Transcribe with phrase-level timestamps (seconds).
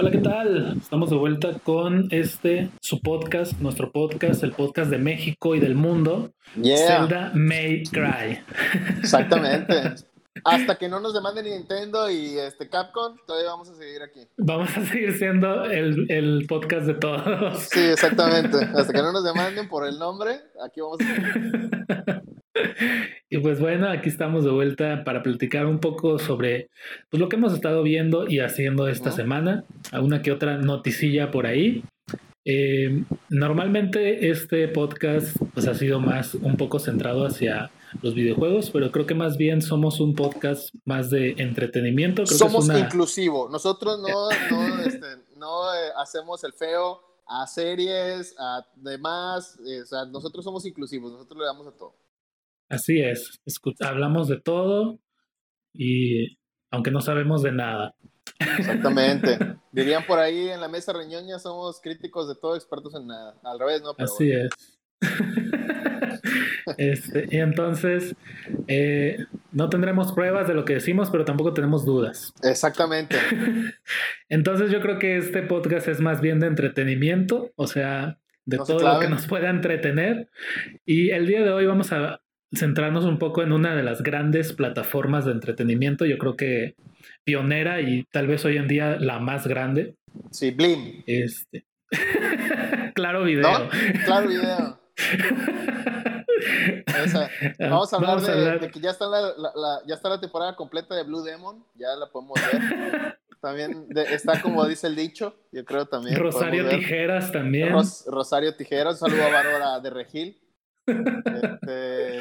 [0.00, 0.76] Hola, ¿qué tal?
[0.80, 5.74] Estamos de vuelta con este, su podcast, nuestro podcast, el podcast de México y del
[5.74, 6.30] mundo.
[6.54, 8.38] Zelda May Cry.
[9.00, 9.96] Exactamente.
[10.44, 14.20] Hasta que no nos demanden Nintendo y este Capcom, todavía vamos a seguir aquí.
[14.36, 17.58] Vamos a seguir siendo el, el podcast de todos.
[17.64, 18.56] Sí, exactamente.
[18.56, 21.70] Hasta que no nos demanden por el nombre, aquí vamos a seguir.
[23.30, 26.70] Y pues bueno, aquí estamos de vuelta para platicar un poco sobre
[27.10, 29.64] pues, lo que hemos estado viendo y haciendo esta semana.
[29.92, 31.84] Alguna que otra noticilla por ahí.
[32.46, 37.70] Eh, normalmente este podcast pues, ha sido más un poco centrado hacia
[38.00, 42.24] los videojuegos, pero creo que más bien somos un podcast más de entretenimiento.
[42.26, 43.50] somos inclusivo.
[43.50, 49.58] Nosotros no, no, este, no eh, hacemos el feo a series, a demás.
[49.66, 51.12] Eh, o sea, nosotros somos inclusivos.
[51.12, 52.07] Nosotros le damos a todo.
[52.68, 53.40] Así es,
[53.80, 55.00] hablamos de todo
[55.72, 56.38] y
[56.70, 57.94] aunque no sabemos de nada.
[58.58, 59.38] Exactamente.
[59.72, 63.34] Dirían por ahí en la mesa reñoña somos críticos de todo, expertos en nada.
[63.42, 63.94] Al revés, ¿no?
[63.98, 64.50] Así es.
[66.78, 68.14] este, y entonces,
[68.66, 69.18] eh,
[69.52, 72.32] no tendremos pruebas de lo que decimos, pero tampoco tenemos dudas.
[72.42, 73.16] Exactamente.
[74.28, 78.80] entonces yo creo que este podcast es más bien de entretenimiento, o sea, de todo
[78.80, 80.30] lo que nos pueda entretener.
[80.84, 82.20] Y el día de hoy vamos a
[82.54, 86.74] centrarnos un poco en una de las grandes plataformas de entretenimiento, yo creo que
[87.24, 89.96] pionera y tal vez hoy en día la más grande.
[90.30, 91.02] Sí, Blim.
[91.06, 91.66] Este.
[92.94, 93.68] claro video.
[94.04, 94.80] Claro video.
[97.58, 99.32] vamos a hablar, de, que ya está la,
[99.86, 103.18] ya está la temporada completa de Blue Demon, ya la podemos ver.
[103.40, 106.16] También está como dice el dicho, yo creo también.
[106.16, 107.72] Rosario Tijeras también.
[108.08, 110.40] Rosario Tijeras, saludo a Bárbara de Regil.
[110.88, 112.20] Este,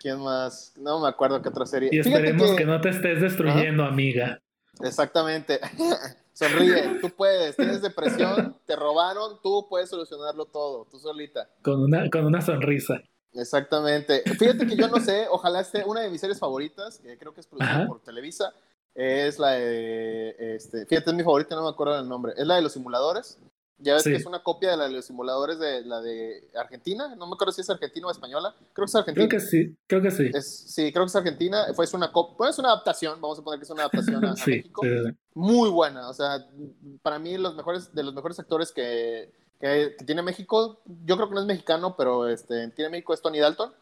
[0.00, 0.74] ¿Quién más?
[0.76, 1.90] No me acuerdo qué otra serie.
[1.92, 2.64] Y esperemos que...
[2.64, 4.40] no te estés destruyendo, amiga.
[4.82, 5.60] Exactamente.
[6.32, 7.56] Sonríe, tú puedes.
[7.56, 11.48] Tienes depresión, te robaron, tú puedes solucionarlo todo, tú solita.
[11.62, 13.02] Con una, con una sonrisa.
[13.32, 14.22] Exactamente.
[14.38, 17.40] Fíjate que yo no sé, ojalá esté una de mis series favoritas, que creo que
[17.40, 18.52] es producida por Televisa,
[18.94, 22.56] es la de, este, fíjate, es mi favorita, no me acuerdo del nombre, es la
[22.56, 23.38] de los simuladores.
[23.78, 27.14] Ya ves que es una copia de la de los simuladores de la de Argentina.
[27.14, 28.54] No me acuerdo si es argentina o española.
[28.72, 29.28] Creo que es argentina.
[29.28, 30.30] Creo que sí, creo que sí.
[30.42, 31.66] sí, creo que es argentina.
[31.74, 34.82] Fue una copia, es una adaptación, vamos a poner que es una adaptación a, México.
[35.34, 36.08] Muy buena.
[36.08, 36.46] O sea,
[37.02, 41.34] para mí los mejores, de los mejores actores que, que, tiene México, yo creo que
[41.34, 43.72] no es mexicano, pero este, tiene México es Tony Dalton.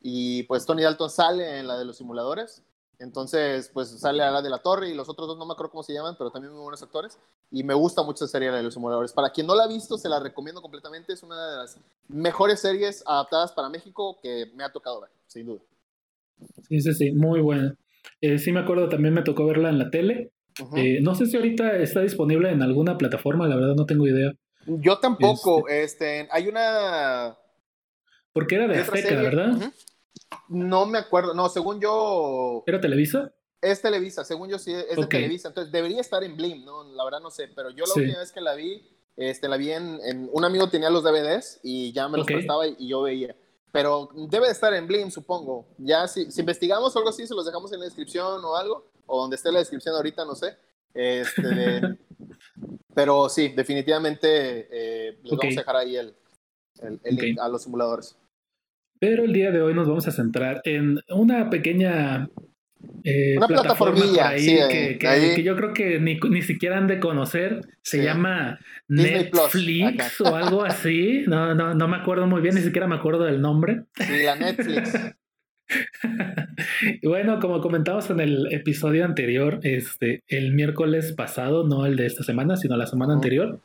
[0.00, 2.62] Y pues Tony Dalton sale en la de los simuladores.
[3.02, 5.72] Entonces, pues sale a la de la Torre y los otros dos no me acuerdo
[5.72, 7.18] cómo se llaman, pero también muy buenos actores.
[7.50, 9.12] Y me gusta mucho esa serie de los simuladores.
[9.12, 11.12] Para quien no la ha visto, se la recomiendo completamente.
[11.12, 15.46] Es una de las mejores series adaptadas para México que me ha tocado ver, sin
[15.46, 15.60] duda.
[16.68, 17.76] Sí, sí, sí, muy buena.
[18.20, 20.30] Eh, sí me acuerdo, también me tocó verla en la tele.
[20.76, 24.32] Eh, no sé si ahorita está disponible en alguna plataforma, la verdad no tengo idea.
[24.66, 25.66] Yo tampoco.
[25.68, 27.36] Este, este hay una...
[28.32, 29.72] Porque era de Azteca, ¿verdad?
[30.48, 32.62] No me acuerdo, no, según yo.
[32.66, 33.32] ¿Era Televisa?
[33.60, 36.82] Es Televisa, según yo sí es de Televisa, entonces debería estar en Blim, ¿no?
[36.94, 38.82] La verdad no sé, pero yo la última vez que la vi,
[39.16, 42.88] este, la vi en, un amigo tenía los DVDs y ya me los prestaba y,
[42.88, 43.36] yo veía.
[43.70, 45.66] Pero debe de estar en Blim, supongo.
[45.78, 48.90] Ya si, si, investigamos o algo así, se los dejamos en la descripción o algo,
[49.06, 50.56] o donde esté la descripción ahorita, no sé.
[50.92, 51.80] Este,
[52.94, 56.14] pero sí, definitivamente eh, les vamos a dejar ahí el,
[56.80, 58.16] el, link a los simuladores.
[59.02, 62.28] Pero el día de hoy nos vamos a centrar en una pequeña
[63.02, 67.62] eh, una plataformilla ahí, que, yo creo que ni, ni, siquiera han de conocer.
[67.82, 71.24] Se llama Netflix o algo así.
[71.26, 73.86] No, no, no me acuerdo muy bien, ni siquiera me acuerdo del nombre.
[73.96, 74.96] Sí, la Netflix.
[77.02, 82.22] bueno, como comentamos en el episodio anterior, este, el miércoles pasado, no el de esta
[82.22, 83.58] semana, sino la semana anterior,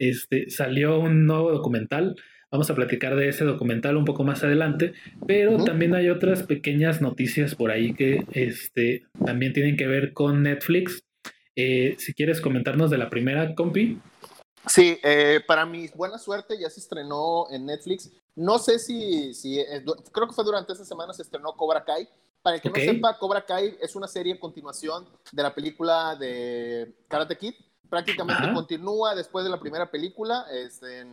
[0.00, 2.16] este, salió un nuevo documental
[2.54, 4.94] Vamos a platicar de ese documental un poco más adelante,
[5.26, 10.44] pero también hay otras pequeñas noticias por ahí que este, también tienen que ver con
[10.44, 11.02] Netflix.
[11.56, 14.00] Eh, si quieres comentarnos de la primera, compi.
[14.68, 18.12] Sí, eh, para mi buena suerte ya se estrenó en Netflix.
[18.36, 22.08] No sé si, si eh, creo que fue durante esa semana se estrenó Cobra Kai.
[22.40, 26.14] Para el que no sepa, Cobra Kai es una serie en continuación de la película
[26.14, 27.54] de Karate Kid.
[27.90, 30.46] Prácticamente continúa después de la primera película.
[30.52, 31.04] Este,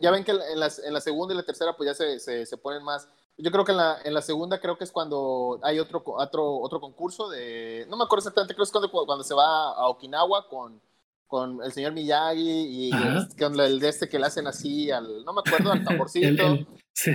[0.00, 2.56] ya ven que en la, en la, segunda y la tercera pues ya se, se,
[2.56, 3.08] ponen más.
[3.36, 6.58] Yo creo que en la, en la, segunda creo que es cuando hay otro, otro,
[6.60, 7.86] otro concurso de...
[7.88, 10.80] No me acuerdo exactamente, creo que es cuando, cuando se va a Okinawa con,
[11.26, 12.90] con el señor Miyagi y
[13.38, 15.24] con el de este que le hacen así al...
[15.24, 16.58] No me acuerdo, al tamborcito.
[16.92, 17.12] sí,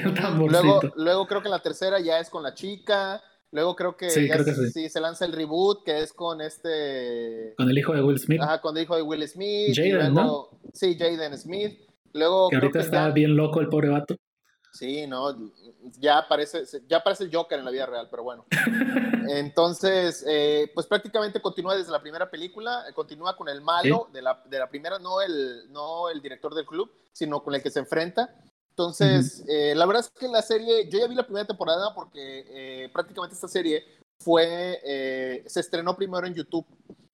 [0.48, 3.21] Luego, luego creo que en la tercera ya es con la chica
[3.51, 4.89] Luego creo que, sí, creo que sí.
[4.89, 7.53] se lanza el reboot, que es con este...
[7.56, 8.42] Con el hijo de Will Smith.
[8.42, 9.74] Ajá, con el hijo de Will Smith.
[9.74, 10.50] Jaden, ¿no?
[10.74, 11.80] Sí, Jaden Smith.
[12.17, 14.15] Luego, que ahorita está bien loco el pobre vato.
[14.77, 15.35] Sí, no,
[15.97, 18.45] ya parece, ya parece el Joker en la vida real, pero bueno.
[19.29, 24.41] Entonces, eh, pues prácticamente continúa desde la primera película, continúa con el malo de, la,
[24.45, 27.79] de, la, primera, no el, no el director del club, sino con el que se
[27.79, 28.35] enfrenta.
[28.69, 32.45] Entonces, eh, la verdad es que la serie, yo ya vi la primera temporada porque
[32.47, 33.83] eh, prácticamente esta serie
[34.19, 36.65] fue, se estrenó primero en YouTube.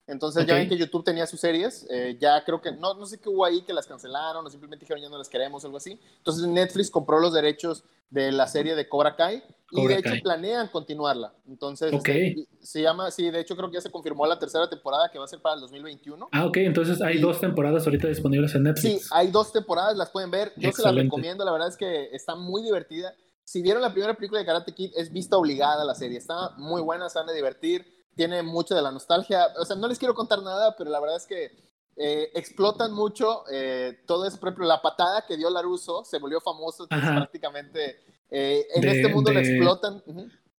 [0.06, 3.18] Entonces ya ven que YouTube tenía sus series, eh, ya creo que, no, no sé
[3.18, 5.78] qué hubo ahí que las cancelaron o simplemente dijeron ya no las queremos o algo
[5.78, 5.98] así.
[6.18, 10.68] Entonces Netflix compró los derechos de la serie de Cobra Kai y de hecho planean
[10.68, 11.32] continuarla.
[11.48, 15.10] Entonces este, se llama, sí, de hecho creo que ya se confirmó la tercera temporada
[15.10, 16.28] que va a ser para el 2021.
[16.32, 19.02] Ah, ok, entonces hay dos temporadas ahorita disponibles en Netflix.
[19.04, 20.52] Sí, hay dos temporadas, las pueden ver.
[20.56, 23.14] Yo se las recomiendo, la verdad es que está muy divertida.
[23.42, 26.18] Si vieron la primera película de Karate Kid, es vista obligada la serie.
[26.18, 29.48] Está muy buena, se van a divertir tiene mucho de la nostalgia.
[29.58, 31.52] O sea, no les quiero contar nada, pero la verdad es que
[31.96, 34.38] eh, explotan mucho eh, todo eso.
[34.38, 38.00] Por ejemplo, la patada que dio Laruso se volvió famoso prácticamente.
[38.30, 40.02] Eh, en este mundo lo explotan.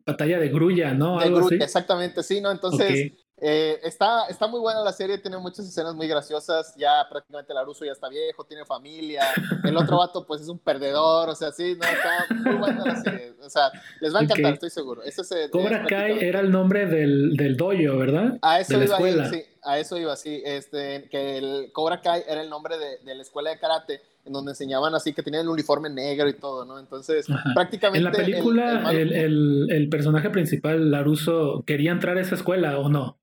[0.06, 1.18] Batalla de grulla, ¿no?
[1.18, 2.50] De Algo Exactamente, sí, ¿no?
[2.50, 6.74] Entonces, eh, está, está muy buena la serie, tiene muchas escenas muy graciosas.
[6.76, 9.22] Ya prácticamente Laruso ya está viejo, tiene familia.
[9.64, 11.28] El otro vato, pues es un perdedor.
[11.28, 13.34] O sea, sí, no, está muy buena la serie.
[13.42, 15.02] O sea, les va a encantar, estoy seguro.
[15.50, 18.38] Cobra Kai era el nombre del, del dojo, ¿verdad?
[18.40, 19.28] A eso iba, escuela.
[19.28, 20.40] sí, a eso iba, sí.
[20.44, 24.32] Este, que el Cobra Kai era el nombre de, de la escuela de karate en
[24.32, 26.78] donde enseñaban así que tenían el uniforme negro y todo, ¿no?
[26.78, 27.98] Entonces, prácticamente...
[27.98, 32.88] En la película, el, el, el, personaje principal, Laruso, ¿quería entrar a esa escuela o
[32.88, 33.18] no?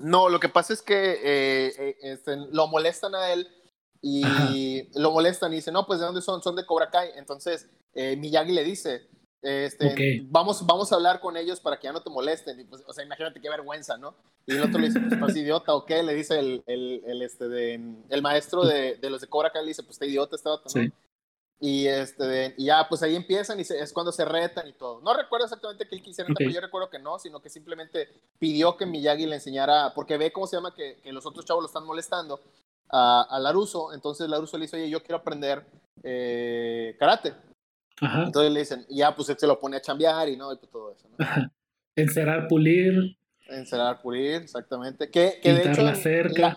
[0.00, 3.46] No, lo que pasa es que eh, eh, este, lo molestan a él
[4.02, 7.10] y lo molestan y dice, no, pues de dónde son, son de Cobra Kai.
[7.16, 9.08] Entonces eh, Miyagi le dice,
[9.42, 12.58] este, vamos, vamos a hablar con ellos para que ya no te molesten.
[12.60, 14.14] Y pues, o sea, imagínate qué vergüenza, ¿no?
[14.46, 17.22] Y el otro le dice, pues estás idiota o qué, le dice el, el, el
[17.22, 20.36] este de, el maestro de, de, los de Cobra Kai, le dice, pues está idiota
[20.42, 20.90] vato, ¿no?
[21.62, 25.02] Y, este, y ya, pues ahí empiezan y es cuando se retan y todo.
[25.02, 28.08] No recuerdo exactamente qué él quisiera, pero yo recuerdo que no, sino que simplemente
[28.38, 31.62] pidió que Miyagi le enseñara, porque ve cómo se llama que, que los otros chavos
[31.62, 32.40] lo están molestando
[32.88, 33.92] a, a, Laruso.
[33.92, 35.66] Entonces Laruso le dice, oye, yo quiero aprender
[36.02, 37.34] eh, karate.
[38.00, 40.70] Entonces le dicen, ya, pues él se lo pone a chambear y no, y pues
[40.70, 41.06] todo eso.
[41.10, 41.50] ¿no?
[41.94, 43.18] Encerar, pulir.
[43.48, 45.10] Encerar, pulir, exactamente.
[45.10, 46.56] Que, que de hecho, la cerca.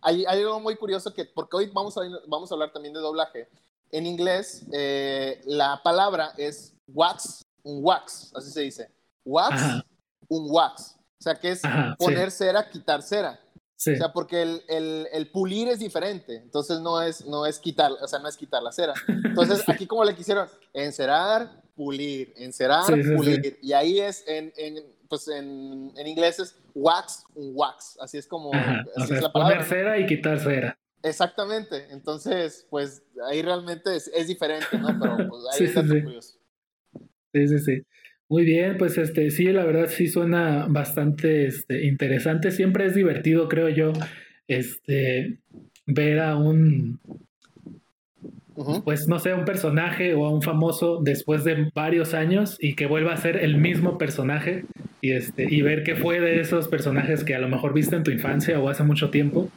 [0.00, 3.00] hay, hay, algo muy curioso que, porque hoy vamos a, vamos a hablar también de
[3.00, 3.48] doblaje
[3.94, 8.90] en inglés eh, la palabra es wax, un wax, así se dice.
[9.24, 9.84] Wax,
[10.28, 10.96] un wax.
[11.20, 11.62] O sea, que es
[11.98, 13.40] poner cera, quitar cera.
[13.76, 17.92] O sea, porque el, el, el, pulir es diferente, entonces no es, no es quitar,
[17.92, 18.94] o sea, no es quitar la cera.
[19.08, 22.86] Entonces, aquí como le quisieron, encerar, pulir, encerar,
[23.16, 23.58] pulir.
[23.60, 27.98] Y ahí es, en, en pues en, en, inglés es wax, un wax.
[28.00, 28.52] Así es como...
[28.96, 29.58] Así es la palabra.
[29.58, 30.78] Poner cera y quitar cera.
[31.04, 34.88] Exactamente, entonces, pues ahí realmente es, diferente, ¿no?
[34.98, 36.38] Pero pues ahí está sí, curioso.
[37.30, 37.82] Sí, sí, sí.
[38.26, 42.50] Muy bien, pues este, sí, la verdad sí suena bastante este, interesante.
[42.50, 43.92] Siempre es divertido, creo yo,
[44.48, 45.40] este,
[45.84, 46.98] ver a un,
[48.82, 52.86] pues no sé, un personaje o a un famoso después de varios años y que
[52.86, 54.64] vuelva a ser el mismo personaje
[55.04, 58.04] y, este, y ver qué fue de esos personajes que a lo mejor viste en
[58.04, 59.50] tu infancia o hace mucho tiempo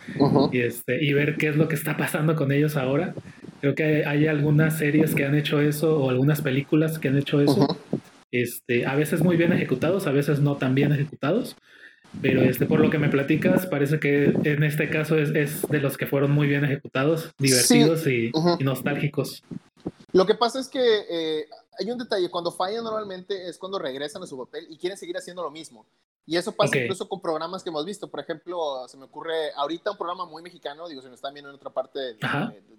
[0.51, 3.13] y, este, y ver qué es lo que está pasando con ellos ahora.
[3.61, 7.39] Creo que hay, algunas series que han hecho eso o algunas películas que han hecho
[7.39, 7.65] eso.
[8.29, 11.55] este, a veces muy bien ejecutados, a veces no tan bien ejecutados.
[12.21, 15.79] Pero este, por lo que me platicas, parece que en este caso es, es de
[15.79, 19.45] los que fueron muy bien ejecutados, divertidos y, nostálgicos.
[20.11, 21.45] Lo que pasa es que eh,
[21.79, 25.17] hay un detalle, cuando fallan normalmente es cuando regresan a su papel y quieren seguir
[25.17, 25.85] haciendo lo mismo.
[26.25, 28.09] Y eso pasa incluso con programas que hemos visto.
[28.09, 31.49] Por ejemplo, se me ocurre ahorita un programa muy mexicano, digo, si no están viendo
[31.49, 32.17] en otra parte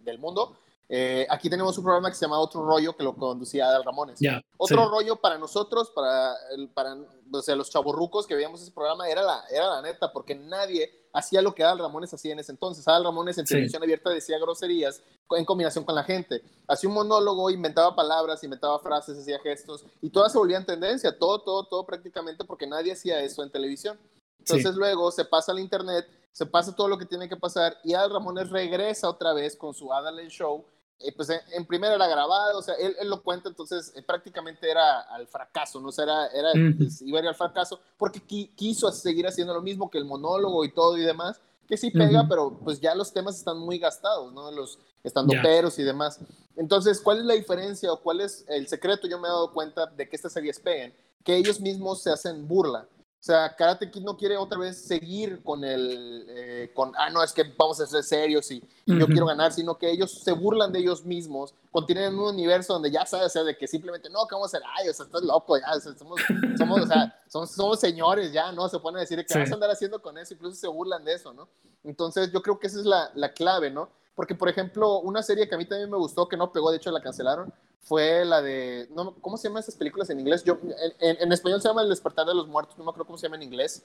[0.05, 0.59] del mundo,
[0.91, 4.19] eh, aquí tenemos un programa que se llama Otro Rollo que lo conducía Adal Ramones.
[4.57, 6.97] Otro rollo para nosotros, para, el, para
[7.31, 10.91] o sea, los chavorrucos que veíamos ese programa, era la, era la neta, porque nadie
[11.13, 12.89] hacía lo que Adal Ramones hacía en ese entonces.
[12.89, 16.43] Adal Ramones en televisión abierta decía groserías en combinación con la gente.
[16.67, 21.43] Hacía un monólogo, inventaba palabras, inventaba frases, hacía gestos, y todas se volvían tendencia, todo,
[21.43, 23.99] todo, todo prácticamente, porque nadie hacía eso en televisión.
[24.39, 27.93] Entonces luego se pasa al internet, se pasa todo lo que tiene que pasar, y
[27.93, 30.65] Adal Ramones regresa otra vez con su Adal Show,
[31.01, 34.69] eh, pues en, primera era grabado, o sea, él, él lo cuenta, entonces eh, prácticamente
[34.69, 35.89] era al fracaso, ¿no?
[35.89, 39.63] O sea, era, era pues, iba a ir al fracaso porque quiso seguir haciendo lo
[39.63, 43.13] mismo que el monólogo y todo y demás, que sí pega, pero pues ya los
[43.13, 44.51] temas están muy gastados, ¿no?
[44.51, 46.19] Los estandoperos y demás.
[46.57, 49.07] Entonces, ¿cuál es la diferencia o cuál es el secreto?
[49.07, 52.49] Yo me he dado cuenta de que estas series peguen, que ellos mismos se hacen
[52.49, 52.89] burla.
[53.21, 57.21] O sea, Karate Kid no quiere otra vez seguir con el, eh, con, ah, no,
[57.21, 60.73] es que vamos a ser serios y, yo quiero ganar, sino que ellos se burlan
[60.73, 64.27] de ellos mismos, contienen un universo donde ya sabes, o sea, de que simplemente, no,
[64.29, 66.21] que vamos a hacer, ay, o sea, estás loco, ya, somos,
[66.57, 68.69] somos, o sea, somos, somos, señores, ya, ¿no?
[68.69, 70.35] Se ponen a decir, ¿qué vas a andar haciendo con eso?
[70.35, 71.49] Incluso se burlan de eso, ¿no?
[71.83, 73.91] Entonces, yo creo que esa es la, la clave, ¿no?
[74.19, 76.79] Porque, por ejemplo, una serie que a mí también me gustó, que no pegó, de
[76.79, 78.89] hecho la cancelaron, fue la de.
[78.91, 80.43] No, ¿Cómo se llaman esas películas en inglés?
[80.43, 80.59] Yo,
[80.99, 83.37] en, español se llama El despertar de los muertos, no me acuerdo cómo se llama
[83.37, 83.85] en inglés.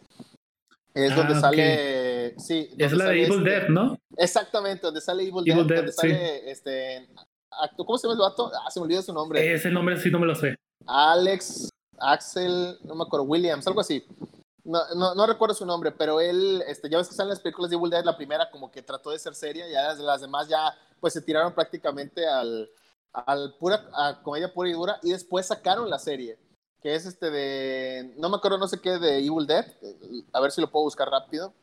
[0.95, 2.33] Es ah, donde sale.
[2.39, 3.95] Sí, es la de Evil este Dead, ¿no?
[4.17, 7.07] Exactamente, donde sale Evil, Dead, donde sale este.
[7.77, 8.51] ¿Cómo se llama el vato?
[8.55, 9.53] Ah, se me olvidó su nombre.
[9.53, 10.55] Ese nombre sí no me lo sé.
[10.87, 14.03] Alex, Axel, no me acuerdo, Williams, algo así.
[14.65, 17.69] No, no, no, recuerdo su nombre, pero él, este, ya ves que salen las películas
[17.69, 20.47] de Evil Dead, la primera como que trató de ser seria, ya las, las demás
[20.47, 22.69] ya pues se tiraron prácticamente al,
[23.11, 26.39] al pura, a comedia pura y dura, y después sacaron la serie,
[26.81, 29.65] que es este de, no me acuerdo, no sé qué, de Evil Dead,
[30.31, 31.53] a ver si lo puedo buscar rápido.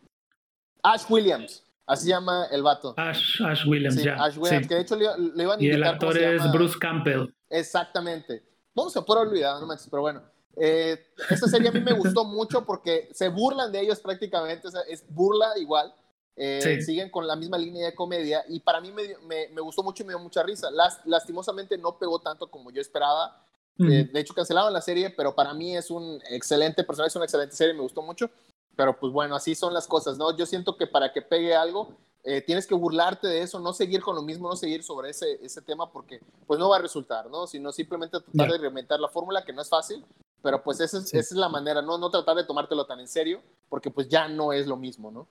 [0.83, 2.95] Ash Williams, así se llama el vato.
[2.99, 4.23] Ash, Ash Williams, ya.
[4.23, 5.05] Ash Williams, que de hecho le,
[5.43, 7.35] iban a Y el actor es Bruce Campbell.
[7.49, 8.43] Exactamente.
[8.75, 10.23] Vamos a por olvidar, no manches, pero bueno.
[10.57, 10.99] Eh,
[11.31, 14.83] esta serie a mí me gustó mucho porque se burlan de ellos prácticamente, o sea,
[14.83, 15.95] es burla igual,
[16.37, 19.17] eh, siguen con la misma línea de comedia y para mí me,
[19.51, 20.69] me, gustó mucho y me dio mucha risa.
[21.05, 23.45] lastimosamente no pegó tanto como yo esperaba.
[23.79, 27.25] Eh, de hecho, cancelaron la serie, pero para mí es un excelente personaje, es una
[27.25, 28.31] excelente serie, me gustó mucho.
[28.77, 30.37] Pero pues bueno, así son las cosas, ¿no?
[30.37, 34.01] Yo siento que para que pegue algo, eh, tienes que burlarte de eso, no seguir
[34.01, 37.31] con lo mismo, no seguir sobre ese, ese tema porque pues no va a resultar,
[37.31, 37.47] ¿no?
[37.47, 40.05] Sino simplemente tratar de reinventar la fórmula, que no es fácil,
[40.43, 41.97] pero pues esa es, esa es la manera, ¿no?
[41.97, 45.29] No tratar de tomártelo tan en serio, porque pues ya no es lo mismo, ¿no?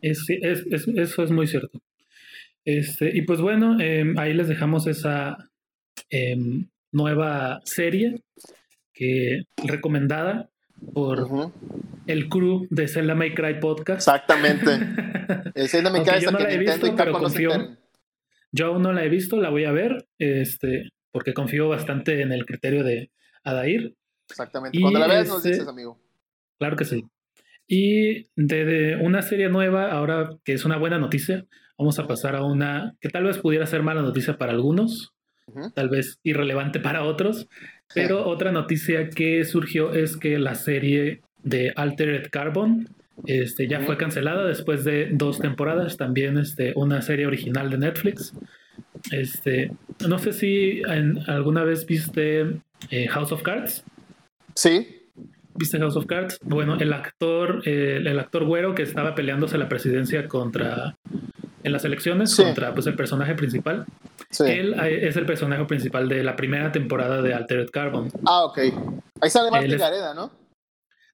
[0.00, 1.80] Es, es, eso es muy cierto.
[2.64, 5.36] Este, y pues bueno, em, ahí les dejamos esa
[6.10, 8.22] em, nueva serie
[8.92, 10.50] que recomendada
[10.92, 11.52] por
[12.06, 14.00] el crew de Zelda May Cry Podcast.
[14.00, 14.70] Exactamente.
[15.54, 17.50] El Zelda May Cry yo no la he visto, pero confío.
[18.52, 22.32] Yo aún no la he visto, la voy a ver, este, porque confío bastante en
[22.32, 23.10] el criterio de
[23.44, 23.94] Adair.
[24.28, 24.80] Exactamente.
[24.80, 26.00] Cuando la veas nos este dices, amigo.
[26.58, 27.04] Claro que sí.
[27.66, 31.46] Y de, una serie nueva, ahora que es una buena noticia,
[31.78, 35.14] vamos a pasar a una que tal vez pudiera ser mala noticia para algunos,
[35.74, 37.48] tal vez irrelevante para otros,
[37.94, 42.88] pero otra noticia que surgió es que la serie de Altered Carbon
[43.26, 48.32] este, ya fue cancelada después de dos temporadas, también este, una serie original de Netflix.
[49.10, 49.72] Este,
[50.08, 50.82] no sé si
[51.26, 53.84] alguna vez viste eh, House of Cards.
[54.54, 54.96] Sí.
[55.54, 56.38] ¿Viste House of Cards?
[56.42, 60.96] Bueno, el actor, el, actor güero que estaba peleándose la presidencia contra
[61.62, 63.86] en las elecciones contra pues el personaje principal.
[64.40, 68.10] Él eh, es el personaje principal de la primera temporada de Altered Carbon.
[68.26, 68.58] Ah, ok.
[69.20, 70.30] Ahí sale Marty Gareda, ¿no?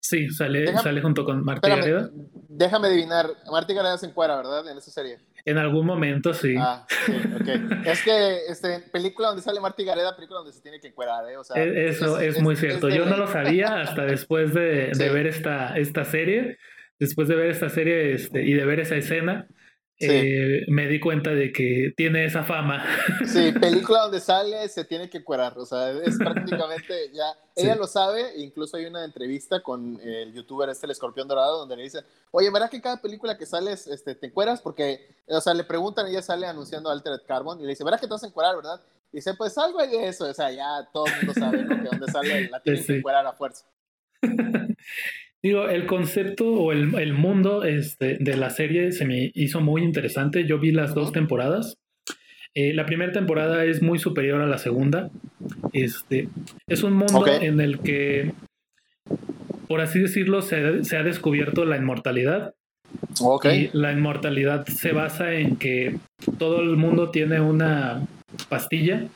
[0.00, 2.10] Sí, sale, sale junto con Marty Gareda.
[2.48, 4.68] Déjame adivinar, Marty Gareda se encuera, ¿verdad?
[4.68, 5.18] En esa serie.
[5.44, 6.54] En algún momento sí.
[6.58, 7.48] Ah, sí, ok.
[7.86, 11.36] es que este, película donde sale Marty Gareda, película donde se tiene que encuerar, ¿eh?
[11.36, 12.88] O sea, e-, Eso es, muy cierto.
[12.88, 16.58] Yo no lo sabía hasta después de, de ver esta, esta serie.
[16.98, 19.48] Después de ver esta serie este, y de ver esa escena,
[19.98, 22.84] eh, me di cuenta de que tiene esa fama.
[23.26, 27.24] Sí, película donde sale se tiene que cuerar, o sea, es prácticamente ya,
[27.54, 31.76] ella lo sabe, incluso hay una entrevista con el youtuber este, el escorpión dorado, donde
[31.76, 32.00] le dice,
[32.30, 34.60] oye, ¿verdad que cada película que sales este, te cueras?
[34.60, 38.06] Porque, o sea, le preguntan, ella sale anunciando Altered Carbon, y le dice, ¿verdad que
[38.06, 38.80] te vas a encuerar, verdad?
[39.12, 41.82] Y dice, pues algo hay de eso, o sea, ya todo el mundo sabe, ¿no?
[41.82, 43.64] Que donde sale la tiene que cuerar a fuerza.
[45.42, 50.46] Digo, el concepto o el, mundo este, de la serie se me hizo muy interesante.
[50.46, 51.76] Yo vi las dos temporadas.
[52.54, 55.10] Eh, la primera temporada es muy superior a la segunda.
[55.72, 56.28] Este,
[56.66, 58.32] es un mundo en el que,
[59.68, 60.56] por así decirlo, se,
[60.96, 62.54] ha descubierto la inmortalidad.
[63.44, 65.98] Y la inmortalidad se basa en que
[66.38, 68.06] todo el mundo tiene una
[68.48, 69.06] pastilla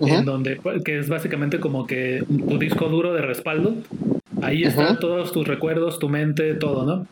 [0.00, 3.76] en donde que es básicamente como que tu disco duro de respaldo
[4.42, 7.06] Ahí están todos tus recuerdos, tu mente, todo, ¿no?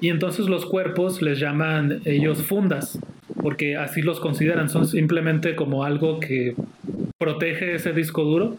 [0.00, 2.98] Y entonces los cuerpos les llaman ellos fundas,
[3.40, 6.54] porque así los consideran, son simplemente como algo que
[7.18, 8.56] protege ese disco duro,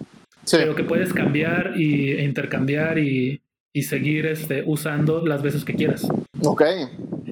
[0.51, 3.41] pero que puedes cambiar y, e intercambiar y,
[3.73, 6.07] y, seguir este, usando las veces que quieras.
[6.41, 6.63] Ok.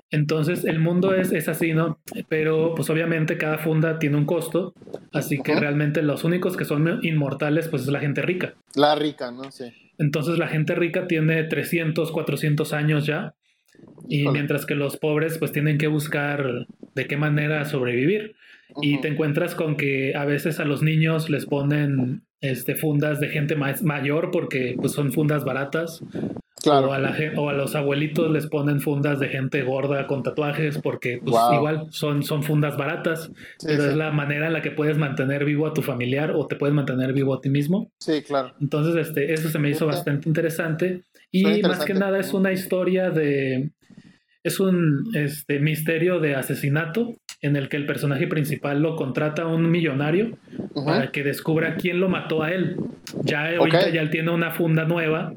[0.09, 1.97] Entonces el mundo es, es así, ¿no?
[2.27, 4.73] Pero pues obviamente cada funda tiene un costo,
[5.13, 8.53] así que realmente los únicos que son inmortales pues es la gente rica.
[8.75, 9.49] La rica, ¿no?
[9.51, 9.71] Sí.
[10.01, 13.35] Entonces la gente rica tiene 300, 400 años ya,
[14.09, 16.65] y mientras que los pobres pues tienen que buscar
[16.95, 18.35] de qué manera sobrevivir.
[18.81, 23.29] y te encuentras con que a veces a los niños les ponen este, fundas de
[23.29, 26.03] gente más mayor porque pues son fundas baratas.
[26.63, 26.89] Claro.
[26.89, 30.77] O, a la, o a los abuelitos les ponen fundas de gente gorda con tatuajes
[30.77, 33.31] porque pues, igual son, son fundas baratas,
[33.65, 36.55] pero es la manera en la que puedes mantener vivo a tu familiar o te
[36.55, 37.91] puedes mantener vivo a ti mismo.
[37.97, 38.53] Sí, claro.
[38.61, 41.01] Entonces, este, eso se me hizo bastante interesante.
[41.31, 43.71] Y más que nada es una historia de...
[44.43, 49.47] Es un este, misterio de asesinato en el que el personaje principal lo contrata a
[49.47, 50.37] un millonario
[50.73, 52.77] para que descubra quién lo mató a él.
[53.23, 55.33] Ya ahorita ya él tiene una funda nueva.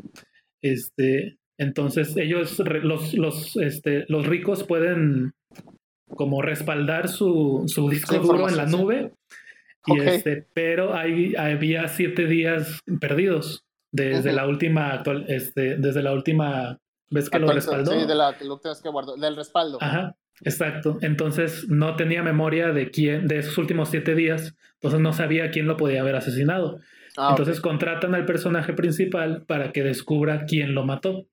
[0.63, 5.33] Este, entonces ellos, los, los, este, los ricos pueden
[6.07, 9.13] como respaldar su, su disco duro en la nube.
[9.87, 16.13] Y este, pero hay, había siete días perdidos desde la última actual, este, desde la
[16.13, 16.81] última
[17.11, 17.93] vez que lo respaldó.
[17.93, 19.79] Sí, de la, última vez que guardó, del respaldo.
[19.81, 20.17] Ajá.
[20.43, 20.99] Exacto.
[21.01, 24.55] Entonces no tenía memoria de quién, de esos últimos siete días.
[24.75, 26.81] Entonces no sabía quién lo podía haber asesinado.
[27.17, 31.27] Ah, entonces contratan al personaje principal para que descubra quién lo mató.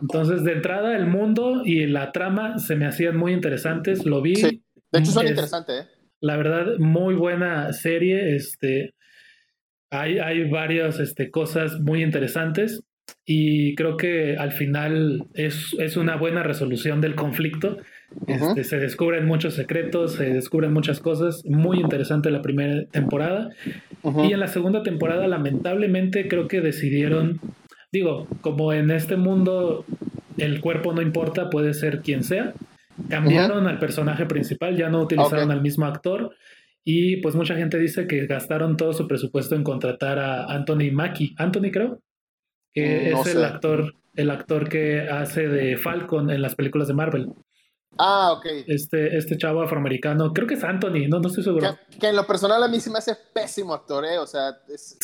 [0.00, 4.06] Entonces, de entrada, el mundo y la trama se me hacían muy interesantes.
[4.06, 4.36] Lo vi.
[4.36, 4.62] Sí.
[4.90, 5.88] De hecho, son interesantes, ¿eh?
[6.20, 8.34] La verdad, muy buena serie.
[8.34, 8.94] Este,
[9.90, 12.82] hay, hay varias este, cosas muy interesantes
[13.24, 17.76] y creo que al final es, es una buena resolución del conflicto
[18.26, 21.44] este, se descubren muchos secretos, se descubren muchas cosas.
[21.44, 23.50] Muy interesante la primera temporada.
[24.02, 27.40] Y en la segunda temporada, lamentablemente, creo que decidieron,
[27.92, 29.84] digo, como en este mundo
[30.38, 32.54] el cuerpo no importa, puede ser quien sea.
[33.08, 36.34] Cambiaron al personaje principal, ya no utilizaron al mismo actor.
[36.84, 41.34] Y pues mucha gente dice que gastaron todo su presupuesto en contratar a Anthony Mackie.
[41.36, 42.00] Anthony, creo.
[42.72, 46.94] Que mm, es el actor, el actor que hace de Falcon en las películas de
[46.94, 47.28] Marvel.
[47.98, 48.46] Ah, ok.
[48.66, 51.76] Este, este chavo afroamericano, creo que es Anthony, no, no estoy seguro.
[51.98, 54.18] Que, en lo personal a mí sí me hace pésimo actor, ¿eh?
[54.18, 54.58] O sea,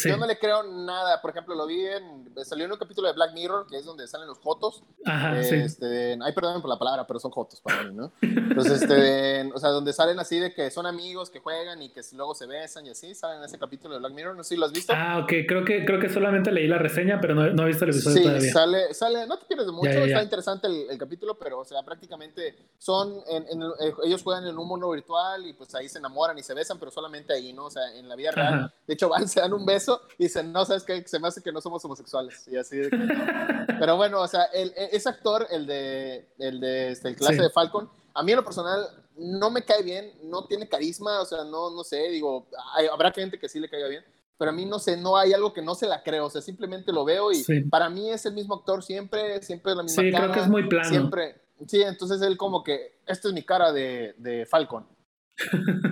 [0.04, 1.20] yo no le creo nada.
[1.20, 2.32] Por ejemplo, lo vi en.
[2.44, 4.84] Salió en un capítulo de Black Mirror, que es donde salen los Jotos.
[5.04, 8.12] Ajá, este, Ay, perdón por la palabra, pero son Jotos para mí, ¿no?
[8.20, 12.00] Entonces, este, o sea, donde salen así de que son amigos que juegan y que
[12.14, 14.36] luego se besan y así, salen en ese capítulo de Black Mirror.
[14.36, 14.92] No sé si lo has visto.
[14.94, 17.84] Ah, ok, creo que, creo que solamente leí la reseña, pero no, no he visto
[17.84, 18.52] el episodio sí, todavía.
[18.52, 21.82] sale, sale, no te pierdes de mucho, está interesante el, el, capítulo, pero, o sea,
[21.82, 26.00] prácticamente son en, en eh, ellos juegan en un mundo virtual y pues ahí se
[26.00, 27.66] enamoran y se besan, pero solamente ahí, ¿no?
[27.66, 28.74] O sea, en la vida real.
[28.88, 31.00] De hecho, van, se dan un beso y dicen, no, ¿sabes qué?
[31.06, 32.44] Se me hace que no somos homosexuales.
[32.48, 32.80] Y así
[33.78, 37.40] Pero bueno, o sea, el, e, ese actor, el de, el de este, el clase
[37.40, 38.84] de Falcon, a mí en lo personal
[39.16, 42.48] no me cae bien, no tiene carisma, o sea, no, no sé, digo,
[42.90, 44.04] habrá gente que sí le caiga bien,
[44.36, 46.42] pero a mí no sé, no hay algo que no se la creo, o sea,
[46.42, 50.10] simplemente lo veo y para mí es el mismo actor siempre, siempre la misma sí,
[50.10, 50.88] creo que es muy plano.
[50.88, 54.86] Siempre, Sí, entonces él como que, esta es mi cara de, de Falcon.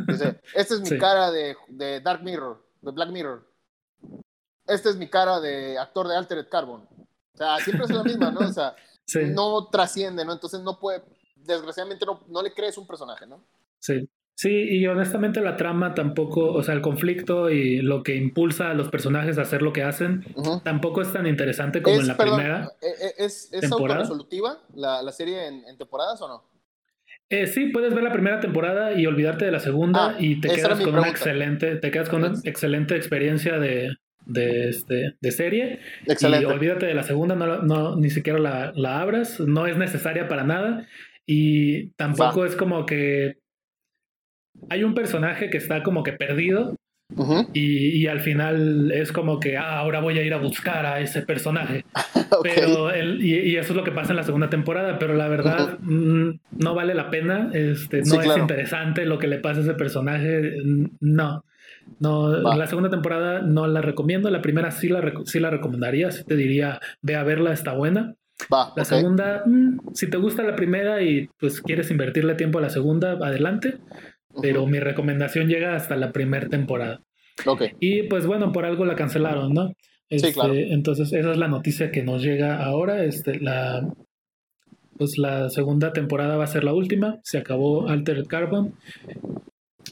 [0.07, 3.47] Dice, esta es mi cara de, de, Dark Mirror, de Black Mirror.
[4.67, 6.87] Esta es mi cara de actor de Altered Carbon.
[7.35, 8.41] O sea, siempre es la misma, ¿no?
[8.41, 8.75] O sea,
[9.35, 10.33] no trasciende, ¿no?
[10.33, 11.03] Entonces no puede,
[11.37, 13.43] desgraciadamente no, no le crees un personaje, ¿no?
[13.79, 14.09] Sí.
[14.35, 18.75] Sí, y honestamente la trama tampoco, o sea, el conflicto y lo que impulsa a
[18.75, 20.25] los personajes a hacer lo que hacen,
[20.65, 22.73] tampoco es tan interesante como en la primera.
[22.81, 26.45] Eh, eh, ¿Es, es autorresolutiva la, la serie en, temporadas o no?
[27.29, 30.49] Eh, sí, puedes ver la primera temporada y olvidarte de la segunda ah, y te
[30.49, 33.91] quedas con una excelente, te quedas con una excelente experiencia de,
[34.27, 35.81] de, este, de serie.
[36.07, 36.45] Excelente.
[36.45, 40.29] Y olvídate de la segunda, no, no ni siquiera la, la, abras, no es necesaria
[40.29, 40.87] para nada.
[41.27, 43.40] Y tampoco es como que
[44.69, 46.75] hay un personaje que está como que perdido
[47.53, 51.23] y, al final es como que ah, ahora voy a ir a buscar a ese
[51.23, 51.85] personaje.
[52.43, 56.31] Pero y, eso es lo que pasa en la segunda temporada, pero la verdad mm,
[56.59, 60.55] no vale la pena, este, no es interesante lo que le pasa a ese personaje,
[61.01, 61.45] no.
[61.99, 66.23] No, la segunda temporada no la recomiendo, la primera sí la, sí la recomendaría, sí
[66.25, 68.15] te diría, ve a verla, está buena.
[68.77, 72.71] la segunda, mm, si te gusta la primera y pues quieres invertirle tiempo a la
[72.71, 73.79] segunda, adelante
[74.41, 77.01] pero mi recomendación llega hasta la primera temporada.
[77.45, 77.71] Okay.
[77.81, 79.73] Y pues bueno, por algo la cancelaron, ¿no?
[80.11, 80.53] sí, claro.
[80.53, 83.05] Este, entonces, esa es la noticia que nos llega ahora.
[83.05, 83.89] Este, la,
[84.97, 87.21] pues la segunda temporada va a ser la última.
[87.23, 88.75] Se acabó Altered Carbon.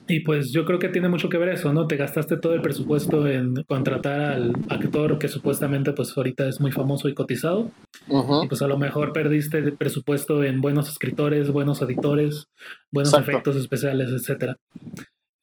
[0.07, 1.87] Y pues yo creo que tiene mucho que ver eso, ¿no?
[1.87, 6.73] Te gastaste todo el presupuesto en contratar al actor que supuestamente pues ahorita es muy
[6.73, 7.71] famoso y cotizado.
[8.09, 12.49] Y pues a lo mejor perdiste el presupuesto en buenos escritores, buenos editores,
[12.91, 14.57] buenos efectos especiales, etcétera.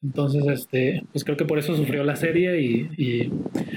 [0.06, 3.28] Entonces, este, pues creo que por eso sufrió la serie y,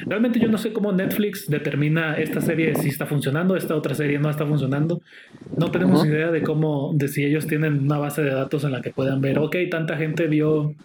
[0.06, 4.20] realmente yo no sé cómo Netflix determina esta serie si está funcionando, esta otra serie
[4.20, 5.02] no está funcionando.
[5.58, 8.82] No tenemos idea de cómo, de si ellos tienen una base de datos en la
[8.82, 10.76] que puedan ver, ok, tanta gente vio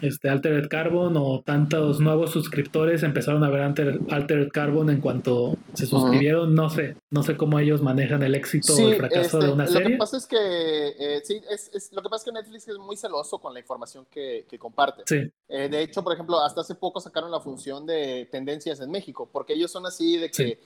[0.00, 5.86] este, Altered Carbon o tantos nuevos suscriptores empezaron a ver Altered, Carbon en cuanto se
[5.86, 6.54] suscribieron.
[6.54, 9.66] No sé, no sé cómo ellos manejan el éxito o el fracaso de este, una
[9.66, 9.84] serie.
[9.84, 12.78] Lo que pasa es que, eh, sí, es, lo que pasa es que Netflix es
[12.78, 15.02] muy celoso con la información que, que comparte.
[15.06, 15.30] Sí.
[15.48, 19.28] Eh, de hecho, por ejemplo, hasta hace poco sacaron la función de tendencias en México,
[19.32, 20.60] porque ellos son así de que...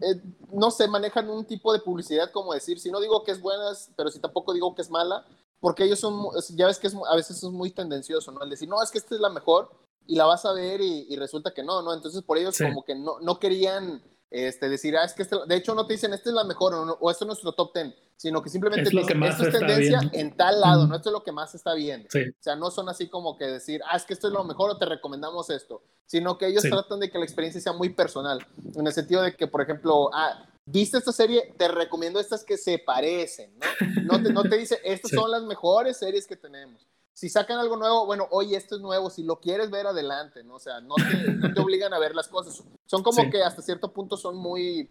[0.00, 0.20] Eh,
[0.52, 3.72] no sé, manejan un tipo de publicidad como decir, si no digo que es buena,
[3.96, 5.24] pero si tampoco digo que es mala,
[5.60, 8.42] porque ellos son, ya ves que es, a veces es muy tendencioso, ¿no?
[8.42, 9.70] El decir, no, es que esta es la mejor
[10.06, 11.92] y la vas a ver y, resulta que no, ¿no?
[11.92, 15.56] Entonces por ellos como que no, no querían este, decir, ah, es que este, de
[15.56, 17.94] hecho no te dicen, esta es la mejor o, o esto es nuestro top ten,
[18.16, 20.96] sino que simplemente dicen, esto es tendencia en tal lado, ¿no?
[20.96, 22.08] Esto es lo que más está viendo.
[22.08, 24.70] O sea, no son así como que decir, ah, es que esto es lo mejor
[24.70, 28.44] o te recomendamos esto, sino que ellos tratan de que la experiencia sea muy personal,
[28.74, 32.56] en el sentido de que, por ejemplo, ah, viste esta serie, te recomiendo estas que
[32.56, 33.66] se parecen, ¿no?
[34.04, 36.86] No te, no te dice, estas son las mejores series que tenemos.
[37.12, 40.54] Si sacan algo nuevo, bueno, oye, esto es nuevo, si lo quieres ver adelante, ¿no?
[40.54, 42.62] O sea, no te, no te obligan a ver las cosas.
[42.86, 44.88] Son como que hasta cierto punto son muy,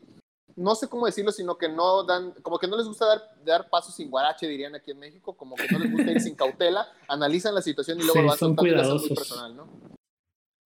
[0.58, 3.70] no sé cómo decirlo, sino que no dan, como que no les gusta dar, dar
[3.70, 6.88] pasos sin guarache, dirían aquí en México, como que no les gusta ir sin cautela,
[7.08, 8.72] analizan la situación y luego lo hacen muy
[9.16, 9.70] personal, ¿no?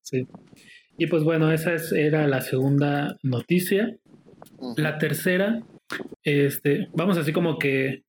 [0.01, 0.27] Sí.
[0.97, 3.97] Y pues bueno, esa es, era la segunda noticia.
[4.77, 5.63] La tercera,
[6.23, 8.03] este, vamos así como que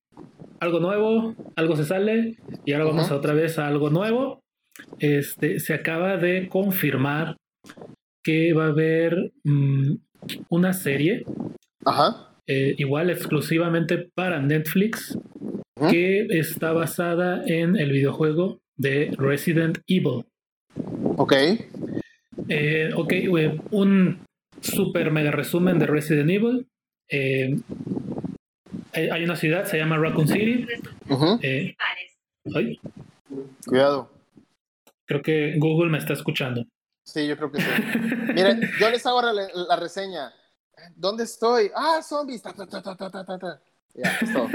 [0.59, 4.41] algo nuevo, algo se sale y ahora vamos otra vez a algo nuevo.
[4.99, 7.37] Este, se acaba de confirmar
[8.23, 9.95] que va a haber mm,
[10.49, 11.25] una serie,
[12.47, 15.17] eh, igual exclusivamente para Netflix,
[15.89, 20.25] que está basada en el videojuego de Resident Evil.
[21.17, 21.33] Ok.
[22.47, 23.13] Eh, ok,
[23.71, 24.19] un
[24.63, 26.67] super mega resumen de Resident Evil.
[27.09, 27.59] Eh,
[28.93, 30.67] hay una ciudad, se llama Raccoon City.
[31.41, 31.75] Eh,
[33.65, 34.11] Cuidado.
[35.05, 36.65] Creo que Google me está escuchando.
[37.03, 37.67] Sí, yo creo que sí.
[38.33, 40.31] Mira, yo les hago la, reseña.
[40.95, 41.69] ¿Dónde estoy?
[41.75, 42.41] Ah, zombies.
[42.43, 44.47] ya, es todo.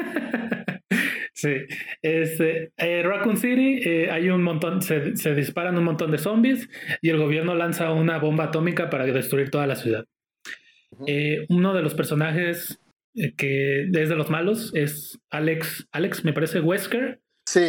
[1.38, 1.54] Sí,
[2.02, 6.68] este, eh, Raccoon City eh, hay un montón, se, se, disparan un montón de zombies
[7.00, 10.04] y el gobierno lanza una bomba atómica para destruir toda la ciudad.
[11.06, 12.80] Eh, uno de los personajes
[13.36, 17.20] que es de los malos es Alex, Alex me parece Wesker.
[17.46, 17.66] Sí,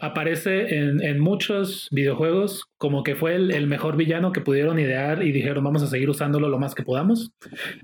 [0.00, 5.62] Aparece en, muchos videojuegos como que fue el, mejor villano que pudieron idear y dijeron
[5.62, 7.30] vamos a seguir usándolo lo más que podamos.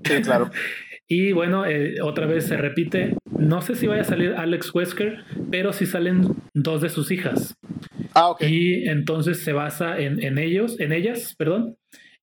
[0.03, 0.51] Sí, claro.
[1.11, 5.23] Y bueno, eh, otra vez se repite, no sé si vaya a salir Alex Wesker,
[5.49, 7.55] pero sí salen dos de sus hijas.
[8.13, 8.43] Ah, ok.
[8.43, 11.77] Y entonces se basa en, ellos, en ellas, perdón,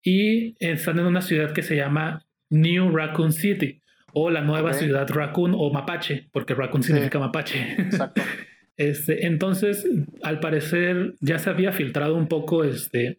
[0.04, 5.08] y están en una ciudad que se llama New Raccoon City, o la nueva ciudad
[5.10, 7.74] Raccoon o Mapache, porque Raccoon significa Mapache.
[7.78, 8.22] Exacto.
[8.76, 9.84] este, entonces,
[10.22, 13.18] al parecer, ya se había filtrado un poco este,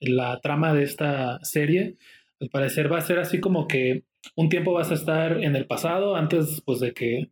[0.00, 1.98] la trama de esta serie.
[2.40, 4.02] Al parecer va a ser así como que
[4.36, 7.28] un tiempo vas a estar en el pasado antes pues, de que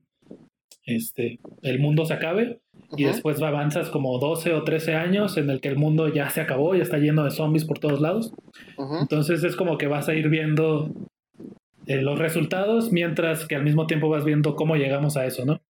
[0.84, 2.60] este, el mundo se acabe
[2.96, 6.40] y después avanzas como 12 o 13 años en el que el mundo ya se
[6.40, 8.34] acabó, y está lleno de zombies por todos lados.
[9.00, 10.90] Entonces es como que vas a ir viendo
[11.86, 15.62] eh, los resultados mientras que al mismo tiempo vas viendo cómo llegamos a eso, ¿no?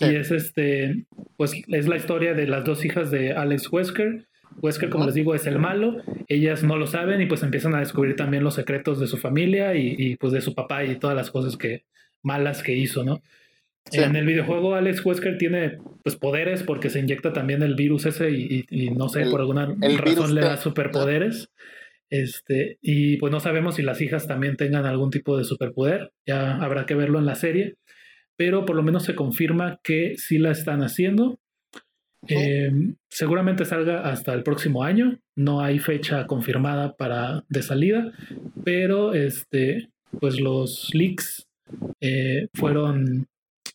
[0.00, 4.26] Y es este, pues es la historia de las dos hijas de Alex Wesker
[4.60, 6.02] Wesker, como les digo, es el malo.
[6.28, 9.74] Ellas no lo saben y pues empiezan a descubrir también los secretos de su familia
[9.74, 11.84] y, pues de su papá y todas las cosas que
[12.22, 13.22] malas que hizo, ¿no?
[13.90, 18.30] En el videojuego Alex Wesker tiene pues poderes porque se inyecta también el virus ese
[18.30, 21.50] y, no sé, por alguna razón le da superpoderes.
[22.08, 26.56] Este, y pues no sabemos si las hijas también tengan algún tipo de superpoder, ya
[26.56, 27.76] habrá que verlo en la serie,
[28.36, 31.38] pero por lo menos se confirma que sí la están haciendo
[32.28, 35.18] Em, seguramente salga hasta el próximo año.
[35.36, 38.12] No hay fecha confirmada para de salida,
[38.64, 39.88] pero este,
[40.20, 41.46] pues los leaks
[42.00, 43.26] eh, fueron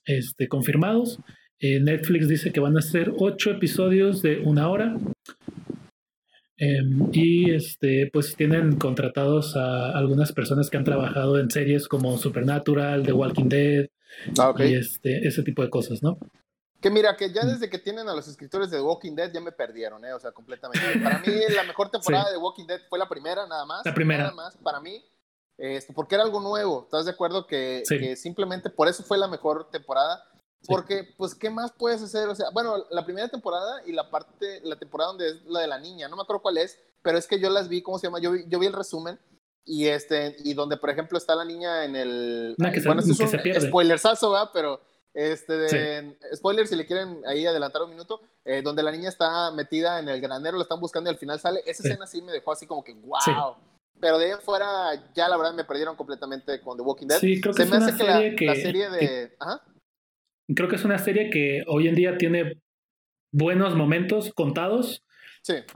[0.06, 1.20] este, confirmados.
[1.60, 4.96] Eh, Netflix dice que van a ser ocho episodios de una hora.
[6.60, 12.18] Em, y este, pues tienen contratados a algunas personas que han trabajado en series como
[12.18, 13.88] Supernatural, The Walking Dead
[14.40, 16.18] ah, y este, ese tipo de cosas, ¿no?
[16.80, 17.48] Que mira, que ya mm.
[17.48, 20.14] desde que tienen a los escritores de The Walking Dead ya me perdieron, ¿eh?
[20.14, 21.00] O sea, completamente.
[21.00, 23.86] Para mí la mejor temporada de The Walking Dead fue la primera, nada más.
[23.86, 24.24] La primera.
[24.26, 25.04] Nada más, para mí.
[25.58, 26.84] Este, porque era algo nuevo.
[26.84, 30.24] ¿Estás de acuerdo que, que, simplemente por eso fue la mejor temporada?
[30.68, 32.28] Porque, pues, ¿qué más puedes hacer?
[32.30, 35.68] O sea, bueno, la primera temporada y la parte, la temporada donde es la de
[35.68, 38.08] la niña, no me acuerdo cuál es, pero es que yo las vi, ¿cómo se
[38.08, 38.20] llama?
[38.20, 39.20] Yo, yo vi el resumen
[39.66, 42.56] y este, y donde, por ejemplo, está la niña en el...
[42.58, 44.50] que bueno, se, es un spoiler ¿verdad?
[44.54, 44.82] Pero
[45.14, 49.52] Este, de, spoiler, si le quieren ahí adelantar un minuto, eh, donde la niña está
[49.52, 51.62] metida en el granero, lo están buscando y al final sale.
[51.66, 53.56] Esa escena sí me dejó así como que, wow.
[54.00, 57.20] Pero de ahí afuera, ya la verdad me perdieron completamente con The Walking Dead.
[57.20, 59.32] Sí, creo que es una serie que, la, serie de.
[60.56, 62.62] Creo que es una serie que hoy en día tiene
[63.32, 65.04] buenos momentos contados,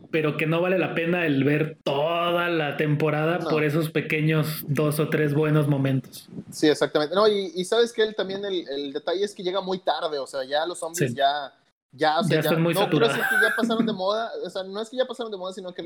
[0.10, 5.00] pero que no vale la pena el ver toda la temporada por esos pequeños dos
[5.00, 6.30] o tres buenos momentos.
[6.52, 7.16] Sí, exactamente.
[7.16, 10.44] No, y, sabes que él también el, detalle es que llega muy tarde, o sea,
[10.44, 11.54] ya los zombies ya
[11.94, 14.90] ya, o sea, ya, muy no que ya pasaron de moda, o sea, no es
[14.90, 15.86] que ya pasaron de moda, sino que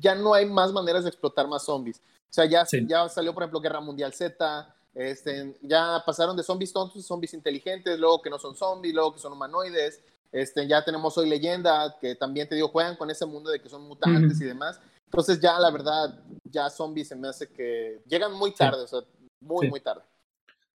[0.00, 1.98] ya no hay más maneras de explotar más zombies.
[1.98, 6.72] O sea, ya, ya salió, por ejemplo, Guerra Mundial Z, este, ya pasaron de zombies
[6.72, 10.00] tontos a zombies inteligentes, luego que no son zombies, luego que son humanoides.
[10.32, 13.68] Este, ya tenemos hoy leyenda, que también te digo, juegan con ese mundo de que
[13.68, 14.80] son mutantes y demás.
[15.04, 19.00] Entonces ya la verdad, ya zombies se me hace que llegan muy tarde, o sea,
[19.40, 20.02] muy, muy tarde.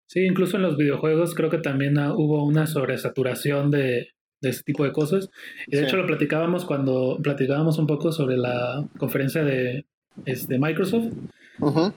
[0.07, 4.09] Sí, incluso en los videojuegos creo que también hubo una sobresaturación de,
[4.41, 5.29] de ese tipo de cosas.
[5.67, 9.85] Y de hecho lo platicábamos cuando platicábamos un poco sobre la conferencia de
[10.25, 11.13] este, Microsoft,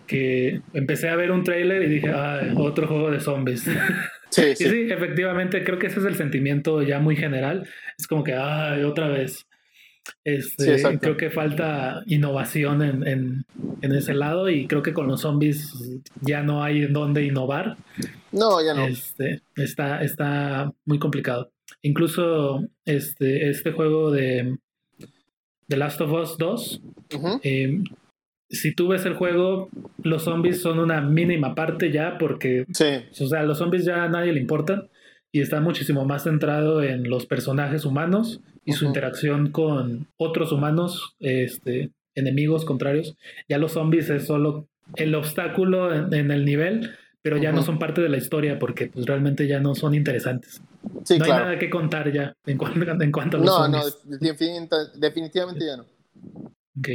[0.07, 3.67] que empecé a ver un trailer y dije, ah, otro juego de zombies.
[4.31, 4.69] Sí, sí.
[4.69, 7.69] sí, efectivamente, creo que ese es el sentimiento ya muy general.
[7.97, 9.47] Es como que, ay, otra vez.
[10.25, 13.45] Este, creo que falta innovación en, en,
[13.81, 15.73] en, ese lado y creo que con los zombies
[16.21, 17.77] ya no hay en dónde innovar.
[18.33, 18.87] No, ya no.
[18.87, 21.53] Este, está, está muy complicado.
[21.83, 24.57] Incluso este, este juego de
[25.69, 26.83] The Last of Us 2,
[27.43, 27.85] em,
[28.51, 29.69] si tú ves el juego,
[30.03, 34.33] los zombies son una mínima parte ya porque, o sea, los zombies ya a nadie
[34.33, 34.89] le importan
[35.33, 41.15] y está muchísimo más centrado en los personajes humanos y su interacción con otros humanos,
[41.21, 43.17] este, enemigos contrarios.
[43.49, 46.91] Ya los zombies es solo el obstáculo en el nivel
[47.25, 50.61] pero ya no son parte de la historia porque pues realmente ya no son interesantes.
[50.83, 53.83] no hay nada que contar ya en cuanto, en cuanto a los No, no,
[54.95, 55.87] definitivamente ya no.
[56.79, 56.89] Ok.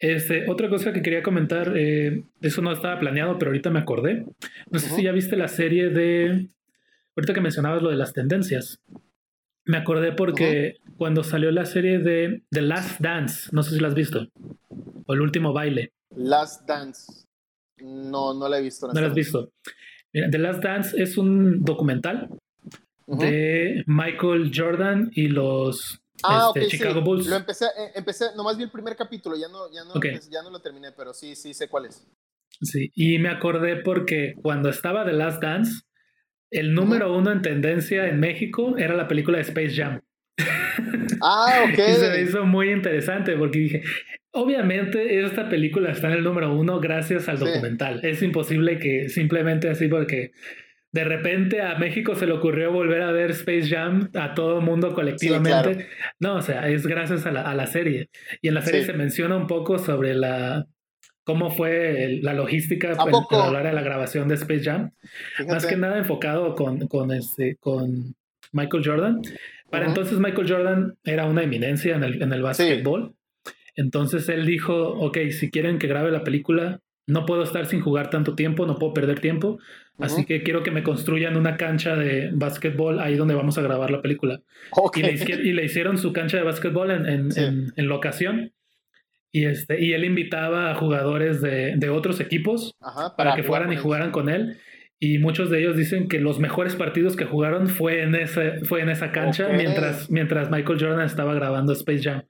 [0.00, 4.26] Este, otra cosa que quería comentar, eh, eso no estaba planeado, pero ahorita me acordé.
[4.70, 6.48] No sé si ya viste la serie de.
[7.16, 8.80] Ahorita que mencionabas lo de las tendencias.
[9.66, 13.88] Me acordé porque cuando salió la serie de The Last Dance, no sé si la
[13.88, 14.26] has visto,
[15.06, 15.92] o El último baile.
[16.16, 17.26] Last Dance.
[17.78, 18.88] No, no la he visto.
[18.92, 19.52] No la has visto.
[20.12, 22.28] Mira, The Last Dance es un documental
[23.06, 27.26] de Michael Jordan y los ah, este, Chicago Bulls.
[27.26, 29.94] Lo empecé, eh, empecé, nomás vi el primer capítulo, ya no, ya no,
[30.30, 32.06] ya no lo terminé, pero sí, sí sé cuál es.
[32.60, 35.82] Sí, y me acordé porque cuando estaba The Last Dance,
[36.50, 40.00] el número uno en tendencia en México era la película de Space Jam.
[41.20, 41.78] Ah, ok.
[41.88, 43.82] y se me hizo muy interesante porque dije,
[44.36, 48.00] Obviamente esta película está en el número uno gracias al documental.
[48.02, 50.32] Es imposible que simplemente así porque
[50.94, 54.64] de repente a México se le ocurrió volver a ver Space Jam a todo el
[54.64, 55.88] mundo colectivamente.
[56.20, 58.10] No, o sea, es gracias a la, serie.
[58.40, 60.66] Y en la serie se menciona un poco sobre la
[61.24, 64.92] cómo fue la logística para hablar de la grabación de Space Jam.
[65.48, 68.14] Más que nada enfocado con, con, este, con
[68.52, 69.20] Michael Jordan.
[69.70, 73.16] Para entonces Michael Jordan era una eminencia en el, en el básquetbol.
[73.74, 78.10] Entonces él dijo, ok, si quieren que grabe la película, no puedo estar sin jugar
[78.10, 79.58] tanto tiempo, no puedo perder tiempo,
[79.98, 83.90] así que quiero que me construyan una cancha de básquetbol ahí donde vamos a grabar
[83.90, 84.40] la película.
[84.94, 85.02] Y,
[85.52, 87.28] le, hicieron su cancha de básquetbol en,
[87.76, 88.52] en, locación.
[89.30, 92.76] Y, este, y él invitaba a jugadores de, de otros equipos
[93.16, 94.58] para, que fueran y jugaran con él.
[95.00, 98.80] Y muchos de ellos dicen que los mejores partidos que jugaron fue en, ese, fue
[98.80, 102.22] en esa cancha mientras, mientras Michael Jordan estaba grabando Space Jam.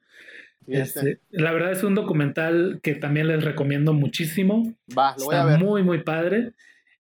[0.66, 4.74] Este, la verdad es un documental que también les recomiendo muchísimo.
[4.96, 5.58] Va, lo voy a ver.
[5.58, 6.52] Muy, muy padre.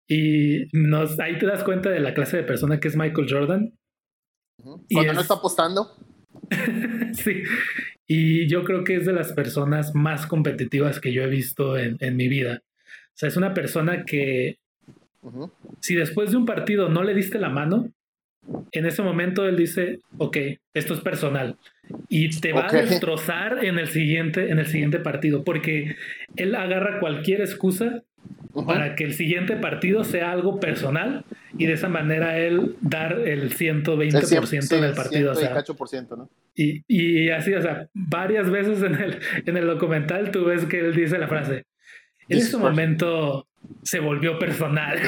[0.07, 3.73] Y nos, ahí te das cuenta de la clase de persona que es Michael Jordan.
[4.91, 5.95] Cuando no está apostando.
[7.13, 7.43] sí.
[8.05, 11.97] Y yo creo que es de las personas más competitivas que yo he visto en,
[11.99, 12.61] en mi vida.
[12.85, 14.57] O sea, es una persona que
[15.79, 17.91] si después de un partido no le diste la mano,
[18.71, 20.37] en ese momento él dice, ok,
[20.73, 21.57] esto es personal
[22.09, 25.95] y te va a destrozar en el siguiente en el siguiente partido porque
[26.35, 28.03] él agarra cualquier excusa
[28.65, 31.25] para que el siguiente partido sea algo personal
[31.57, 35.31] y de esa manera él dar el 120% en el partido.
[35.31, 35.63] O sea,
[36.15, 36.29] ¿no?
[36.55, 40.79] y, y, así, o sea, varias veces en el, en el documental tú ves que
[40.79, 41.65] él dice la frase,
[42.29, 43.47] en ese momento
[43.83, 44.99] se volvió personal.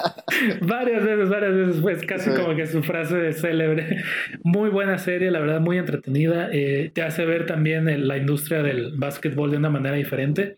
[0.62, 4.02] varias veces, varias veces, pues casi como que su frase de célebre.
[4.42, 6.48] Muy buena serie, la verdad, muy entretenida.
[6.52, 10.56] Eh, te hace ver también la industria del básquetbol de una manera diferente.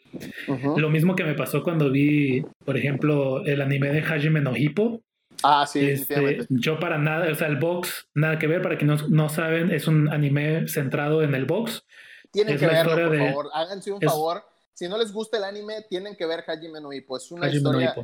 [0.77, 5.01] Lo mismo que me pasó cuando vi, por ejemplo, el anime de Hajime no Hippo.
[5.43, 8.87] Ah, sí, este, Yo para nada, o sea, el box, nada que ver, para que
[8.87, 11.85] no, no saben, es un anime centrado en el box.
[12.33, 13.51] Tienen que verlo, por favor.
[13.53, 14.43] Háganse un favor.
[14.75, 17.17] Si no les gusta el anime, tienen que ver Hajime no Ippo.
[17.17, 17.95] Es una historia...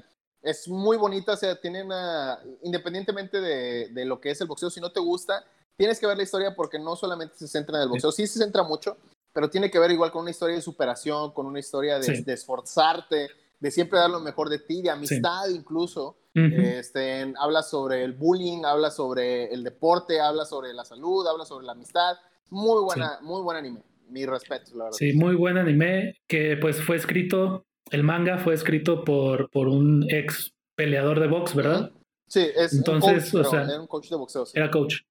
[0.41, 2.39] es muy bonita, o sea, tiene una...
[2.63, 5.45] Independientemente de, de, lo que es el boxeo, si no te gusta,
[5.77, 8.39] tienes que ver la historia porque no solamente se centra en el boxeo, sí, se
[8.39, 8.97] centra mucho,
[9.33, 12.33] pero tiene que ver igual con una historia de superación, con una historia de, de
[12.33, 13.29] esforzarte,
[13.61, 16.17] de siempre dar lo mejor de ti, de amistad incluso.
[16.35, 21.67] este, habla sobre el bullying, habla sobre el deporte, habla sobre la salud, habla sobre
[21.67, 22.17] la amistad.
[22.49, 23.83] Muy buena, muy buen anime.
[24.11, 24.97] Mi respeto, la verdad.
[24.99, 30.05] Sí, muy buen anime que pues fue escrito, el manga fue escrito por, por un
[30.09, 31.93] ex peleador de box, ¿verdad?
[32.27, 34.45] Sí, es Entonces, un coach, o sea, era un coach de boxeo.
[34.55, 35.03] Era coach.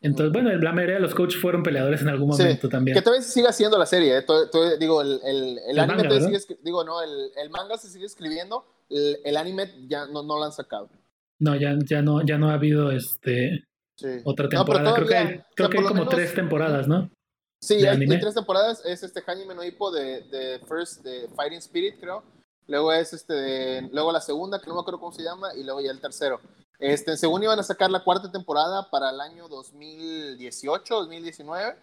[0.00, 2.94] Entonces, bueno, la mayoría de los coaches fueron peleadores en algún momento también.
[2.94, 4.18] Que todavía se sigue haciendo la serie.
[4.18, 4.24] ¿eh?
[4.78, 8.64] digo, el, el, el, anime manga, sigue, digo, no, el, el, manga se sigue escribiendo,
[8.88, 10.88] el, anime ya no, no lo han sacado.
[11.40, 13.64] No, ya, ya no, ya no ha habido este
[14.24, 14.94] otra temporada.
[14.94, 17.10] creo que hay, creo que hay como tres temporadas, ¿no?
[17.60, 18.82] Sí, hay, tres temporadas.
[18.84, 22.22] Es este Hajime no Hippo de, de First, de Fighting Spirit, creo.
[22.66, 25.64] Luego es este, de, luego la segunda, que no me acuerdo cómo se llama, y
[25.64, 26.40] luego ya el tercero.
[26.78, 31.76] Este, según iban a sacar la cuarta temporada para el año 2018, 2019.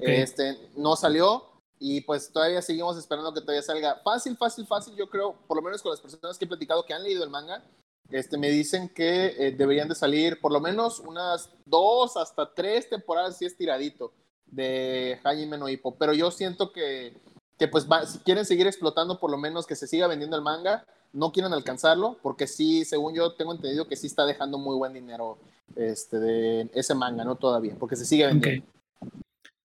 [0.00, 1.44] Este, no salió
[1.78, 4.00] y pues todavía seguimos esperando que todavía salga.
[4.02, 6.94] Fácil, fácil, fácil, yo creo, por lo menos con las personas que he platicado que
[6.94, 7.62] han leído el manga,
[8.10, 12.88] este, me dicen que eh, deberían de salir por lo menos unas dos hasta tres
[12.88, 14.12] temporadas si es tiradito
[14.52, 15.96] de Jaime no Hippo.
[15.98, 17.14] Pero yo siento que,
[17.58, 20.84] que pues si quieren seguir explotando, por lo menos que se siga vendiendo el manga
[21.12, 24.94] no quieren alcanzarlo, porque sí, según yo tengo entendido que sí está dejando muy buen
[24.94, 25.38] dinero
[25.76, 27.36] este, de ese manga, ¿no?
[27.36, 28.66] Todavía, porque se sigue vendiendo.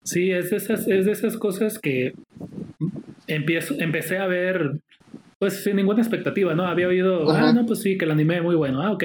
[0.02, 2.14] Sí, es de, esas, es de esas cosas que
[3.26, 4.80] empiezo, empecé a ver,
[5.38, 6.66] pues sin ninguna expectativa, ¿no?
[6.66, 9.04] Había oído, ah, no, pues sí, que el anime es muy bueno, ah, ok.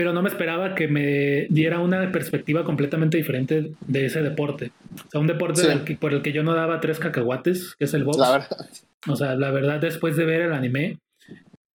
[0.00, 4.72] Pero no me esperaba que me diera una perspectiva completamente diferente de ese deporte.
[4.94, 5.62] O sea, un deporte
[6.00, 8.18] por el que yo no daba tres cacahuates, que es el box.
[9.08, 11.00] O sea, la verdad, después de ver el anime,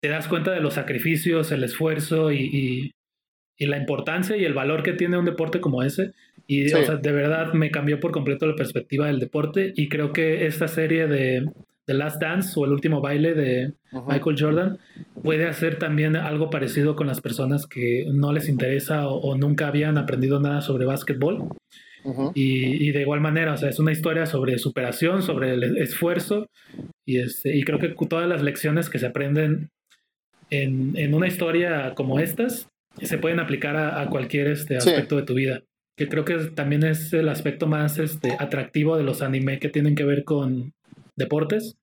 [0.02, 2.96] te das cuenta de los sacrificios, el esfuerzo y,
[3.60, 6.14] la importancia y el valor que tiene un deporte como ese.
[6.48, 10.68] Y de verdad me cambió por completo la perspectiva del deporte y creo que esta
[10.68, 11.48] serie de
[11.86, 13.74] The Last Dance o el último baile de
[14.08, 14.78] Michael Jordan
[15.24, 19.98] puede hacer también algo parecido con las personas que no les interesa o, nunca habían
[19.98, 21.50] aprendido nada sobre básquetbol.
[22.36, 26.48] y, de igual manera, o sea, es una historia sobre superación, sobre el esfuerzo
[27.06, 29.70] y, este, y creo que todas las lecciones que se aprenden
[30.50, 32.70] en, una historia como estas
[33.02, 35.62] se pueden aplicar a, cualquier este aspecto de tu vida.
[35.98, 39.96] Que creo que también es el aspecto más este, atractivo de los anime que tienen
[39.96, 40.74] que ver con
[41.16, 41.78] deportes.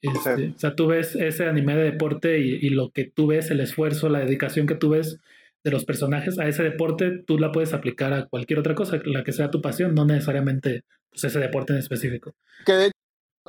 [0.00, 3.60] Este, o sea, tú ves ese anime de deporte y, lo que tú ves, el
[3.60, 5.18] esfuerzo, la dedicación que tú ves
[5.64, 9.24] de los personajes a ese deporte, tú la puedes aplicar a cualquier otra cosa, la
[9.24, 12.34] que sea tu pasión, no necesariamente pues, ese deporte en específico.
[12.64, 12.92] Que de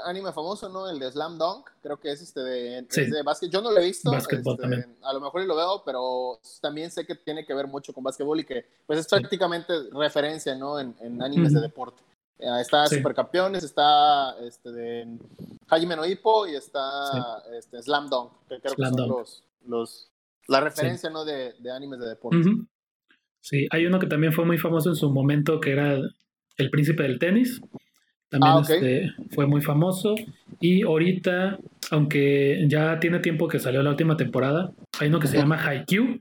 [0.05, 0.89] anime famoso, ¿no?
[0.89, 3.49] El de Slam Dunk, creo que es este de, de básquet.
[3.49, 4.11] Yo no lo he visto.
[4.13, 4.41] Este,
[5.03, 8.39] a lo mejor lo veo, pero también sé que tiene que ver mucho con básquetbol
[8.39, 10.79] y que pues es prácticamente referencia, ¿no?
[10.79, 12.01] En, animes de deporte.
[12.39, 15.17] Eh, está Supercampeones, está este de
[15.67, 16.81] Hajime no Hippo y está
[17.57, 20.11] este, Slam Dunk, que creo que son los, los,
[20.47, 21.25] la referencia, ¿no?
[21.25, 22.43] De, de, animes de deporte.
[23.41, 25.97] Sí, hay uno que también fue muy famoso en su momento, que era
[26.57, 27.61] El Príncipe del Tenis.
[28.29, 30.15] También ah, este, fue muy famoso.
[30.59, 31.57] Y ahorita,
[31.91, 36.19] aunque ya tiene tiempo que salió la última temporada, hay uno que se llama Haikyuu,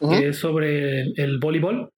[0.00, 1.90] que es sobre el, voleibol.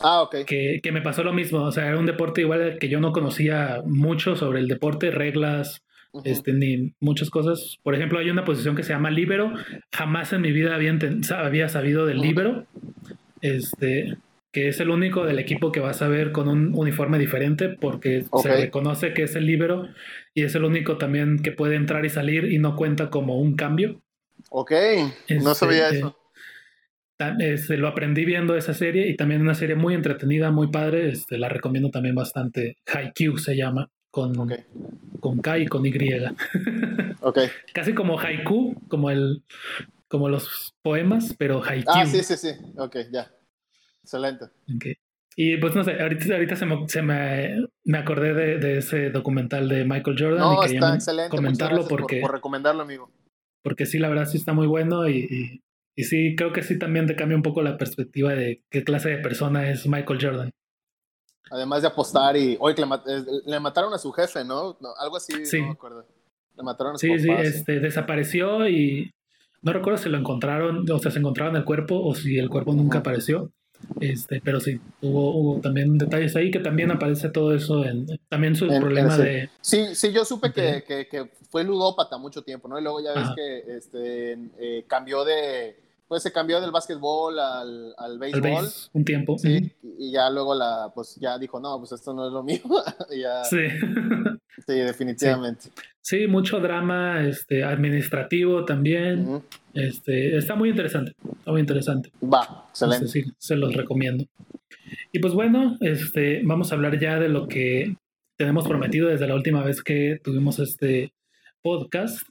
[0.00, 0.44] Ah, ok.
[0.46, 1.62] Que, que, me pasó lo mismo.
[1.62, 5.82] O sea, era un deporte igual que yo no conocía mucho sobre el deporte, reglas,
[6.24, 7.78] este, ni muchas cosas.
[7.82, 9.52] Por ejemplo, hay una posición que se llama libero.
[9.92, 10.96] Jamás en mi vida había,
[11.36, 12.66] había sabido del libero.
[13.42, 14.16] Este,
[14.52, 18.24] que es el único del equipo que vas a ver con un uniforme diferente porque
[18.42, 19.88] se reconoce que es el libero
[20.34, 23.54] y es el único también que puede entrar y salir y no cuenta como un
[23.54, 24.00] cambio.
[24.50, 24.72] Ok,
[25.28, 26.16] no sabía este, eso.
[27.38, 31.10] Este, lo aprendí viendo esa serie y también una serie muy entretenida, muy padre.
[31.10, 32.76] Este, la recomiendo también bastante.
[32.86, 34.34] Haikyuu se llama, con,
[35.20, 35.92] con K y con Y.
[37.20, 37.48] okay.
[37.72, 39.42] Casi como haiku, como, el,
[40.08, 41.92] como los poemas, pero haikyuu.
[41.94, 42.50] Ah, sí, sí, sí.
[42.76, 43.30] Ok, ya.
[44.02, 44.46] Excelente.
[45.36, 49.10] Y pues no sé, ahorita, ahorita se, me, se me, me, acordé de, de, ese
[49.10, 52.20] documental de Michael Jordan y quería comentarlo porque...
[52.20, 53.10] Por, recomendarlo, amigo.
[53.62, 55.62] Porque sí, la verdad sí está muy bueno y, y,
[56.04, 59.18] sí, creo que sí también te cambia un poco la perspectiva de qué clase de
[59.18, 60.50] persona es Michael Jordan.
[61.50, 62.56] Además de apostar y...
[62.60, 62.76] Oye,
[63.46, 64.76] le, mataron a su jefe, ¿no?
[64.98, 65.60] Algo así, sí.
[65.60, 66.06] no me acuerdo.
[66.56, 69.10] Le mataron a su Sí, sí, este, desapareció y
[69.62, 72.72] No recuerdo si lo encontraron, o sea, se encontraron el cuerpo o si el cuerpo
[72.72, 73.50] nunca apareció.
[74.00, 78.54] Este, pero sí, hubo, hubo también detalles ahí que también aparece todo eso en también
[78.54, 79.50] su problema de.
[79.60, 82.78] Sí, sí, yo supe que, que, fue ludópata mucho tiempo, ¿no?
[82.78, 85.79] Y luego ya ves que este, eh, cambió de
[86.10, 88.66] pues se cambió del básquetbol al, al béisbol.
[88.94, 89.38] un tiempo.
[89.38, 92.58] Sí, y ya luego la, pues ya dijo, no, pues esto no es lo mío.
[93.48, 93.62] sí.
[94.66, 95.68] sí, definitivamente.
[96.00, 96.26] Sí.
[96.26, 99.40] mucho drama este, administrativo también.
[99.72, 102.10] este, está muy interesante, está muy interesante.
[102.20, 103.06] Va, excelente.
[103.06, 104.24] sí, se los recomiendo.
[105.12, 107.94] Y pues bueno, este, vamos a hablar ya de lo que
[108.36, 111.12] tenemos prometido desde la última vez que tuvimos este
[111.62, 112.26] podcast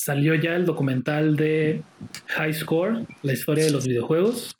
[0.00, 1.82] salió ya el documental de
[2.28, 4.56] High Score, la historia de los videojuegos.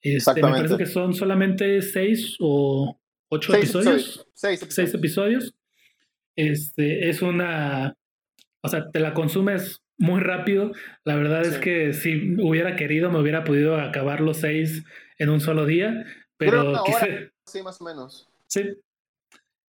[0.00, 2.96] Este, me parece que son solamente seis o
[3.30, 4.28] ocho episodios.
[4.34, 5.54] Seis, episodios.
[6.36, 7.96] Este, es una.
[8.62, 10.70] O sea, te la consumes muy rápido.
[11.04, 14.84] La verdad es que si hubiera querido, me hubiera podido acabar los seis
[15.18, 16.04] en un solo día.
[16.36, 17.32] Pero quise.
[17.44, 18.28] sí, más o menos.
[18.46, 18.62] Sí.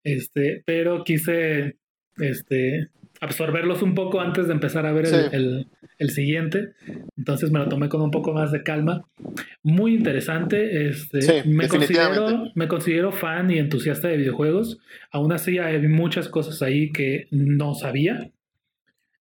[0.03, 1.77] Este, pero quise.
[2.17, 2.89] Este
[3.23, 5.67] absorberlos un poco antes de empezar a ver el,
[5.97, 6.73] el, siguiente.
[7.17, 9.05] Entonces me lo tomé con un poco más de calma.
[9.63, 10.89] Muy interesante.
[10.89, 14.79] Este, me, considero, me considero fan y entusiasta de videojuegos.
[15.09, 18.29] Aún así hay muchas cosas ahí que no sabía.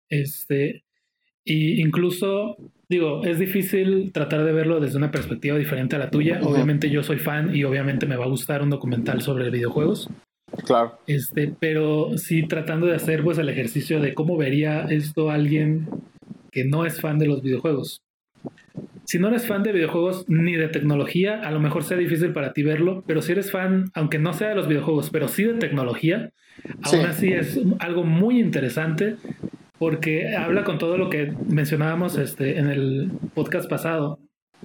[0.09, 0.83] Este,
[1.45, 2.57] y incluso,
[2.89, 6.41] digo, es difícil tratar de verlo desde una perspectiva diferente a la tuya.
[6.43, 10.11] Obviamente yo soy fan y obviamente me va a gustar un documental sobre videojuegos.
[10.65, 10.99] Claro.
[11.07, 15.89] Este, pero sí tratando de hacer pues el ejercicio de cómo vería esto alguien
[16.51, 18.03] que no es fan de los videojuegos.
[19.05, 22.53] Si no eres fan de videojuegos ni de tecnología, a lo mejor sea difícil para
[22.53, 25.55] ti verlo, pero si eres fan, aunque no sea de los videojuegos, pero sí de
[25.55, 26.31] tecnología,
[26.83, 29.17] aún así es algo muy interesante
[29.79, 34.21] porque habla con todo lo que mencionábamos este, en el podcast pasado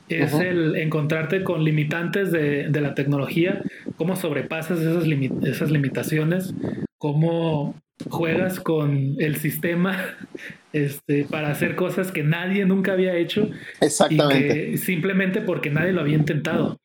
[0.10, 3.62] es el encontrarte con limitantes de, la tecnología,
[3.96, 5.06] cómo sobrepasas esas,
[5.44, 6.54] esas limitaciones,
[6.98, 7.76] cómo
[8.10, 9.98] juegas con el sistema
[10.74, 13.50] este, para hacer cosas que nadie nunca había hecho.
[13.82, 14.78] Exactamente.
[14.78, 16.78] simplemente porque nadie lo había intentado.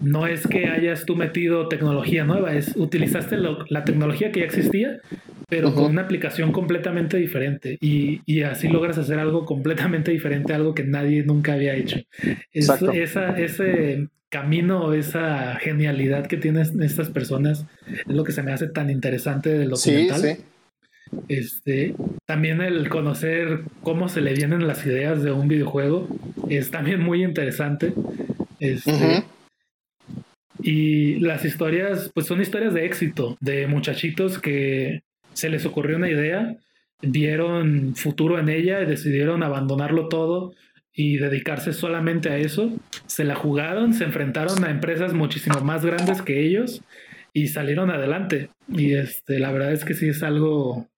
[0.00, 5.00] No es que hayas tú metido tecnología nueva, es utilizaste la tecnología que ya existía,
[5.50, 10.74] pero con una aplicación completamente diferente y, y, así logras hacer algo completamente diferente, algo
[10.74, 12.00] que nadie nunca había hecho.
[12.52, 18.68] esa, ese camino, esa genialidad que tienen estas personas es lo que se me hace
[18.68, 20.20] tan interesante del documental.
[20.20, 20.44] Sí, sí.
[21.28, 21.94] Este,
[22.24, 26.08] también el conocer cómo se le vienen las ideas de un videojuego
[26.48, 27.92] es también muy interesante.
[28.60, 29.24] Este,
[30.62, 35.02] Y las historias, pues son historias de éxito, de muchachitos que
[35.32, 36.56] se les ocurrió una idea,
[37.02, 40.52] vieron futuro en ella y decidieron abandonarlo todo
[40.92, 42.72] y dedicarse solamente a eso.
[43.06, 46.82] Se la jugaron, se enfrentaron a empresas muchísimo más grandes que ellos
[47.32, 48.50] y salieron adelante.
[48.68, 50.88] Y este, la verdad es que sí es algo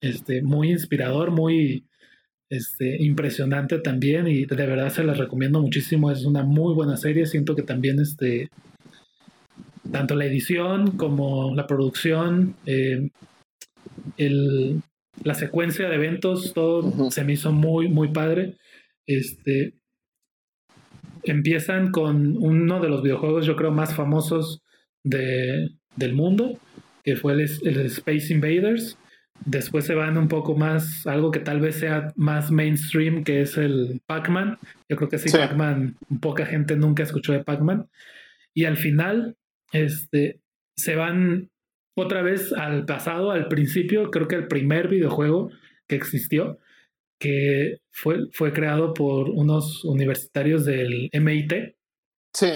[0.00, 1.84] este, muy inspirador, muy
[2.48, 6.10] este, impresionante también y de verdad se las recomiendo muchísimo.
[6.10, 7.26] Es una muy buena serie.
[7.26, 8.48] Siento que también este,
[9.90, 13.10] tanto la edición como la producción eh,
[14.16, 14.82] el,
[15.22, 18.56] la secuencia de eventos, todo se me hizo muy, muy padre.
[19.06, 19.74] Este,
[21.24, 24.62] empiezan con uno de los videojuegos, yo creo, más famosos
[25.04, 26.58] de, del mundo,
[27.04, 28.98] que fue el, Space Invaders.
[29.44, 33.56] Después se van un poco más, algo que tal vez sea más mainstream, que es
[33.56, 34.58] el Pac-Man.
[34.88, 37.88] Yo creo que sí, Pac-Man, poca gente nunca escuchó de Pac-Man.
[38.54, 39.36] Y al final,
[39.72, 40.40] este,
[40.76, 41.50] se van
[41.94, 45.50] otra vez al pasado, al principio, creo que el primer videojuego
[45.86, 46.58] que existió,
[47.18, 51.76] que fue, fue creado por unos universitarios del MIT.
[52.32, 52.52] Sí.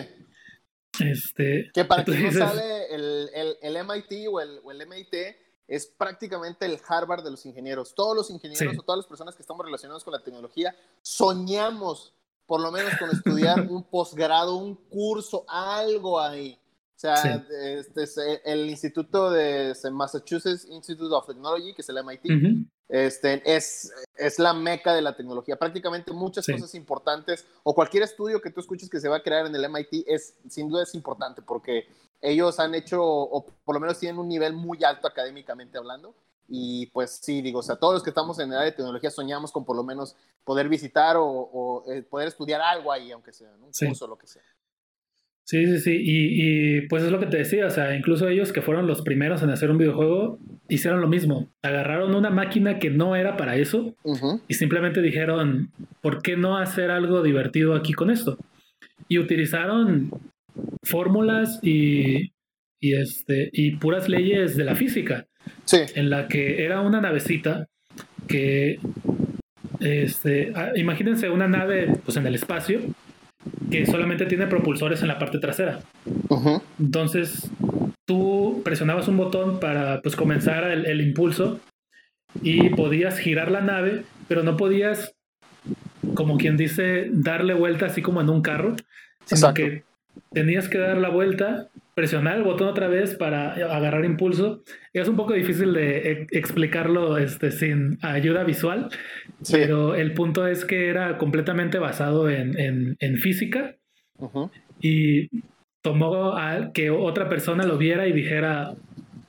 [1.00, 3.28] Este, que para quien no sabe, el,
[3.60, 5.14] el, MIT o el, o el, MIT
[5.68, 7.94] es prácticamente el Harvard de los ingenieros.
[7.94, 12.14] Todos los ingenieros o todas las personas que estamos relacionados con la tecnología soñamos
[12.46, 16.58] por lo menos con estudiar un posgrado, un curso, algo ahí.
[16.96, 22.66] O sea, este es el instituto de Massachusetts Institute of Technology, que es el MIT,
[22.88, 25.58] este, es, es la meca de la tecnología.
[25.58, 29.44] Prácticamente muchas cosas importantes, o cualquier estudio que tú escuches que se va a crear
[29.44, 31.86] en el MIT, es, sin duda es importante, porque
[32.22, 36.14] ellos han hecho, o por lo menos tienen un nivel muy alto académicamente hablando.
[36.48, 39.10] Y pues sí, digo, o sea, todos los que estamos en el área de tecnología
[39.10, 43.50] soñamos con por lo menos poder visitar o, eh, poder estudiar algo ahí, aunque sea
[43.60, 44.42] un curso o lo que sea.
[45.46, 45.96] Sí, sí, sí.
[46.02, 49.42] Y, pues es lo que te decía, o sea, incluso ellos que fueron los primeros
[49.42, 51.48] en hacer un videojuego, hicieron lo mismo.
[51.62, 53.94] Agarraron una máquina que no era para eso
[54.48, 55.70] y simplemente dijeron,
[56.02, 58.38] ¿por qué no hacer algo divertido aquí con esto?
[59.06, 60.10] Y utilizaron
[60.82, 62.32] fórmulas y,
[62.80, 65.28] y, este, y puras leyes de la física.
[65.64, 65.78] Sí.
[65.94, 67.68] En la que era una navecita
[68.26, 68.80] que,
[69.78, 72.80] este, ah, imagínense una nave pues en el espacio
[73.70, 75.80] que solamente tiene propulsores en la parte trasera.
[76.78, 77.50] Entonces,
[78.04, 81.60] tú presionabas un botón para pues comenzar el, impulso
[82.42, 85.14] y podías girar la nave, pero no podías,
[86.14, 88.76] como quien dice, darle vuelta así como en un carro,
[89.24, 89.84] sino que
[90.32, 94.62] tenías que dar la vuelta, presionar el botón otra vez para agarrar impulso.
[94.92, 98.90] Es un poco difícil de e, explicarlo este, sin ayuda visual,
[99.50, 103.76] pero el punto es que era completamente basado en, física
[104.78, 105.30] y
[105.82, 108.74] tomó a que otra persona lo viera y dijera,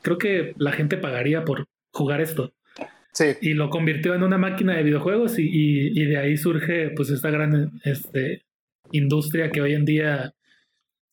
[0.01, 2.51] creo que la gente pagaría por jugar esto.
[3.41, 7.31] Y lo convirtió en una máquina de videojuegos y, y, de ahí surge pues esta
[7.31, 8.43] gran este,
[8.91, 10.33] industria que hoy en día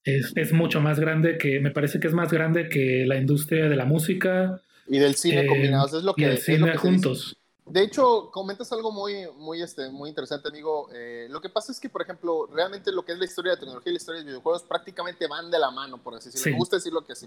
[0.05, 3.77] es, mucho más grande que, me parece que es más grande que la industria de
[3.77, 4.61] la música.
[4.87, 6.35] Y del cine eh, combinados, es lo que...
[6.35, 7.37] Y cine juntos.
[7.67, 10.91] De hecho, comentas algo muy, muy, este, muy interesante, amigo.
[10.93, 13.59] Eh, lo que pasa es que, por ejemplo, realmente lo que es la historia de
[13.59, 16.53] tecnología y la historia de videojuegos prácticamente van de la mano, por así decirlo.
[16.53, 17.27] Me gusta decirlo que sí.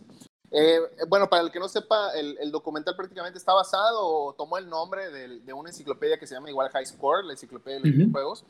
[0.51, 4.69] Eh, bueno, para el que no sepa, el, documental prácticamente está basado o tomó el
[4.69, 7.97] nombre de, de, una enciclopedia que se llama igual High Score, la enciclopedia de los
[7.97, 8.45] videojuegos.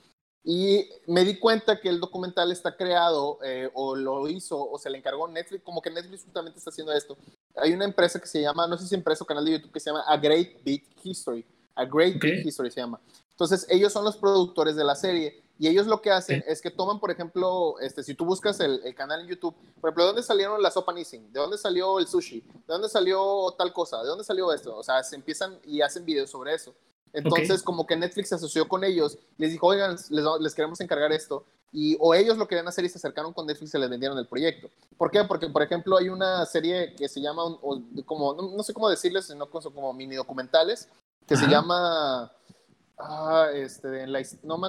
[0.50, 4.90] Y me di cuenta que el documental está creado eh, o lo hizo o se
[4.90, 7.18] le encargó Netflix, como que Netflix justamente está haciendo esto.
[7.58, 9.82] Hay una empresa que se llama, no sé si empresa o canal de YouTube que
[9.82, 11.46] se llama A Great Big History.
[11.76, 12.98] A Great Big History se llama.
[13.32, 16.72] Entonces, ellos son los productores de la serie y ellos lo que hacen es que
[16.72, 20.08] toman, por ejemplo, este, si tú buscas el, el, canal en YouTube, por ejemplo, ¿de
[20.08, 21.30] dónde salieron la sopa Nissin?
[21.34, 22.40] ¿De dónde salió el sushi?
[22.40, 24.02] ¿De dónde salió tal cosa?
[24.02, 24.78] ¿De dónde salió esto?
[24.78, 26.74] O sea, se empiezan y hacen videos sobre eso.
[27.14, 29.98] Entonces, como que Netflix se asoció con ellos, les dijo, oigan,
[30.40, 31.44] les, queremos encargar esto.
[31.72, 34.18] Y, o ellos lo querían hacer y se acercaron con Netflix y se les vendieron
[34.18, 34.70] el proyecto.
[34.98, 35.24] ¿Por qué?
[35.24, 37.44] Porque, por ejemplo, hay una serie que se llama,
[38.06, 40.90] como, no, sé cómo decirles, sino como mini documentales,
[41.28, 42.32] que se llama,
[42.98, 44.62] ah, este, en la, no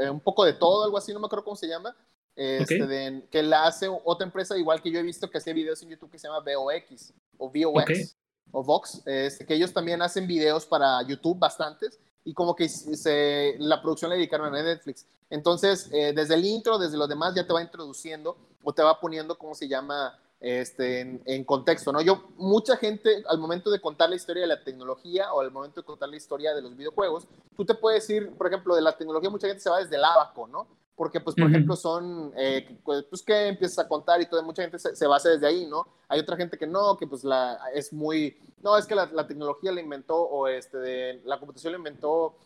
[0.00, 1.94] eh, un poco de todo, algo así, no me acuerdo cómo se llama.
[2.36, 5.90] Este, que la hace otra empresa, igual que yo he visto que hacía videos en
[5.90, 8.16] YouTube que se llama VOX o VOX
[8.54, 13.56] o Vox, este, que ellos también hacen videos para YouTube bastantes y como que se,
[13.58, 15.06] la producción le dedicaron a Netflix.
[15.28, 19.00] Entonces, eh, desde el intro, desde los demás, ya te va introduciendo o te va
[19.00, 20.18] poniendo, ¿cómo se llama?
[20.40, 22.02] Este, en, contexto, ¿no?
[22.02, 25.80] Yo, mucha gente, al momento de contar la historia de la tecnología o al momento
[25.80, 27.26] de contar la historia de los videojuegos,
[27.56, 30.04] tú te puedes ir, por ejemplo, de la tecnología, mucha gente se va desde el
[30.04, 30.68] abaco, ¿no?
[30.96, 34.78] Porque pues por ejemplo son, eh, pues, que empiezas a contar y todo, mucha gente
[34.78, 35.86] se, se, basa desde ahí, ¿no?
[36.08, 39.26] Hay otra gente que no, que pues la, es muy, no, es que la, la
[39.26, 42.36] tecnología la inventó o este, de, la computación la inventó,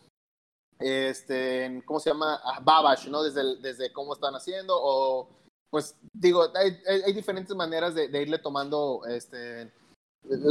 [0.79, 2.39] este, ¿cómo se llama?
[2.43, 3.21] Ah, Babash, ¿no?
[3.21, 5.29] Desde, desde cómo están haciendo o,
[5.69, 9.71] pues digo, hay, hay, diferentes maneras de, de, irle tomando, este,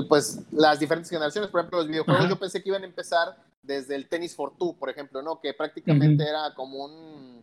[0.09, 3.97] pues las diferentes generaciones, por ejemplo, los videojuegos, yo pensé que iban a empezar desde
[3.97, 5.41] el tenis for two, por ejemplo, ¿no?
[5.41, 7.38] Que prácticamente era como un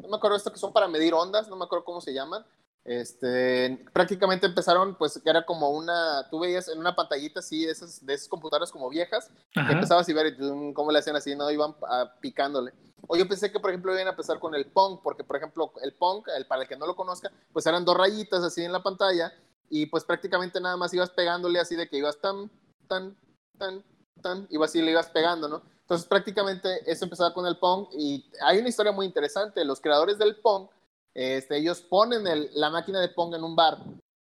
[0.00, 2.44] no me acuerdo esto que son para medir ondas, no me acuerdo cómo se llaman.
[2.84, 7.72] Este, prácticamente empezaron, pues, que era como una, tú veías en una pantallita así de
[7.72, 10.36] esas, de esas computadoras como viejas, que empezabas a ver
[10.74, 11.74] cómo le hacían así, no iban
[12.20, 12.72] picándole.
[13.06, 15.72] O yo pensé que, por ejemplo, iban a empezar con el Pong, porque, por ejemplo,
[15.82, 18.72] el Pong, el, para el que no lo conozca, pues eran dos rayitas así en
[18.72, 19.32] la pantalla,
[19.68, 22.50] y pues prácticamente nada más ibas pegándole así de que ibas tan,
[22.88, 23.16] tan,
[23.56, 23.84] tan,
[24.20, 25.62] tan, ibas así le ibas pegando, ¿no?
[25.90, 29.64] Entonces prácticamente eso empezaba con el Pong y hay una historia muy interesante.
[29.64, 30.68] Los creadores del Pong,
[31.12, 32.22] este, ellos ponen
[32.54, 33.78] la máquina de Pong en un bar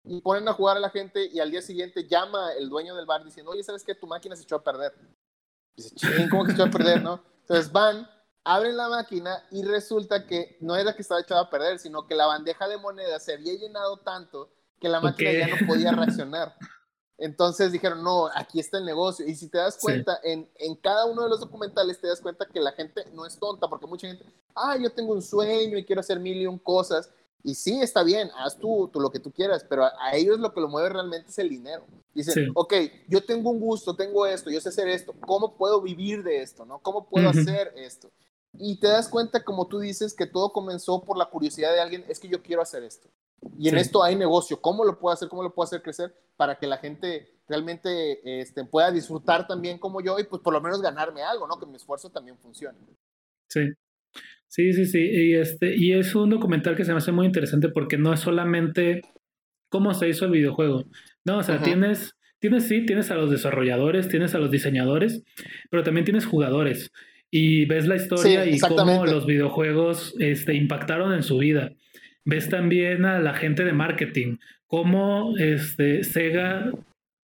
[0.03, 3.07] y ponen a jugar a la gente y al día siguiente llama el dueño del
[3.07, 3.95] bar diciendo, oye, ¿sabes qué?
[3.95, 4.93] Tu máquina se echó a perder.
[5.76, 7.20] dice, ¿cómo que se echó a perder, no?
[7.41, 8.07] Entonces van,
[8.43, 12.13] abren la máquina y resulta que no era que estaba echada a perder, sino que
[12.13, 16.55] la bandeja de monedas se había llenado tanto que la máquina ya no podía reaccionar.
[17.18, 19.26] Entonces dijeron, no, aquí está el negocio.
[19.26, 22.45] Y si te das cuenta, en, en, cada uno de los documentales te das cuenta
[22.45, 25.86] que la gente no es tonta, porque mucha gente, ah, yo tengo un sueño y
[25.86, 27.09] quiero hacer mil y un cosas.
[27.41, 30.51] Y sí, está bien, haz tú, tú lo que tú quieras, pero a, ellos lo
[30.51, 31.86] que lo mueve realmente es el dinero.
[32.13, 32.74] Dicen, ok,
[33.07, 36.66] yo tengo un gusto, tengo esto, yo sé hacer esto, ¿cómo puedo vivir de esto?
[36.66, 36.80] ¿no?
[36.80, 38.09] ¿Cómo puedo hacer esto?
[38.57, 42.05] Y te das cuenta, como tú dices, que todo comenzó por la curiosidad de alguien,
[42.07, 43.09] es que yo quiero hacer esto.
[43.57, 44.61] Y en esto hay negocio.
[44.61, 45.29] ¿Cómo lo puedo hacer?
[45.29, 50.01] ¿Cómo lo puedo hacer crecer para que la gente realmente este, pueda disfrutar también como
[50.01, 51.59] yo y pues por lo menos ganarme algo, ¿no?
[51.59, 52.77] Que mi esfuerzo también funcione.
[53.49, 53.61] Sí.
[54.47, 54.99] Sí, sí, sí.
[54.99, 58.21] Y, este, y es un documental que se me hace muy interesante porque no es
[58.21, 59.01] solamente
[59.69, 60.85] cómo se hizo el videojuego.
[61.25, 65.23] No, o sea, tienes, tienes, sí, tienes a los desarrolladores, tienes a los diseñadores,
[65.69, 66.91] pero también tienes jugadores.
[67.29, 71.71] Y ves la historia y cómo los videojuegos este, impactaron en su vida.
[72.26, 76.71] Ves también a la gente de marketing, cómo este, Sega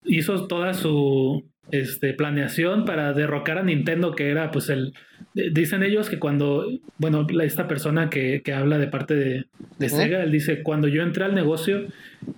[0.03, 4.93] hizo toda su, este, planeación para derrocar a Nintendo, que era pues el...
[5.33, 6.65] Dicen ellos que cuando,
[6.97, 11.33] bueno, esta persona que, habla de parte de, Sega, él dice, cuando yo entré al
[11.33, 11.85] negocio,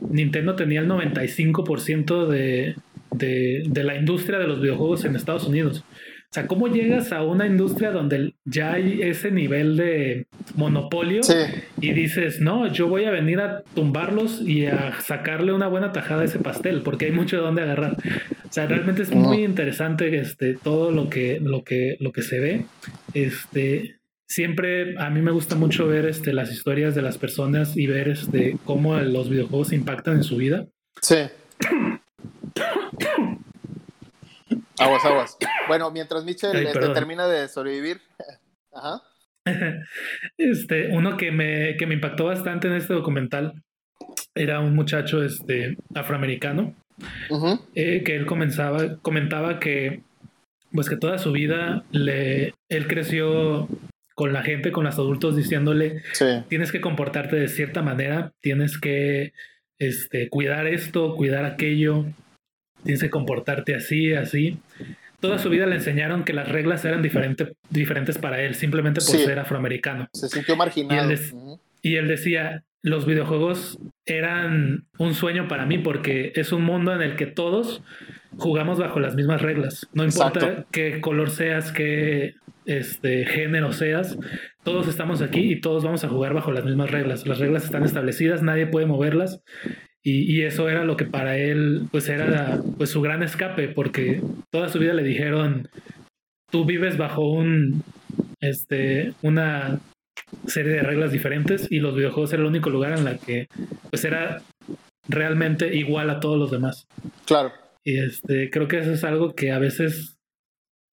[0.10, 2.76] Nintendo tenía el 95% de,
[3.12, 5.84] de, de la industria de los videojuegos en Estados Unidos.
[6.34, 10.26] O sea, ¿cómo llegas a una industria donde ya hay ese nivel de
[10.56, 11.22] monopolio
[11.80, 16.24] y dices, no, yo voy a venir a tumbarlos y a sacarle una buena tajada
[16.24, 17.98] a ese pastel, porque hay mucho de dónde agarrar.
[18.50, 22.40] O sea, realmente es muy interesante este, todo lo que, lo, que, lo que se
[22.40, 22.66] ve.
[23.14, 27.86] Este, siempre a mí me gusta mucho ver este, las historias de las personas y
[27.86, 30.66] ver este, cómo los videojuegos impactan en su vida.
[31.00, 31.18] Sí.
[34.80, 35.38] Aguas, aguas.
[35.68, 38.02] Bueno, mientras Mitchell este, termina de sobrevivir.
[38.74, 39.02] Ajá.
[40.38, 43.62] Este, uno que me, que me impactó bastante en este documental
[44.36, 46.76] era un muchacho este, afroamericano
[47.76, 50.02] eh, que él comenzaba, comentaba que
[50.72, 53.68] pues que toda su vida le, él creció
[54.16, 56.02] con la gente, con los adultos diciéndole
[56.50, 59.34] tienes que comportarte de cierta manera, tienes que
[59.78, 62.06] este, cuidar esto, cuidar aquello,
[62.84, 64.58] que comportarte así, así.
[65.20, 69.40] Toda su vida le enseñaron que las reglas eran diferentes para él, simplemente por ser
[69.40, 70.10] afroamericano.
[70.14, 71.12] Se sintió marginado.
[71.82, 77.02] Y él, decía, los videojuegos eran un sueño para mí porque es un mundo en
[77.02, 77.84] el que todos
[78.38, 79.88] jugamos bajo las mismas reglas.
[79.94, 84.18] No importa qué color seas, qué este, género seas,
[84.64, 87.26] todos estamos aquí y todos vamos a jugar bajo las mismas reglas.
[87.26, 89.42] Las reglas están establecidas, nadie puede moverlas
[90.06, 94.68] y, eso era lo que para él, pues era pues su gran escape, porque toda
[94.68, 95.70] su vida le dijeron,
[96.52, 97.84] tú vives bajo un,
[98.42, 99.80] este, una
[100.46, 103.48] serie de reglas diferentes y los videojuegos era el único lugar en la que
[103.90, 104.42] pues era
[105.08, 106.86] realmente igual a todos los demás.
[107.26, 107.54] Claro.
[107.86, 110.18] Y este, creo que eso es algo que a veces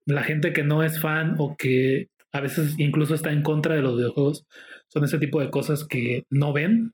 [0.06, 3.82] la gente que no es fan o que a veces incluso está en contra de
[3.82, 4.44] los videojuegos,
[4.92, 6.92] son ese tipo de cosas que no ven.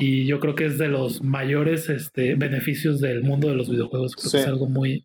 [0.00, 4.14] Y yo creo que es de los mayores este, beneficios del mundo de los videojuegos.
[4.14, 5.02] Creo que es algo muy,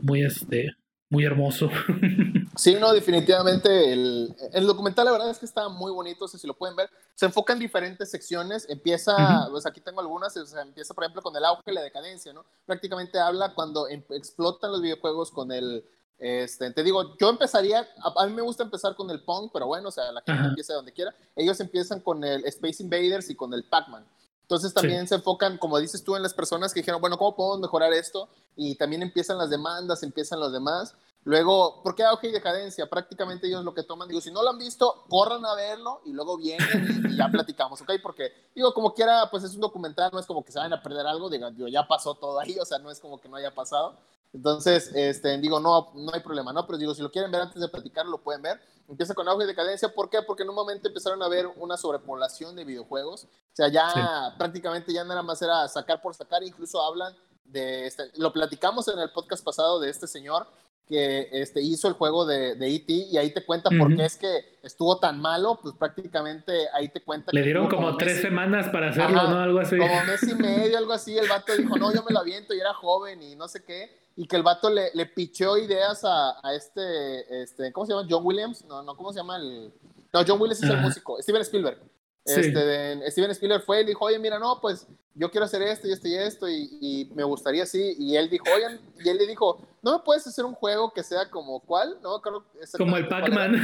[0.00, 0.76] muy, este,
[1.08, 1.70] muy hermoso.
[2.56, 3.92] sí, no, definitivamente.
[3.92, 6.28] El, el, documental, la verdad es que está muy bonito.
[6.28, 6.90] si lo pueden ver.
[7.14, 8.66] Se enfoca en diferentes secciones.
[8.68, 10.36] Empieza, pues aquí tengo algunas.
[10.36, 12.44] empieza, por ejemplo, con el auge y la decadencia, ¿no?
[12.66, 15.84] Prácticamente habla cuando em, explotan los videojuegos con el
[16.18, 19.88] este, te digo, yo empezaría, a, mí me gusta empezar con el Pong, pero bueno,
[19.88, 21.14] o sea, la gente empieza donde quiera.
[21.34, 24.06] Ellos empiezan con el Space Invaders y con el Pac-Man.
[24.42, 27.58] Entonces también se enfocan, como dices tú, en las personas que dijeron, bueno, ¿cómo podemos
[27.58, 28.28] mejorar esto?
[28.54, 30.94] Y también empiezan las demandas, empiezan los demás.
[31.24, 32.88] Luego, ¿por qué auge y decadencia?
[32.88, 36.12] Prácticamente ellos lo que toman, digo, si no lo han visto, corran a verlo y
[36.12, 37.94] luego vienen y, ya platicamos, ¿ok?
[38.00, 40.80] Porque, digo, como quiera, pues es un documental, no es como que se vayan a
[40.80, 43.52] perder algo, digo, ya pasó todo ahí, o sea, no es como que no haya
[43.52, 43.98] pasado.
[44.32, 46.66] Entonces, este, digo, no, no hay problema, ¿no?
[46.66, 48.60] Pero digo, si lo quieren ver antes de platicar, lo pueden ver.
[48.88, 49.88] Empieza con auge y decadencia.
[49.88, 50.18] ¿Por qué?
[50.22, 53.24] Porque en un momento empezaron a ver una sobrepoblación de videojuegos.
[53.24, 56.42] O sea, ya prácticamente ya nada más era sacar por sacar.
[56.42, 57.14] Incluso hablan
[57.44, 60.46] de, este, lo platicamos en el podcast pasado de este señor
[60.86, 62.92] que este, hizo el juego de, de E.T.
[62.92, 67.02] y ahí te cuenta por qué es que estuvo tan malo, pues prácticamente ahí te
[67.02, 67.32] cuenta.
[67.32, 69.40] Le dieron como, tres semanas para hacerlo, ¿no?
[69.40, 69.76] Algo así.
[69.76, 71.18] Como mes y medio, algo así.
[71.18, 74.05] El vato dijo, no, yo me lo aviento y era joven y no sé qué
[74.16, 78.06] y que el vato le, le picheó ideas a, a, este, este, ¿cómo se llama?
[78.08, 79.72] John Williams, no, no, ¿cómo se llama el?
[80.12, 81.78] No, John Williams es el músico, Steven Spielberg.
[82.24, 85.92] Este, Steven Spielberg fue y dijo, oye, mira, no, pues yo quiero hacer esto y
[85.92, 87.94] esto y esto y, y, me gustaría así.
[87.98, 91.04] Y él dijo, oigan, y él le dijo, ¿no me puedes hacer un juego que
[91.04, 91.98] sea como cuál?
[92.02, 93.54] No, como el Pac-Man.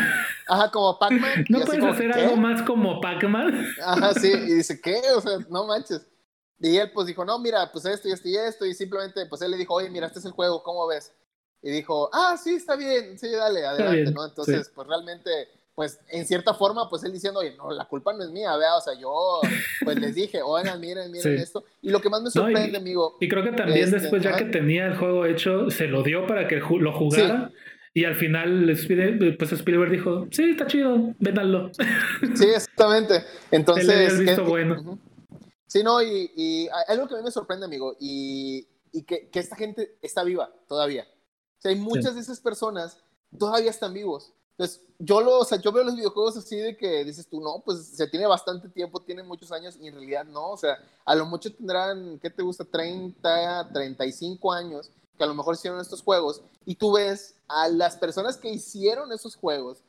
[0.47, 1.45] Ajá, como Pac-Man.
[1.49, 3.67] ¿No puedes hacer algo más como Pac-Man?
[3.85, 5.01] Ajá, sí, y dice, ¿qué?
[5.17, 6.07] O sea, no manches.
[6.63, 9.43] Y él pues dijo, no, mira, pues esto y esto y esto, y simplemente pues
[9.43, 11.13] él le dijo, oye, mira, este es el juego, ¿cómo ves?
[11.61, 14.25] Y dijo, ah, sí, está bien, sí, dale, adelante, ¿no?
[14.25, 15.31] Entonces, pues realmente,
[15.75, 18.77] pues en cierta forma, pues él diciendo, oye, no, la culpa no es mía, vea,
[18.77, 19.41] o sea, yo
[19.85, 21.65] pues les dije, oigan, miren, miren esto.
[21.83, 23.17] Y lo que más me sorprende, amigo.
[23.21, 26.27] Y creo que también este, después, ya que tenía el juego hecho, se lo dio
[26.29, 27.51] para que lo jugara.
[27.95, 28.77] Y al final,
[29.39, 31.71] pues Spielberg dijo, sí, está chido, véndanlo.
[32.35, 33.25] Sí, exactamente.
[33.51, 34.13] Entonces...
[34.13, 34.99] El visto bueno.
[35.73, 39.39] Sí, no, y, y, algo que a mí me sorprende, amigo, y, y que, que,
[39.39, 41.09] esta gente está viva todavía.
[41.59, 42.99] O sea, hay muchas de esas personas
[43.39, 44.35] todavía están vivos.
[44.51, 47.63] Entonces, yo, lo, o sea, yo veo los videojuegos así de que dices tú, no,
[47.65, 51.15] pues se tiene bastante tiempo, tiene muchos años, y en realidad no, o sea, a
[51.15, 52.67] lo mucho tendrán, ¿qué te gusta?
[52.67, 57.97] 30, 35 años, que a lo mejor hicieron estos juegos, y tú ves a las
[57.97, 59.83] personas que hicieron esos juegos,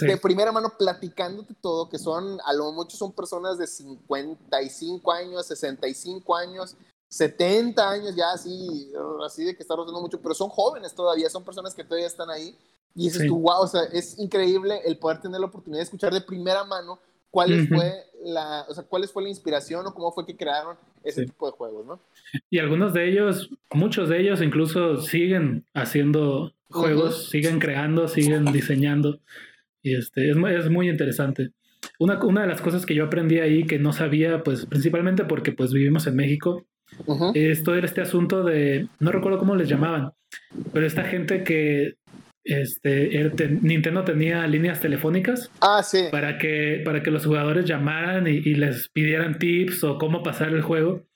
[0.00, 5.46] de primera mano platicándote todo, que son, a lo mucho son personas de 55 años,
[5.46, 6.76] 65 años,
[7.08, 8.92] 70 años ya así,
[9.24, 12.30] así de que está rotando mucho, pero son jóvenes todavía, son personas que todavía están
[12.30, 12.56] ahí.
[12.94, 16.12] Y dices tú, wow, o sea, es increíble el poder tener la oportunidad de escuchar
[16.12, 16.98] de primera mano
[17.30, 17.92] cuál fue
[18.24, 21.52] la, o sea, cuál fue la inspiración o cómo fue que crearon ese tipo de
[21.52, 22.00] juegos, ¿no?
[22.48, 29.20] Y algunos de ellos, muchos de ellos incluso siguen haciendo juegos, siguen creando, siguen diseñando.
[29.86, 31.50] Y este, es, es muy interesante.
[32.00, 35.52] Una, una, de las cosas que yo aprendí ahí que no sabía, pues principalmente porque
[35.52, 36.66] pues vivimos en México,
[37.34, 40.10] esto era este asunto de, no recuerdo cómo les llamaban,
[40.72, 41.94] pero esta gente que
[42.42, 46.06] este, er, Nintendo tenía líneas telefónicas ah, sí.
[46.10, 50.62] para, que, para que los jugadores llamaran y, les pidieran tips o cómo pasar el
[50.62, 51.06] juego.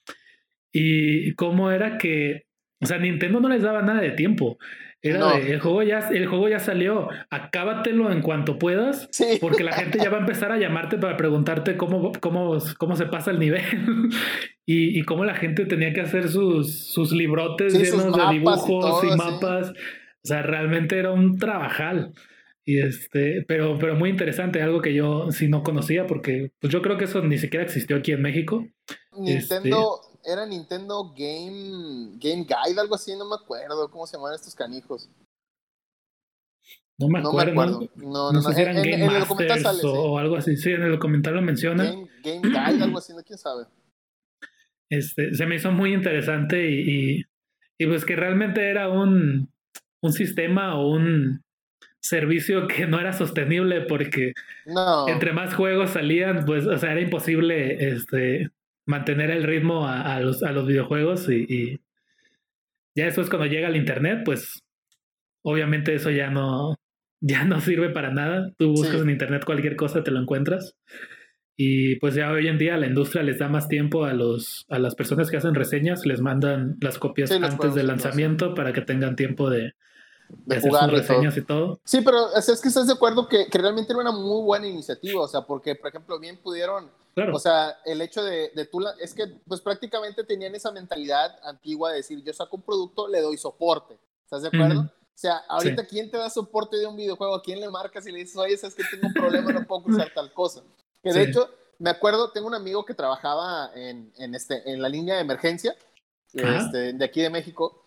[0.72, 2.44] Y cómo era que,
[2.80, 4.58] o sea, Nintendo no les daba nada de tiempo.
[5.02, 9.08] Era de, el juego ya, el juego ya salió, acábatelo en cuanto puedas,
[9.40, 13.06] porque la gente ya va a empezar a llamarte para preguntarte cómo, cómo, cómo se
[13.06, 13.62] pasa el nivel
[14.66, 19.16] y, y cómo la gente tenía que hacer sus, sus librotes llenos de dibujos y,
[19.16, 19.70] mapas.
[19.70, 22.12] O sea, realmente era un trabajal.
[22.64, 26.82] Y este, pero, pero muy interesante, algo que yo sí no conocía, porque pues yo
[26.82, 28.68] creo que eso ni siquiera existió aquí en México.
[29.18, 34.34] Nintendo, este, era Nintendo Game, Game Guide, algo así, no me acuerdo cómo se llaman
[34.34, 35.08] estos canijos.
[36.98, 37.88] No me acuerdo.
[37.96, 40.56] No, no, sé si eran Game Masters o, algo así.
[40.56, 41.84] Sí, en el documental lo menciona.
[41.84, 43.64] Game, Game Guide, algo así, no quién sabe.
[44.90, 47.24] Este, se me hizo muy interesante y, y,
[47.78, 49.50] y pues que realmente era un,
[50.02, 51.42] un sistema o un
[52.02, 54.32] servicio que no era sostenible porque
[55.08, 58.50] entre más juegos salían, pues, o sea, era imposible este,
[58.90, 61.80] mantener el ritmo a, los, a los, videojuegos y,
[62.94, 64.62] ya eso es cuando llega el internet, pues
[65.42, 66.74] obviamente eso ya no,
[67.20, 68.52] ya no sirve para nada.
[68.58, 70.74] Tú buscas en internet cualquier cosa, te lo encuentras.
[71.56, 74.78] Y pues ya hoy en día la industria les da más tiempo a los a
[74.78, 79.14] las personas que hacen reseñas, les mandan las copias antes del lanzamiento para que tengan
[79.14, 79.74] tiempo de,
[80.46, 81.80] de, jugar reseñas y todo.
[81.84, 85.20] Sí, pero es, que estás de acuerdo que, que, realmente era una muy buena iniciativa,
[85.20, 86.90] o sea, porque, por ejemplo, bien pudieron,
[87.32, 91.90] o sea, el hecho de, de tú, es que pues prácticamente tenían esa mentalidad antigua
[91.90, 94.80] de decir, yo saco un producto, le doy soporte, ¿estás de acuerdo?
[94.80, 97.34] O sea, ahorita, ¿quién te da soporte de un videojuego?
[97.34, 99.84] ¿A quién le marcas y le dices, oye, es que tengo un problema, no puedo
[99.86, 100.62] usar tal cosa?
[101.02, 104.88] Que de hecho, me acuerdo, tengo un amigo que trabajaba en, en, este, en la
[104.88, 105.74] línea de emergencia
[106.32, 107.82] este, de aquí de México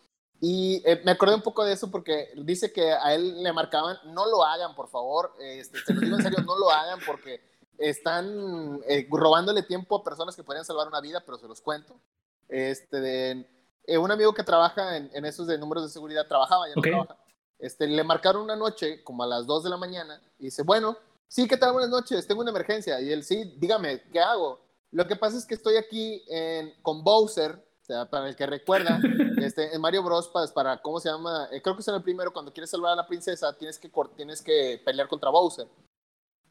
[0.46, 3.98] y eh, me acordé un poco de eso porque dice que a él le marcaban,
[4.08, 7.40] no lo hagan, por favor, este, te lo digo en serio, no lo hagan porque
[7.78, 12.00] están eh, robándole tiempo a personas que podrían salvar una vida, pero se los cuento.
[12.48, 13.48] Este, de,
[13.86, 16.82] eh, un amigo que trabaja en, en, esos de números de seguridad, trabajaba, ya no
[16.82, 17.18] trabaja,
[17.64, 20.98] este, le marcaron una noche, como a las 2 de la mañana, y dice, bueno,
[21.28, 21.72] sí, ¿qué tal?
[21.72, 23.00] Buenas noches, tengo una emergencia.
[23.00, 24.60] Y él, sí, dígame, ¿qué hago?
[24.92, 28.46] Lo que pasa es que estoy aquí en, con Bowser, o sea, para el que
[28.46, 29.00] recuerda,
[29.42, 30.30] este, en Mario Bros.
[30.54, 31.48] Para, ¿cómo se llama?
[31.52, 33.90] Eh, creo que es en el primero, cuando quieres salvar a la princesa, tienes que,
[34.16, 35.68] tienes que pelear contra Bowser.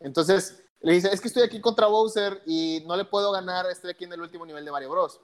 [0.01, 3.91] Entonces, le dice, es que estoy aquí contra Bowser y no le puedo ganar, estoy
[3.91, 5.21] aquí en el último nivel de Mario Bros.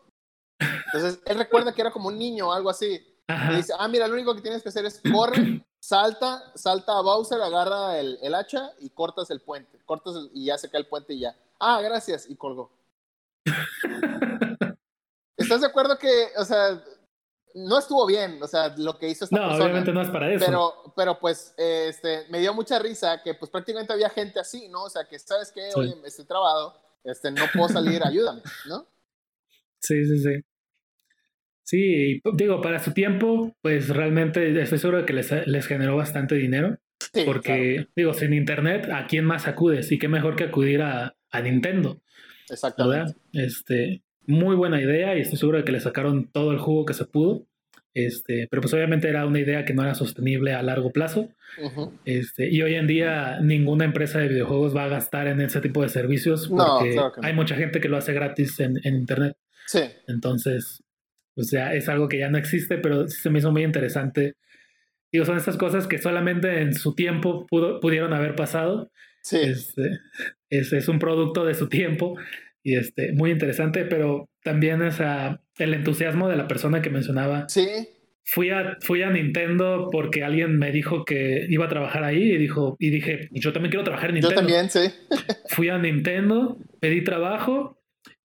[0.58, 3.00] Entonces, él recuerda que era como un niño o algo así.
[3.50, 7.02] Le dice, ah, mira, lo único que tienes que hacer es corre, salta, salta a
[7.02, 9.78] Bowser, agarra el, el hacha y cortas el puente.
[9.84, 11.36] Cortas y ya se cae el puente y ya.
[11.58, 12.28] Ah, gracias.
[12.30, 12.70] Y colgó.
[15.36, 16.82] ¿Estás de acuerdo que, o sea,
[17.54, 20.44] no estuvo bien, o sea, lo que hizo esta no, obviamente no es para eso.
[20.44, 24.84] Pero, pero pues, este, me dio mucha risa que, pues, prácticamente había gente así, ¿no?
[24.84, 25.70] O sea, que, ¿sabes qué?
[25.74, 26.74] Oye, estoy trabado,
[27.04, 28.86] este, no puedo salir, ayúdame, ¿no?
[29.80, 30.44] Sí, sí, sí.
[31.62, 36.34] Sí, digo, para su tiempo, pues realmente estoy seguro de que les, les generó bastante
[36.34, 36.78] dinero.
[37.12, 39.92] Sí, porque, digo, sin internet, ¿a quién más acudes?
[39.92, 42.00] Y qué mejor que acudir a, a Nintendo.
[42.48, 43.14] Exactamente.
[43.32, 46.94] Este, muy buena idea y estoy seguro de que le sacaron todo el jugo que
[46.94, 47.46] se pudo.
[47.94, 51.30] Este, pero pues obviamente era una idea que no era sostenible a largo plazo.
[52.04, 55.82] este, y hoy en día ninguna empresa de videojuegos va a gastar en ese tipo
[55.82, 59.36] de servicios porque hay mucha gente que lo hace gratis en, Internet.
[59.66, 59.80] Sí.
[60.06, 60.84] Entonces,
[61.34, 64.34] o sea, es algo que ya no existe, pero sí se me hizo muy interesante.
[65.10, 68.92] Digo, son estas cosas que solamente en su tiempo pudo, pudieron haber pasado.
[69.22, 69.38] Sí.
[69.40, 70.00] Este,
[70.50, 72.16] es, es un producto de su tiempo
[72.62, 77.48] y este, muy interesante, pero también esa, el entusiasmo de la persona que mencionaba.
[77.48, 77.66] Sí.
[78.24, 82.36] fui a, fui a Nintendo porque alguien me dijo que iba a trabajar ahí y
[82.36, 84.34] dijo, y dije, yo también quiero trabajar en Nintendo.
[84.34, 84.92] Yo también, sí.
[85.48, 87.78] fui a Nintendo, pedí trabajo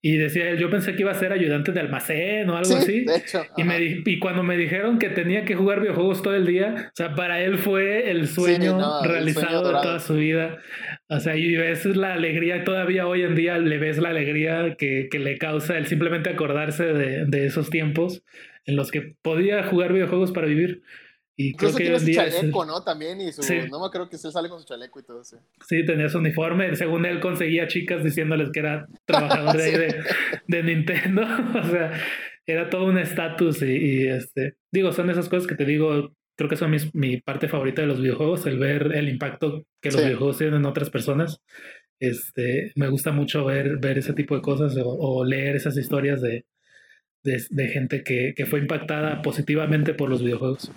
[0.05, 3.05] y decía, yo pensé que iba a ser ayudante de almacén o algo así.
[3.05, 6.45] De hecho, y, me y cuando me dijeron que tenía que jugar videojuegos todo el
[6.45, 10.57] día, o sea, para él fue el sueño realizado de toda su vida.
[11.15, 15.09] O sea, y ves la alegría, todavía hoy en día le ves la alegría que,
[15.11, 18.23] que le causa el simplemente acordarse de, de esos tiempos
[18.65, 20.81] en los que podía jugar videojuegos para vivir.
[21.35, 22.83] Y Incluso creo que tiene su chaleco, ¿no?
[22.83, 25.39] También, y su, no me creo que se sale con su chaleco y todo eso.
[25.67, 26.75] Sí, tenía su uniforme.
[26.75, 29.95] Según él, conseguía chicas diciéndoles que era trabajador de, de,
[30.47, 31.23] de, Nintendo.
[31.59, 31.91] o sea,
[32.45, 33.63] era todo un estatus.
[33.63, 37.47] Y, este, digo, son esas cosas que te digo, creo que son mis, mi parte
[37.47, 41.39] favorita de los videojuegos, el ver el impacto que los videojuegos tienen en otras personas.
[41.99, 46.21] Este, me gusta mucho ver, ver ese tipo de cosas o, o leer esas historias
[46.21, 46.45] de,
[47.23, 50.69] de, gente que, que, fue impactada positivamente por los videojuegos.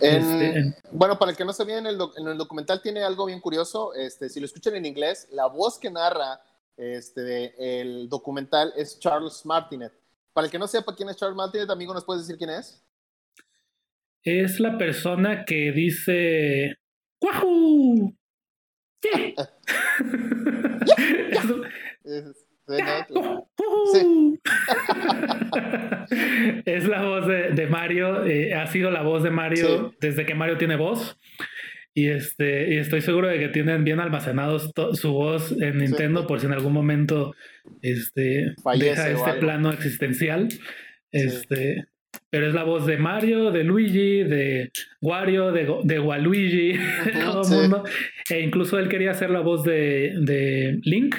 [0.00, 3.40] Este, bueno, para el que no sabía, en el, en el documental tiene algo bien
[3.40, 3.94] curioso.
[3.94, 6.40] Este, si lo escuchan en inglés, la voz que narra
[6.76, 9.92] este, el documental es Charles Martinet.
[10.32, 12.82] Para el que no sepa quién es Charles Martinet, amigo, ¿nos puedes decir quién es?
[14.24, 16.76] Es la persona que dice
[17.20, 18.16] ¡Wahoo!
[19.02, 19.34] ¡Sí!
[26.64, 30.56] es la voz de, Mario, eh, ha sido la voz de Mario desde que Mario
[30.56, 31.18] tiene voz.
[31.92, 36.40] Y, este, y estoy seguro de que tienen bien almacenados su voz en Nintendo por
[36.40, 37.34] si en algún momento
[37.82, 40.48] este, deja este plano existencial.
[41.12, 41.84] Este,
[42.30, 46.72] Pero es la voz de Mario, de Luigi, de Wario, de, de Waluigi,
[47.24, 47.84] todo el mundo.
[48.30, 51.16] E incluso él quería hacer la voz de, de Link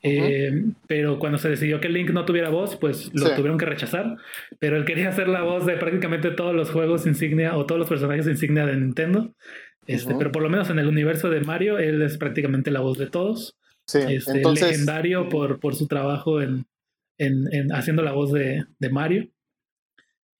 [0.00, 4.16] eh, pero cuando se decidió que Link no tuviera voz, pues lo tuvieron que rechazar.
[4.58, 7.88] Pero él quería hacer la voz de prácticamente todos los juegos insignia o todos los
[7.88, 9.34] personajes insignia de Nintendo.
[9.86, 12.98] Este, Pero por lo menos en el universo de Mario, él es prácticamente la voz
[12.98, 13.56] de todos.
[13.86, 14.68] Sí, este, entonces...
[14.68, 16.66] Legendario por, por su trabajo en,
[17.16, 19.28] en, en haciendo la voz de, de, Mario.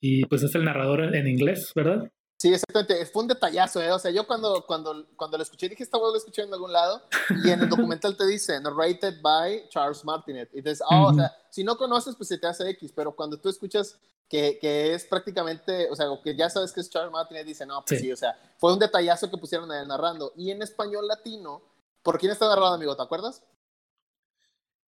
[0.01, 2.11] Y pues es el narrador en inglés, ¿verdad?
[2.39, 3.05] Sí, exactamente.
[3.07, 3.91] Fue un detallazo, ¿eh?
[3.91, 6.73] O sea, yo cuando, cuando, cuando lo escuché, dije, esta voz lo escuché en algún
[6.73, 7.03] lado.
[7.45, 10.49] Y en el documental te dice, narrated by Charles Martinet.
[10.53, 12.93] Y dices, oh, o sea, si no conoces, pues se te hace X.
[12.95, 16.89] Pero cuando tú escuchas que, que es prácticamente, o sea, que ya sabes que es
[16.89, 18.13] Charles Martinet, dice, no, pues sí.
[18.13, 20.33] o sea, fue un detallazo que pusieron ahí narrando.
[20.37, 21.61] Y en español latino,
[22.05, 22.95] ¿por quién está narrado, amigo?
[22.95, 23.43] ¿Te acuerdas?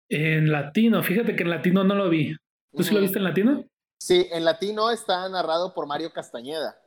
[0.08, 2.36] En latino, fíjate que en latino no lo vi.
[2.76, 3.66] ¿Tú sí lo viste en latino?
[4.00, 6.80] Sí, en latino está narrado por Mario Castañeda.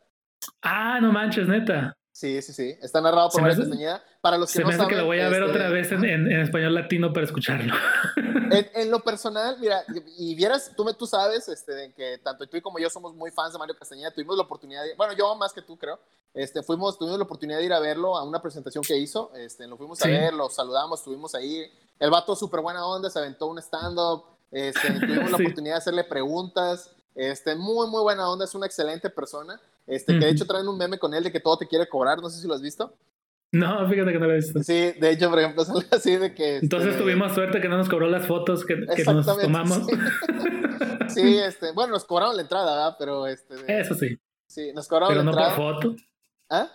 [0.62, 1.94] Ah, no manches, neta.
[2.10, 2.74] Sí, sí, sí.
[2.82, 4.02] Está narrado por Mario Castañeda.
[4.22, 5.92] Para los que se no me hace que lo voy a ver este, otra vez
[5.92, 7.74] en, en, español latino para escucharlo.
[8.74, 9.82] En, lo personal, mira,
[10.18, 13.58] y vieras, tú, tú sabes este, que tanto tú como yo somos muy fans de
[13.58, 14.10] Mario Castañeda.
[14.10, 15.98] Tuvimos la oportunidad, de, bueno, yo más que tú creo,
[16.34, 19.32] este, fuimos, tuvimos la oportunidad de ir a verlo a una presentación que hizo.
[19.34, 21.64] Este, lo fuimos a ver, lo saludamos, estuvimos ahí.
[21.98, 24.24] El vato súper buena onda, se aventó un stand-up.
[24.50, 26.90] Este, tuvimos la oportunidad de hacerle preguntas.
[27.14, 29.60] Este, muy, muy buena onda, es una excelente persona.
[29.86, 32.18] Este, que de hecho traen un meme con él de que todo te quiere cobrar,
[32.20, 32.94] no sé si lo has visto.
[33.52, 34.62] No, fíjate que no lo he visto.
[34.62, 36.58] Sí, de hecho, por ejemplo, son así de que...
[36.58, 39.80] Entonces este, tuvimos suerte que no nos cobró las fotos que, que nos tomamos.
[41.08, 41.36] Sí.
[41.36, 42.96] este, bueno, nos cobraron la entrada, ¿verdad?
[42.98, 43.54] Pero este...
[43.68, 44.18] Eso sí.
[44.46, 45.54] Sí, nos cobraron Pero la entrada.
[45.54, 46.02] Pero no por foto.
[46.48, 46.70] ¿Ah?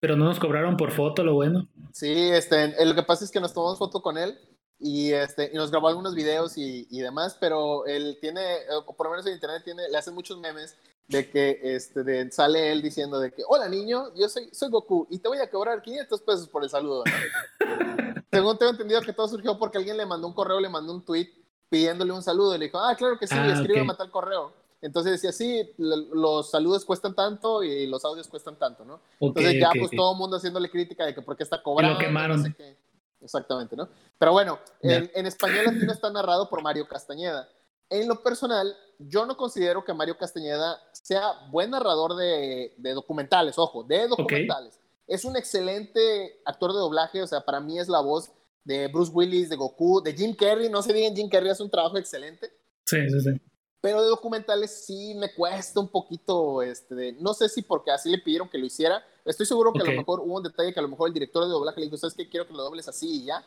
[0.00, 1.68] Pero no nos cobraron por foto, lo bueno.
[1.92, 4.36] Sí, este, lo que pasa es que nos tomamos foto con él
[4.82, 8.42] y, este, y nos grabó algunos videos y, y demás, pero él tiene,
[8.86, 10.76] o por lo menos en internet tiene, le hacen muchos memes
[11.08, 15.06] de que este, de, sale él diciendo de que, hola niño, yo soy, soy Goku
[15.10, 17.04] y te voy a cobrar 500 pesos por el saludo.
[18.32, 21.04] Según tengo entendido que todo surgió porque alguien le mandó un correo, le mandó un
[21.04, 21.30] tweet
[21.68, 23.96] pidiéndole un saludo y le dijo, ah, claro que sí, ah, escribe okay.
[23.96, 24.52] tal correo.
[24.80, 29.00] Entonces decía, sí, los saludos cuestan tanto y los audios cuestan tanto, ¿no?
[29.20, 31.92] Entonces ya pues todo el mundo haciéndole crítica de que por qué está cobrando.
[31.92, 32.38] Y lo quemaron.
[32.38, 32.76] No sé qué.
[33.22, 33.88] Exactamente, ¿no?
[34.18, 37.48] Pero bueno, en, en, español latino está narrado por Mario Castañeda.
[37.88, 43.58] En lo personal, yo no considero que Mario Castañeda sea buen narrador de, de documentales,
[43.58, 44.74] ojo, de documentales.
[44.74, 44.88] Okay.
[45.06, 48.32] Es un excelente actor de doblaje, o sea, para mí es la voz
[48.64, 51.70] de Bruce Willis, de Goku, de Jim Carrey, no se digan, Jim Carrey hace un
[51.70, 52.50] trabajo excelente.
[52.86, 53.51] Sí, sí, sí.
[53.82, 58.08] Pero de documentales sí me cuesta un poquito, este, de, no sé si porque así
[58.10, 59.04] le pidieron que lo hiciera.
[59.24, 59.90] Estoy seguro que okay.
[59.90, 61.86] a lo mejor hubo un detalle que a lo mejor el director de doblaje le
[61.86, 62.28] dijo, ¿sabes qué?
[62.28, 63.44] Quiero que lo dobles así y ya.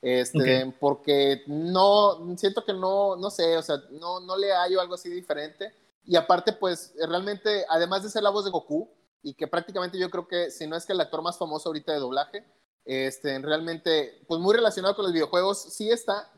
[0.00, 0.74] Este, okay.
[0.80, 5.10] porque no, siento que no, no sé, o sea, no, no le hallo algo así
[5.10, 5.70] diferente.
[6.02, 8.90] Y aparte, pues, realmente, además de ser la voz de Goku,
[9.22, 11.92] y que prácticamente yo creo que, si no es que el actor más famoso ahorita
[11.92, 12.44] de doblaje,
[12.86, 16.32] este, realmente, pues muy relacionado con los videojuegos, sí está,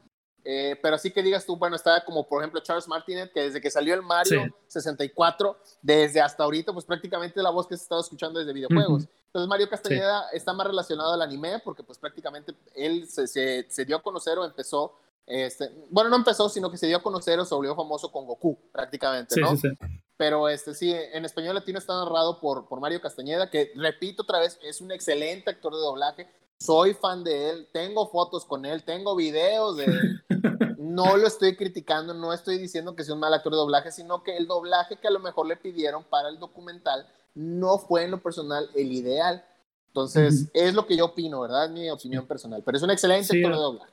[0.45, 3.61] Eh, pero así que digas tú, bueno, está como por ejemplo Charles Martinet, que desde
[3.61, 8.01] que salió el Mario 64, desde hasta ahorita, pues prácticamente la voz que se estado
[8.01, 9.07] escuchando desde videojuegos.
[9.27, 13.97] Entonces Mario Castañeda está más relacionado al anime, porque pues prácticamente él se, se, dio
[13.97, 14.95] a conocer o empezó,
[15.27, 18.27] este, bueno, no empezó, sino que se dio a conocer o se volvió famoso con
[18.27, 19.57] Goku, prácticamente, ¿no?
[19.57, 19.69] Sí,
[20.17, 24.41] Pero este, sí, en español latino está narrado por, por Mario Castañeda, que repito otra
[24.41, 28.83] vez, es un excelente actor de doblaje soy fan de él, tengo fotos con él,
[28.85, 30.23] tengo videos de él.
[30.79, 34.23] No lo estoy criticando, no estoy diciendo que sea un mal actor de doblaje, sino
[34.23, 38.11] que el doblaje que a lo mejor le pidieron para el documental no fue en
[38.11, 39.45] lo personal el ideal.
[39.89, 41.65] Entonces, es lo que yo opino, ¿verdad?
[41.65, 43.93] Es mi opinión personal, pero es un excelente actor de doblaje.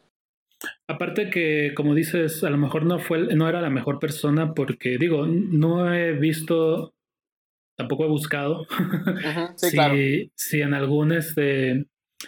[0.87, 4.97] Aparte que, como dices, a lo mejor no fue, no era la mejor persona porque,
[4.97, 6.93] digo, no he visto,
[7.75, 8.65] tampoco he buscado
[9.55, 9.95] sí, si, claro.
[10.35, 11.85] si en algún este,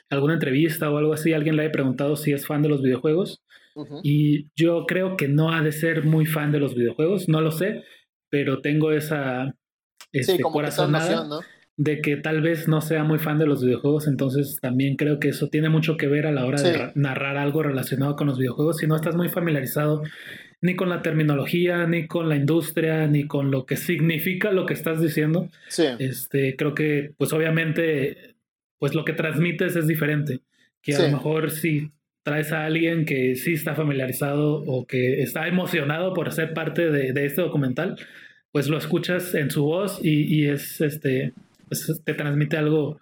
[0.09, 3.41] alguna entrevista o algo así, alguien le haya preguntado si es fan de los videojuegos.
[4.03, 7.51] Y yo creo que no ha de ser muy fan de los videojuegos, no lo
[7.51, 7.83] sé,
[8.29, 9.55] pero tengo esa
[10.11, 11.41] este, corazonada
[11.77, 15.29] de que tal vez no sea muy fan de los videojuegos, entonces también creo que
[15.29, 18.77] eso tiene mucho que ver a la hora de narrar algo relacionado con los videojuegos.
[18.77, 20.03] Si no estás muy familiarizado
[20.61, 24.73] ni con la terminología, ni con la industria, ni con lo que significa lo que
[24.73, 25.47] estás diciendo,
[25.99, 28.35] este, creo que pues obviamente
[28.77, 30.41] pues lo que transmites es diferente.
[30.81, 31.91] Que a lo mejor si
[32.23, 37.25] traes a alguien que sí está familiarizado o que está emocionado por ser parte de,
[37.25, 37.97] este documental,
[38.51, 41.33] pues lo escuchas en su voz y, es este,
[41.67, 42.99] pues te transmite algo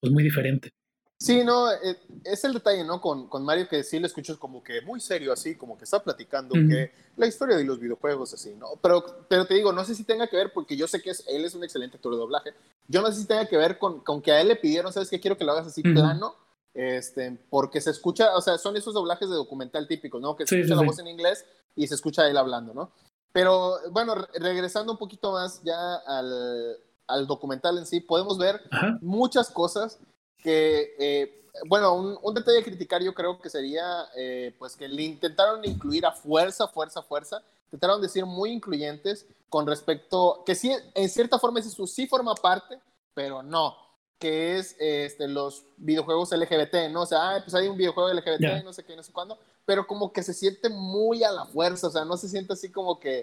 [0.00, 0.70] pues muy diferente.
[1.18, 3.00] Sí, no, eh, es el detalle, ¿no?
[3.00, 6.02] Con, con, Mario que sí lo escuchas como que muy serio, así, como que está
[6.02, 8.66] platicando que la historia de los videojuegos, así, ¿no?
[8.82, 11.24] Pero, pero te digo, no sé si tenga que ver, porque yo sé que es,
[11.28, 12.50] él es un excelente actor de doblaje,
[12.88, 15.08] yo no sé si tenga que ver con, con que a él le pidieron, ¿sabes
[15.08, 15.20] qué?
[15.20, 16.34] Quiero que lo hagas así plano,
[16.74, 20.34] este, porque se escucha, o sea, son esos doblajes de documental típicos, ¿no?
[20.36, 21.46] Que se escucha la voz en inglés
[21.76, 22.90] y se escucha él hablando, ¿no?
[23.32, 28.60] Pero bueno, regresando un poquito más ya al, al documental en sí, podemos ver
[29.00, 29.98] muchas cosas
[30.38, 34.88] que, eh, bueno, un, un, detalle a criticar yo creo que sería, eh, pues que
[34.88, 40.72] le intentaron incluir a fuerza, fuerza, fuerza, intentaron decir muy incluyentes con respecto, que sí,
[40.94, 42.78] en cierta forma eso sí forma parte,
[43.14, 43.76] pero no,
[44.18, 47.02] que es este, los videojuegos LGBT, ¿no?
[47.02, 50.12] O sea, pues hay un videojuego LGBT, no sé qué, no sé cuándo, pero como
[50.12, 53.22] que se siente muy a la fuerza, o sea, no se siente así como que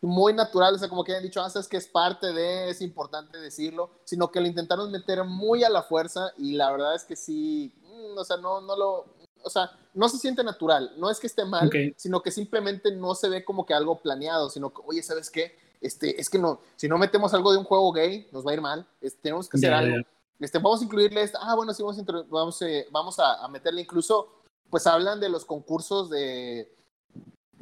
[0.00, 2.80] muy natural, o sea, como que hayan dicho, ah, es que es parte de, es
[2.80, 7.04] importante decirlo, sino que lo intentaron meter muy a la fuerza y la verdad es
[7.04, 9.06] que sí, mm, o sea, no, no lo,
[9.44, 13.14] o sea, no se siente natural, no es que esté mal, sino que simplemente no
[13.14, 15.56] se ve como que algo planeado, sino que, oye, ¿sabes qué?
[15.80, 18.54] Este, es que no, si no metemos algo de un juego gay, nos va a
[18.54, 18.86] ir mal,
[19.20, 19.96] tenemos que hacer algo.
[20.42, 23.80] Este, vamos a incluirle esta, ah, bueno, sí, vamos a, vamos, eh, vamos a meterle
[23.80, 26.66] incluso pues hablan de los concursos de,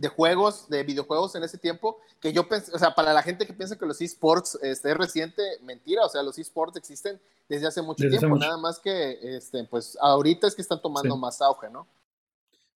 [0.01, 3.47] de juegos, de videojuegos en ese tiempo, que yo pensé, o sea, para la gente
[3.47, 7.67] que piensa que los esports este, es reciente, mentira, o sea, los esports existen desde
[7.67, 11.69] hace mucho tiempo, nada más que, este, pues ahorita es que están tomando más auge,
[11.69, 11.87] ¿no?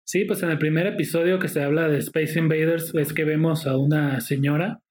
[0.05, 3.67] Sí, pues en el primer episodio que se habla de Space Invaders es que vemos
[3.67, 4.83] a una señora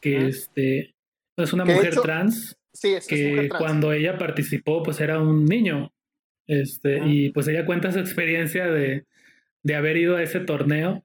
[0.00, 0.94] que este,
[1.36, 5.94] es una mujer trans, sí, es, que cuando ella participó pues era un niño
[6.46, 9.04] este, y pues ella cuenta su experiencia de,
[9.62, 11.04] de, haber ido a ese torneo.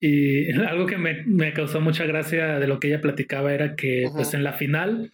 [0.00, 4.08] Y algo que me, me, causó mucha gracia de lo que ella platicaba era que
[4.12, 5.12] pues en la final,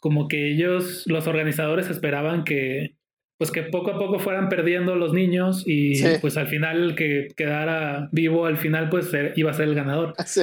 [0.00, 2.94] como que ellos, los organizadores esperaban que
[3.38, 7.28] pues que poco a poco fueran perdiendo los niños y pues al final el que
[7.36, 10.14] quedara vivo al final pues iba a ser el ganador.
[10.26, 10.42] Sí.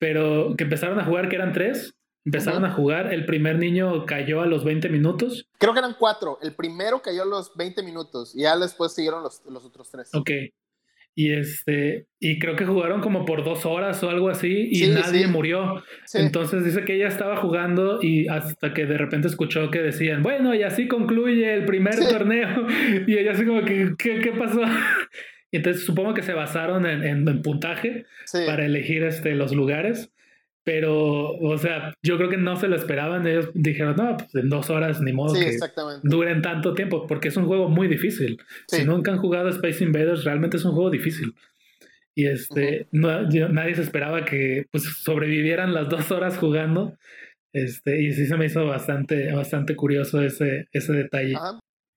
[0.00, 1.94] Pero que empezaron a jugar que eran tres
[2.24, 5.48] Empezaron a jugar, el primer niño cayó a los 20 minutos.
[5.58, 6.38] Creo que eran cuatro.
[6.40, 10.10] El primero cayó a los 20 minutos y ya después siguieron los, los otros tres.
[10.14, 10.30] Ok.
[11.14, 15.26] Y este, y creo que jugaron como por dos horas o algo así y nadie
[15.26, 15.82] murió.
[16.14, 20.54] Entonces dice que ella estaba jugando y hasta que de repente escuchó que decían, bueno,
[20.54, 22.66] y así concluye el primer torneo.
[23.06, 24.62] Y ella así como que, ¿qué, qué pasó?
[25.52, 28.06] Entonces supongo que se basaron en, en, puntaje
[28.46, 30.10] para elegir este, los lugares.
[30.64, 33.26] Pero, o sea, yo creo que no se lo esperaban.
[33.26, 35.58] Ellos dijeron, no, pues en dos horas ni modo que
[36.04, 38.40] duren tanto tiempo, porque es un juego muy difícil.
[38.68, 41.34] Si nunca han jugado Space Invaders, realmente es un juego difícil.
[42.14, 46.96] Y este, nadie se esperaba que pues, sobrevivieran las dos horas jugando.
[47.52, 51.34] Este, y sí se me hizo bastante, bastante curioso ese, ese detalle.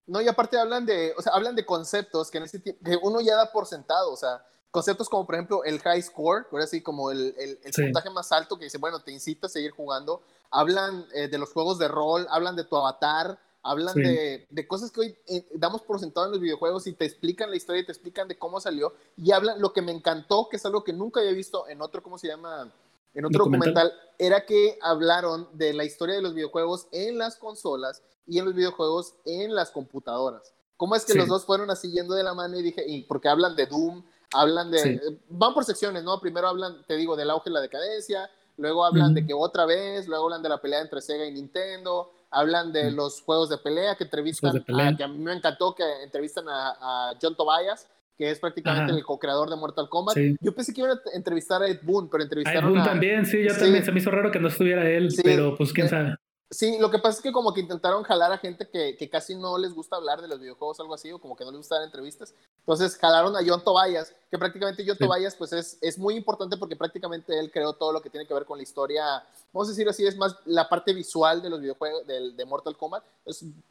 [0.08, 3.22] No, y aparte hablan de, o sea, hablan de conceptos que en ese que uno
[3.22, 4.42] ya da por sentado, o sea,
[4.76, 8.60] conceptos como por ejemplo el high score, ahora sí como el, el, puntaje más alto
[8.60, 10.22] que dice, bueno, te incita a seguir jugando.
[10.52, 14.92] Hablan eh, de los juegos de rol, hablan de tu avatar, hablan de, de, cosas
[14.92, 17.86] que hoy eh, damos por sentado en los videojuegos y te explican la historia y
[17.86, 20.92] te explican de cómo salió y hablan, lo que me encantó, que es algo que
[20.92, 22.70] nunca había visto en otro, ¿cómo se llama?
[23.14, 28.04] En otro documental, era que hablaron de la historia de los videojuegos en las consolas
[28.28, 30.52] y en los videojuegos en las computadoras.
[30.76, 33.30] ¿Cómo es que los dos fueron así yendo de la mano y dije, y porque
[33.30, 34.04] hablan de Doom,
[34.34, 36.20] hablan de, eh, van por secciones, ¿no?
[36.20, 40.08] Primero hablan, te digo, del auge y la decadencia, luego hablan de que otra vez,
[40.08, 43.96] luego hablan de la pelea entre Sega y Nintendo, hablan de los juegos de pelea
[43.96, 48.40] que entrevistan, A, que a mí me encantó que entrevistan a, John Tobias, que es
[48.40, 50.18] prácticamente el co-creador de Mortal Kombat.
[50.40, 52.68] Yo pensé que iban a entrevistar a Ed Boon, pero entrevistaron a...
[52.68, 55.56] Ed Boon también, sí, yo también, se me hizo raro que no estuviera él, pero
[55.56, 56.16] pues quién sabe.
[56.52, 59.34] Sí, lo que pasa es que como que intentaron jalar a gente que, que, casi
[59.34, 61.76] no les gusta hablar de los videojuegos, algo así, o como que no les gusta
[61.76, 62.36] dar entrevistas.
[62.60, 66.76] Entonces jalaron a John Tobias, que prácticamente John Tobias pues es, es muy importante porque
[66.76, 69.90] prácticamente él creó todo lo que tiene que ver con la historia, vamos a decir
[69.90, 73.04] así, es más la parte visual de los videojuegos, de, de Mortal Kombat.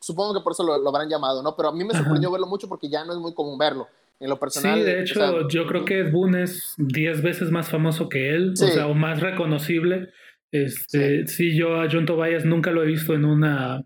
[0.00, 1.54] supongo que por eso lo, lo, habrán llamado, ¿no?
[1.54, 3.86] Pero a mí me sorprendió verlo mucho porque ya no es muy común verlo.
[4.20, 4.78] En lo personal.
[4.78, 8.56] Sí, de hecho, yo creo que Boone es 10 veces más famoso que él, o
[8.56, 10.12] sea, o más reconocible.
[10.54, 11.56] Este, sí.
[11.56, 13.82] yo a John Tobias nunca lo he visto en una,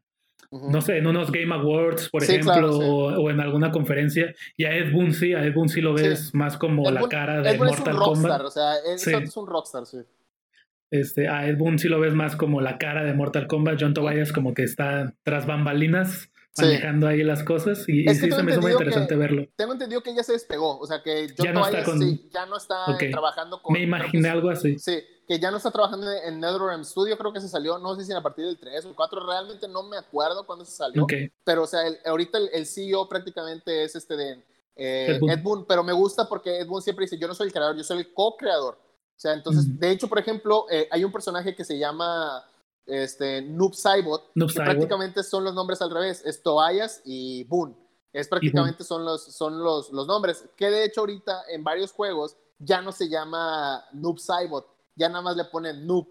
[0.50, 4.34] no sé, en unos Game Awards, por ejemplo, o, en alguna conferencia.
[4.54, 7.40] Y a Ed Boon sí, a Ed Boon sí lo ves más como la cara
[7.40, 8.40] de Mortal es un Kombat.
[8.42, 9.96] O sea, Ed es un rockstar, sí.
[10.90, 13.78] Este, a Ed Boon sí lo ves más como la cara de Mortal Kombat.
[13.80, 18.50] John Tobias como que está tras bambalinas manejando ahí las cosas y, sí se me
[18.50, 19.46] hizo muy interesante verlo.
[19.56, 22.46] Tengo entendido que ya se despegó, o sea que John ya no está, sí, ya
[22.46, 22.76] no está
[23.10, 23.72] trabajando con...
[23.72, 24.78] Me imaginé algo así.
[24.78, 24.98] Sí,
[25.28, 28.12] que ya no está trabajando en NetherRealm Studio, creo que se salió, no sé si
[28.14, 31.06] a partir del 3 o 4, realmente no me acuerdo cuándo se salió,
[31.44, 34.42] pero o sea, ahorita el, CEO prácticamente es este de
[34.74, 35.66] eh, Ed, Boon.
[35.66, 37.98] pero me gusta porque Ed Boon siempre dice, yo no soy el creador, yo soy
[37.98, 38.74] el co-creador.
[38.74, 42.42] O sea, entonces, de hecho, por ejemplo, eh, hay un personaje que se llama
[42.86, 47.76] este, Noob Saibot, que prácticamente son los nombres al revés, es Tobias y Boon.
[48.14, 52.36] Es prácticamente son, los, son los, los nombres, que de hecho ahorita en varios juegos
[52.58, 56.08] ya no se llama Noob Saibot, ya nada más le ponen Noob,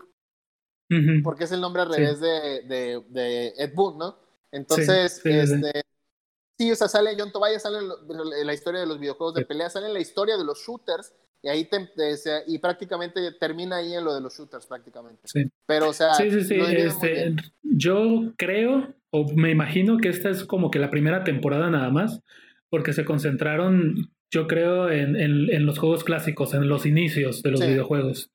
[1.23, 4.17] porque es el nombre al revés de, de, de, Ed Boon, ¿no?
[4.51, 5.81] Entonces, este,
[6.57, 7.79] sí, o sea, sale John Tobias, sale
[8.43, 11.13] la historia de los videojuegos de pelea, sale la historia de los shooters,
[11.43, 11.69] y ahí
[12.47, 15.21] y prácticamente termina ahí en lo de los shooters prácticamente.
[15.25, 15.43] Sí.
[15.65, 16.55] Pero o sea, sí, sí, sí.
[16.59, 21.89] Este, yo creo o me imagino que esta es como que la primera temporada nada
[21.89, 22.21] más,
[22.69, 27.61] porque se concentraron, yo creo, en, en, los juegos clásicos, en los inicios de los
[27.61, 28.31] videojuegos.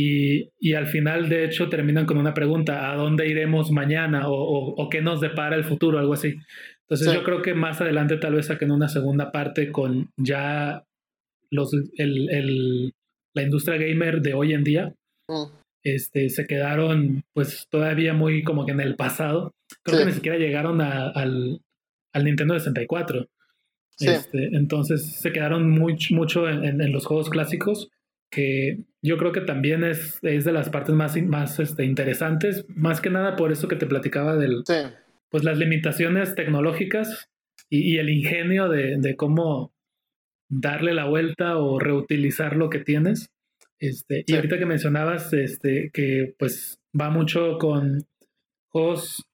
[0.00, 4.28] Y, y, al final, de hecho, terminan con una pregunta, ¿a dónde iremos mañana?
[4.28, 5.98] O, o, qué nos depara el futuro?
[5.98, 6.36] Algo así.
[6.82, 10.84] Entonces yo creo que más adelante tal vez saquen una segunda parte con ya
[11.50, 12.92] los, el, el,
[13.34, 14.94] la industria gamer de hoy en día
[15.28, 15.44] mm.
[15.82, 19.52] este, se quedaron pues todavía muy como que en el pasado.
[19.82, 21.60] Creo que ni siquiera llegaron a, al,
[22.14, 23.26] al, Nintendo 64.
[24.00, 27.90] Este, entonces se quedaron muy, mucho en, en, los juegos clásicos,
[28.30, 33.00] que yo creo que también es, es de las partes más, más este, interesantes, más
[33.00, 34.62] que nada por eso que te platicaba del,
[35.30, 37.28] pues las limitaciones tecnológicas
[37.70, 39.72] y, y el ingenio de, de, cómo
[40.50, 43.30] darle la vuelta o reutilizar lo que tienes.
[43.78, 48.04] Este, Y ahorita que mencionabas este, que pues va mucho con
[48.70, 49.24] juegos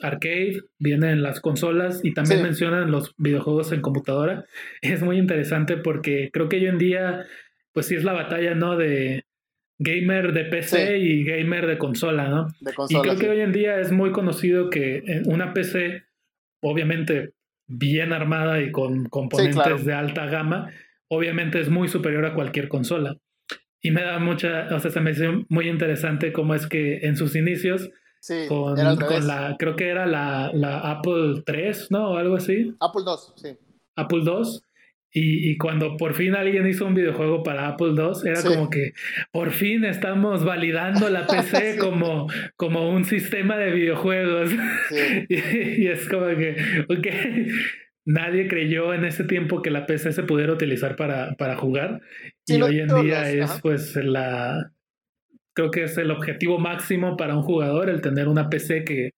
[0.00, 4.44] arcade, vienen las consolas y también mencionan los videojuegos en computadora.
[4.82, 7.24] Es muy interesante porque creo que hoy en día
[7.74, 8.76] pues sí es la batalla, ¿no?
[8.76, 9.24] De
[9.78, 12.46] gamer de PC y gamer de consola, ¿no?
[12.88, 16.04] y creo que hoy en día es muy conocido que una PC,
[16.62, 17.34] obviamente
[17.66, 20.70] bien armada y con componentes de alta gama,
[21.08, 23.16] obviamente es muy superior a cualquier consola.
[23.80, 27.16] Y me da mucha, o sea, se me hace muy interesante cómo es que en
[27.16, 27.90] sus inicios,
[28.48, 32.12] con, con, la, creo que era la, la Apple 3, ¿no?
[32.12, 32.74] O algo así.
[32.80, 33.58] Apple 2, sí.
[33.96, 34.62] Apple 2
[35.16, 38.94] y, cuando por fin alguien hizo un videojuego para Apple II, era como que
[39.30, 42.26] por fin estamos validando la PC como,
[42.56, 44.50] como un sistema de videojuegos.
[45.28, 46.56] Y, es como que,
[46.88, 47.06] ok,
[48.04, 52.00] nadie creyó en ese tiempo que la PC se pudiera utilizar para, para jugar.
[52.46, 54.72] y hoy en día es pues la...
[55.54, 59.10] Creo que es el objetivo máximo para un jugador, el tener una PC que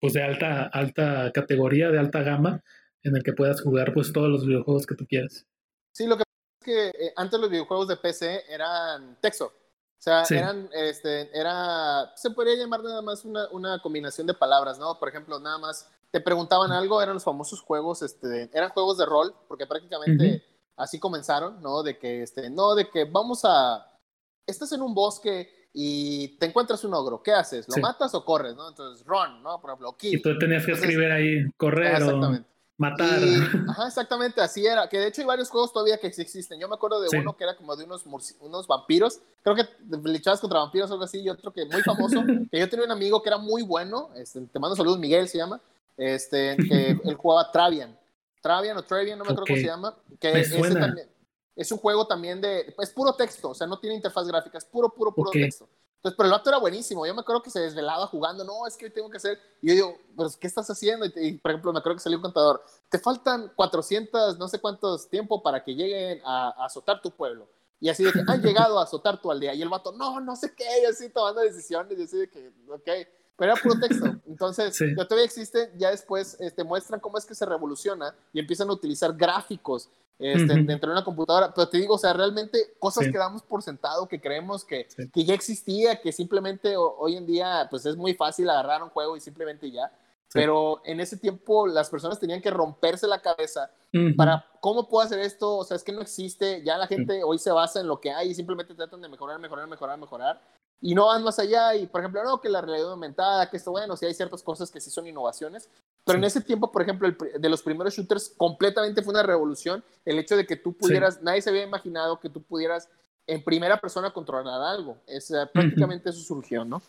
[0.00, 2.62] pues de alta, alta categoría, de alta gama,
[3.02, 5.46] en el que puedas jugar pues todos los videojuegos que tú quieras.
[5.92, 9.46] Sí, lo que pasa es que eh, antes los videojuegos de PC eran texto.
[9.46, 14.78] O sea, eran, este, era, se podría llamar nada más una, una, combinación de palabras,
[14.78, 14.96] ¿no?
[14.96, 19.06] Por ejemplo, nada más te preguntaban algo, eran los famosos juegos, este, eran juegos de
[19.06, 20.44] rol, porque prácticamente
[20.76, 21.82] así comenzaron, ¿no?
[21.82, 23.98] De que, este, no, de que vamos a,
[24.46, 27.66] estás en un bosque y te encuentras un ogro, ¿qué haces?
[27.68, 28.54] ¿Lo matas o corres?
[28.54, 28.68] ¿no?
[28.68, 29.60] Entonces, run, ¿no?
[29.60, 30.14] Por ejemplo, kill.
[30.14, 32.44] Y tú tenías que escribir ahí, correr o
[32.78, 33.18] matar.
[33.68, 34.88] ajá, exactamente, así era.
[34.88, 36.58] Que de hecho hay varios juegos todavía que existen.
[36.58, 38.04] Yo me acuerdo de uno que era como de unos,
[38.40, 39.20] unos vampiros.
[39.42, 39.66] Creo que
[40.02, 41.20] luchabas contra vampiros o algo así.
[41.20, 42.22] Y otro que muy famoso.
[42.50, 44.10] que yo tenía un amigo que era muy bueno.
[44.14, 45.60] Este, te mando saludos, Miguel se llama.
[45.96, 47.98] Este, que él jugaba Travian.
[48.40, 49.94] Travian o Travian, no me acuerdo cómo se llama.
[50.20, 51.08] Que ese también,
[51.56, 52.74] es un juego también de.
[52.78, 55.68] Es puro texto, o sea, no tiene interfaz gráfica, es puro, puro, puro texto.
[55.98, 57.04] Entonces, pero el vato era buenísimo.
[57.04, 58.44] Yo me acuerdo que se desvelaba jugando.
[58.44, 59.36] No, es que hoy tengo que hacer.
[59.60, 61.06] Y yo digo, pues, ¿qué estás haciendo?
[61.06, 62.62] Y, por ejemplo, me acuerdo que salió un contador.
[62.88, 67.48] Te faltan 400, no sé cuántos tiempo para que lleguen a, azotar tu pueblo.
[67.80, 69.54] Y así de que han llegado a azotar tu aldea.
[69.54, 70.82] Y el vato, no, no sé qué.
[70.82, 71.98] Y así tomando decisiones.
[71.98, 73.08] Y así de que, ok.
[73.36, 74.06] Pero era puro texto.
[74.28, 75.72] Entonces, todavía existe.
[75.78, 80.62] Ya después este, muestran cómo es que se revoluciona y empiezan a utilizar gráficos este,
[80.62, 81.52] dentro de una computadora.
[81.54, 85.24] Pero te digo, o sea, realmente cosas que damos por sentado, que creemos que, que
[85.24, 89.20] ya existía, que simplemente hoy en día pues es muy fácil agarrar un juego y
[89.20, 89.92] simplemente ya.
[90.32, 93.70] Pero en ese tiempo las personas tenían que romperse la cabeza
[94.16, 97.38] para cómo puedo hacer esto, o sea, es que no existe, ya la gente hoy
[97.38, 100.42] se basa en lo que hay y simplemente tratan de mejorar, mejorar, mejorar, mejorar.
[100.80, 103.70] Y no van más allá y, por ejemplo, no, que la realidad aumentada, que esto,
[103.70, 105.68] bueno, sí hay ciertas cosas que sí son innovaciones,
[106.08, 107.08] pero en ese tiempo, por ejemplo,
[107.38, 111.42] de los primeros shooters, completamente fue una revolución el hecho de que tú pudieras, nadie
[111.42, 112.88] se había imaginado que tú pudieras
[113.26, 115.00] en primera persona controlar algo.
[115.06, 116.82] Es, prácticamente eso surgió, ¿no?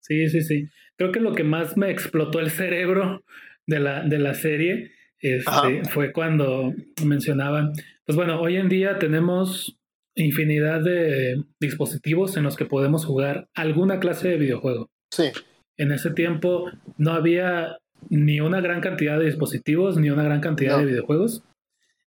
[0.00, 0.68] Sí, sí, sí.
[0.96, 3.22] Creo que lo que más me explotó el cerebro
[3.66, 6.74] de la, de la serie este, fue cuando
[7.04, 7.72] mencionaban,
[8.04, 9.78] pues bueno, hoy en día tenemos
[10.14, 14.90] infinidad de dispositivos en los que podemos jugar alguna clase de videojuego.
[15.10, 15.30] Sí.
[15.76, 20.78] En ese tiempo no había ni una gran cantidad de dispositivos, ni una gran cantidad
[20.78, 21.42] de videojuegos.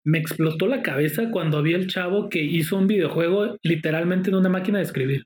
[0.03, 4.49] Me explotó la cabeza cuando vi el chavo que hizo un videojuego literalmente en una
[4.49, 5.25] máquina de escribir.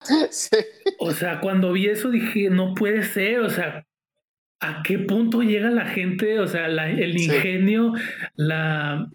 [0.30, 0.56] Sí.
[0.98, 3.84] O sea, cuando vi eso dije, no puede ser, o sea,
[4.60, 6.38] ¿a qué punto llega la gente?
[6.38, 7.92] O sea, el ingenio,
[8.34, 9.08] la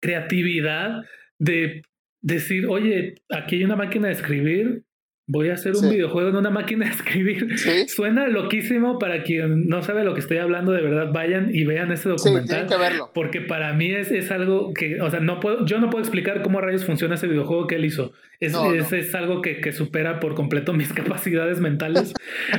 [0.00, 1.02] creatividad
[1.38, 1.82] de
[2.20, 4.82] decir, oye, aquí hay una máquina de escribir,
[5.26, 7.48] Voy a hacer un videojuego en una máquina de escribir.
[7.88, 11.90] Suena loquísimo para quien no sabe lo que estoy hablando, de verdad, vayan y vean
[11.92, 12.66] ese documental.
[12.66, 13.10] que verlo.
[13.14, 16.42] Porque para mí es, es, algo que, o sea, no puedo, yo no puedo explicar
[16.42, 18.12] cómo a rayos funciona ese videojuego que él hizo.
[18.38, 18.52] Es,
[18.92, 22.12] es, algo que, que, supera por completo mis capacidades mentales.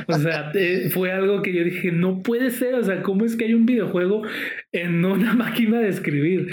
[0.08, 3.36] o sea, eh, fue algo que yo dije, no puede ser, o sea, ¿cómo es
[3.36, 4.22] que hay un videojuego
[4.72, 6.48] en una máquina de escribir?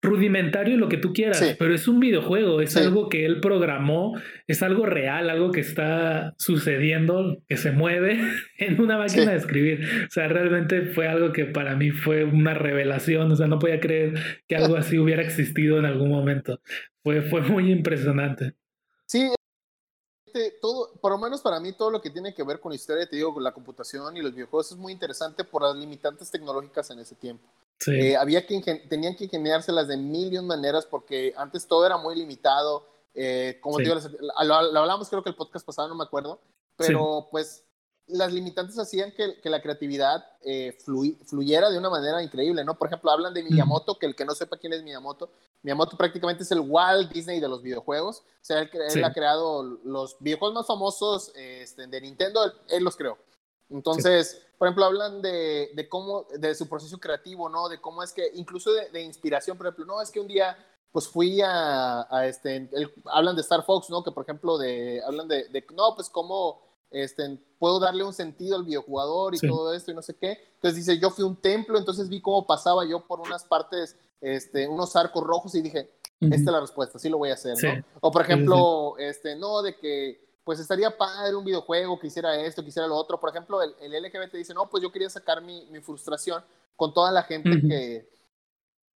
[0.00, 4.62] Rudimentario lo que tú quieras, pero es un videojuego, es algo que él programó, es
[4.62, 8.20] algo real, algo que está sucediendo, que se mueve
[8.58, 9.86] en una máquina de escribir.
[10.06, 13.80] O sea, realmente fue algo que para mí fue una revelación, o sea, no podía
[13.80, 14.14] creer
[14.46, 16.60] que algo así hubiera existido en algún momento.
[17.02, 18.54] Fue, fue muy impresionante.
[19.06, 19.28] Sí,
[20.60, 23.16] todo, por lo menos para mí, todo lo que tiene que ver con historia, te
[23.16, 27.14] digo, la computación y los videojuegos es muy interesante por las limitantes tecnológicas en ese
[27.14, 27.48] tiempo.
[27.86, 31.96] Eh, había que tenían que ingeniárselas de mil y un maneras porque antes todo era
[31.96, 32.86] muy limitado.
[33.14, 36.40] Eh, como digo, lo, hablamos creo que el podcast pasado, no me acuerdo,
[36.76, 37.64] pero pues
[38.08, 40.76] las limitantes hacían que, que la creatividad eh,
[41.26, 42.78] fluyera de una manera increíble, ¿no?
[42.78, 45.30] Por ejemplo, hablan de Miyamoto, que el que no sepa quién es Miyamoto,
[45.62, 50.16] Miyamoto prácticamente es el Walt Disney de los videojuegos, o sea, él, ha creado los
[50.20, 53.18] videojuegos más famosos este, de Nintendo, él los creó.
[53.70, 57.68] Entonces, por ejemplo, hablan de, de, cómo, de su proceso creativo, ¿no?
[57.68, 60.56] De cómo es que, incluso de, inspiración, por ejemplo, no, es que un día,
[60.90, 62.68] pues fui a, a este,
[63.06, 64.02] hablan de Star Fox, ¿no?
[64.02, 68.56] Que por ejemplo, de, hablan de, de no, pues cómo, este, puedo darle un sentido
[68.56, 70.38] al videojugador y todo esto y no sé qué.
[70.54, 73.96] Entonces dice, yo fui a un templo, entonces vi cómo pasaba yo por unas partes,
[74.20, 75.90] este, unos arcos rojos y dije,
[76.20, 77.84] esta es la respuesta, sí lo voy a hacer, ¿no?
[78.00, 82.62] O por ejemplo, este, no, de que pues estaría padre un videojuego que hiciera esto,
[82.62, 83.20] que hiciera lo otro.
[83.20, 86.42] Por ejemplo, el, el LGBT dice, no, pues yo quería sacar mi, mi frustración
[86.74, 88.08] con toda la gente que,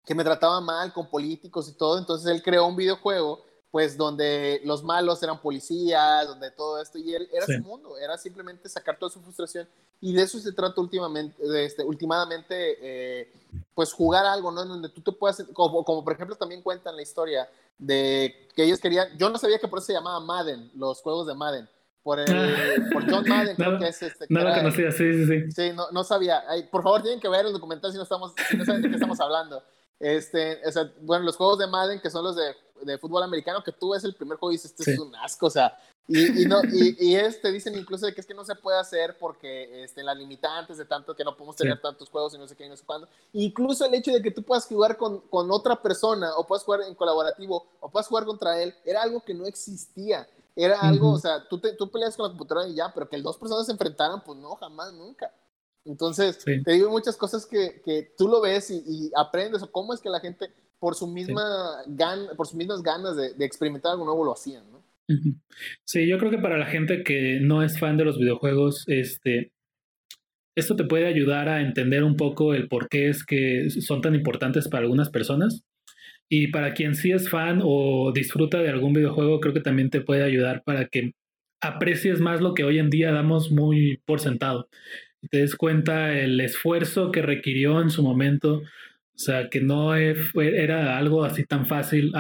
[0.03, 1.99] que me trataba mal, con políticos y todo.
[1.99, 7.15] Entonces él creó un videojuego, pues donde los malos eran policías, donde todo esto, y
[7.15, 9.67] él era su mundo, era simplemente sacar toda su frustración.
[9.99, 11.35] Y de eso se trata últimamente,
[11.65, 13.33] este, últimamente, eh,
[13.75, 14.63] pues jugar algo, ¿no?
[14.63, 18.65] En donde tú te puedas, como, como por ejemplo también cuentan la historia de que
[18.65, 21.67] ellos querían, yo no sabía que por eso se llamaba Madden, los juegos de Madden,
[22.03, 22.27] por, el,
[22.93, 24.27] por John Madden, creo que es este.
[24.29, 25.51] No lo conocía, sí, sí, sí.
[25.51, 26.45] Sí, no, no sabía.
[26.71, 28.97] por favor, tienen que ver el documental si no, estamos, si no saben de qué
[28.97, 29.63] estamos hablando.
[29.99, 33.63] Este, o sea, bueno, los juegos de Madden, que son los de, de fútbol americano,
[33.63, 35.79] que tú ves el primer juego y dices, este es un asco, o sea,
[36.09, 38.79] y, y, no, y, y este dicen incluso de que es que no se puede
[38.79, 42.49] hacer porque este, las limitantes de tanto que no podemos tener tantos juegos y no
[42.49, 43.09] sé qué y no sé cuándo.
[43.33, 46.83] Incluso el hecho de que tú puedas jugar con, con otra persona o puedas jugar
[46.83, 50.29] en colaborativo o puedas jugar contra él era algo que no existía.
[50.57, 53.21] era algo, o sea, tú, te, tú peleas con la computadora y ya, pero que
[53.23, 55.33] dos personas se enfrentaran, pues no, jamás, nunca.
[55.85, 60.01] Entonces, te digo muchas cosas que, que tú lo ves y, aprendes, o cómo es
[60.01, 60.53] que la gente,
[60.83, 61.43] por, su misma
[62.37, 64.83] por sus mismas ganas de, de, experimentar algo nuevo, lo hacían, ¿no?
[65.85, 69.53] Sí, yo creo que para la gente que no es fan de los videojuegos, este,
[70.57, 74.17] esto te puede ayudar a entender un poco el por qué es que son tan
[74.17, 75.63] importantes para algunas personas.
[76.29, 80.01] Y para quien sí es fan o disfruta de algún videojuego, creo que también te
[80.01, 81.13] puede ayudar para que
[81.61, 84.69] aprecies más lo que hoy en día damos muy por sentado.
[85.31, 88.63] Te des cuenta el esfuerzo que requirió en su momento.
[89.15, 92.13] O sea, que no era algo así tan fácil.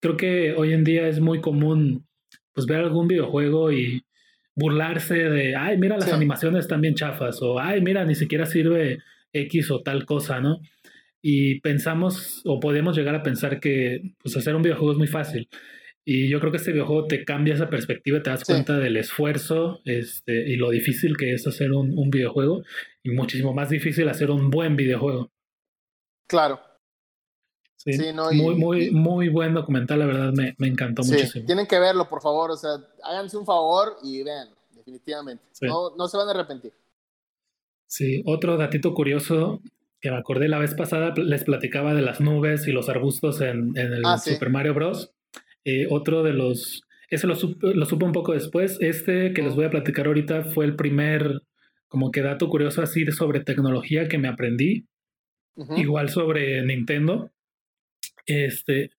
[0.00, 2.06] creo que hoy en día es muy común
[2.52, 4.02] pues ver algún videojuego y
[4.54, 9.00] burlarse de, ay, mira, las animaciones están bien chafas, o ay, mira, ni siquiera sirve
[9.32, 10.60] X o tal cosa, ¿no?
[11.28, 15.48] y pensamos o podemos llegar a pensar que pues, hacer un videojuego es muy fácil.
[16.04, 19.80] Y yo creo que este videojuego te cambia esa perspectiva, te das cuenta del esfuerzo
[19.84, 22.62] este, y lo difícil que es hacer un, un, videojuego
[23.02, 25.32] y muchísimo más difícil hacer un buen videojuego.
[26.26, 26.60] Claro.
[27.76, 31.46] Sí, muy, muy, muy buen documental, la verdad me, me encantó muchísimo.
[31.46, 32.72] Tienen que verlo, por favor, o sea,
[33.04, 35.44] háganse un favor y vean, definitivamente.
[35.62, 36.72] No, no se van a arrepentir.
[37.86, 39.60] Sí, otro datito curioso
[40.00, 43.76] que me acordé la vez pasada, les platicaba de las nubes y los arbustos en,
[43.76, 45.12] el ah, Super Mario Bros.
[45.64, 48.78] Eh, otro de los, eso lo, lo supo un poco después.
[48.80, 51.42] Este que les voy a platicar ahorita fue el primer,
[51.88, 54.86] como que dato curioso así sobre tecnología que me aprendí.
[55.76, 57.30] Igual sobre Nintendo.
[58.26, 58.90] Este,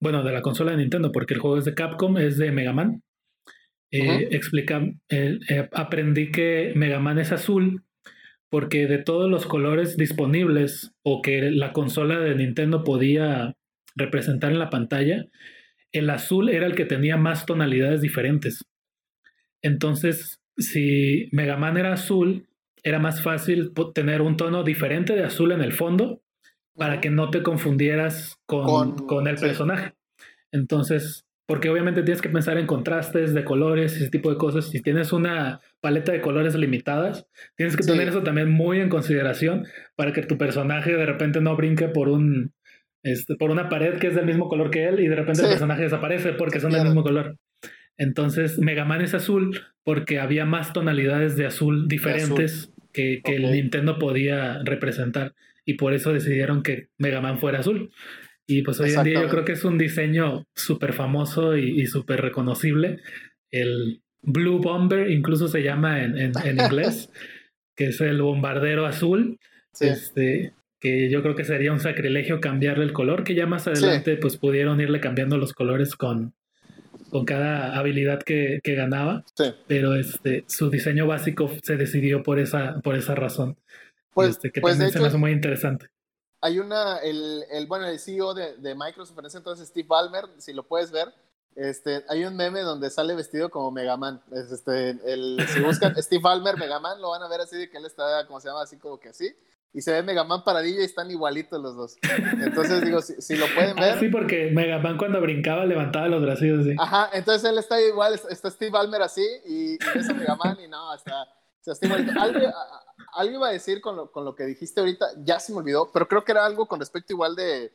[0.00, 2.72] bueno, de la consola de Nintendo, porque el juego es de Capcom, es de Mega
[2.72, 3.02] Man.
[3.90, 5.38] Eh, explica, eh,
[5.72, 7.84] aprendí que Mega Man es azul
[8.54, 13.56] porque de todos los colores disponibles o que la consola de Nintendo podía
[13.96, 15.26] representar en la pantalla,
[15.90, 18.64] el azul era el que tenía más tonalidades diferentes.
[19.60, 22.46] Entonces, si Mega Man era azul,
[22.84, 26.22] era más fácil tener un tono diferente de azul en el fondo
[26.76, 29.94] para que no te confundieras con, el personaje.
[30.52, 34.66] Entonces, porque obviamente tienes que pensar en contrastes de colores y ese tipo de cosas.
[34.66, 39.66] Si tienes una paleta de colores limitadas, tienes que tener eso también muy en consideración
[39.96, 42.52] para que tu personaje de repente no brinque por un
[43.02, 45.48] este, por una pared que es del mismo color que él y de repente el
[45.48, 47.36] personaje desaparece porque son del mismo color.
[47.96, 53.50] Entonces, Mega Man es azul porque había más tonalidades de azul diferentes que, que el
[53.50, 55.34] Nintendo podía representar
[55.66, 57.90] y por eso decidieron que Mega Man fuera azul.
[58.46, 62.20] Y pues hoy en día yo creo que es un diseño súper famoso y, súper
[62.20, 63.00] reconocible.
[63.50, 67.10] El Blue Bomber incluso se llama en, en, inglés,
[67.76, 69.38] que es el bombardero azul.
[69.80, 74.16] Este, que yo creo que sería un sacrilegio cambiarle el color, que ya más adelante
[74.18, 76.34] pues pudieron irle cambiando los colores con,
[77.14, 79.24] con cada habilidad que, que ganaba.
[79.68, 83.56] Pero este, su diseño básico se decidió por esa, por esa razón.
[84.12, 85.86] Pues, este, que pues, también se me hace muy interesante
[86.40, 90.26] hay una, el, el, bueno, el CEO de, de Microsoft en ese entonces, Steve Ballmer,
[90.36, 91.08] si lo puedes ver,
[91.56, 94.22] este, hay un meme donde sale vestido como Megaman.
[94.30, 97.78] Es este, el, si buscan Steve Ballmer, Megaman, lo van a ver así de que
[97.78, 99.34] él está, como se llama, así como que así.
[99.74, 101.96] Y se ve Megaman paradilla y están igualitos los dos.
[102.40, 103.96] Entonces digo, si, lo pueden ver.
[103.96, 106.76] Ah, sí, porque Megaman cuando brincaba levantaba los brazos así.
[106.78, 110.68] Ajá, entonces él está igual, está Steve Ballmer así y, y ves a Megaman y
[110.68, 111.26] no, está,
[111.66, 112.12] está igualito.
[112.20, 112.38] Algo,
[113.14, 115.90] algo iba a decir con lo, con lo que dijiste ahorita, ya se me olvidó,
[115.92, 117.72] pero creo que era algo con respecto igual de...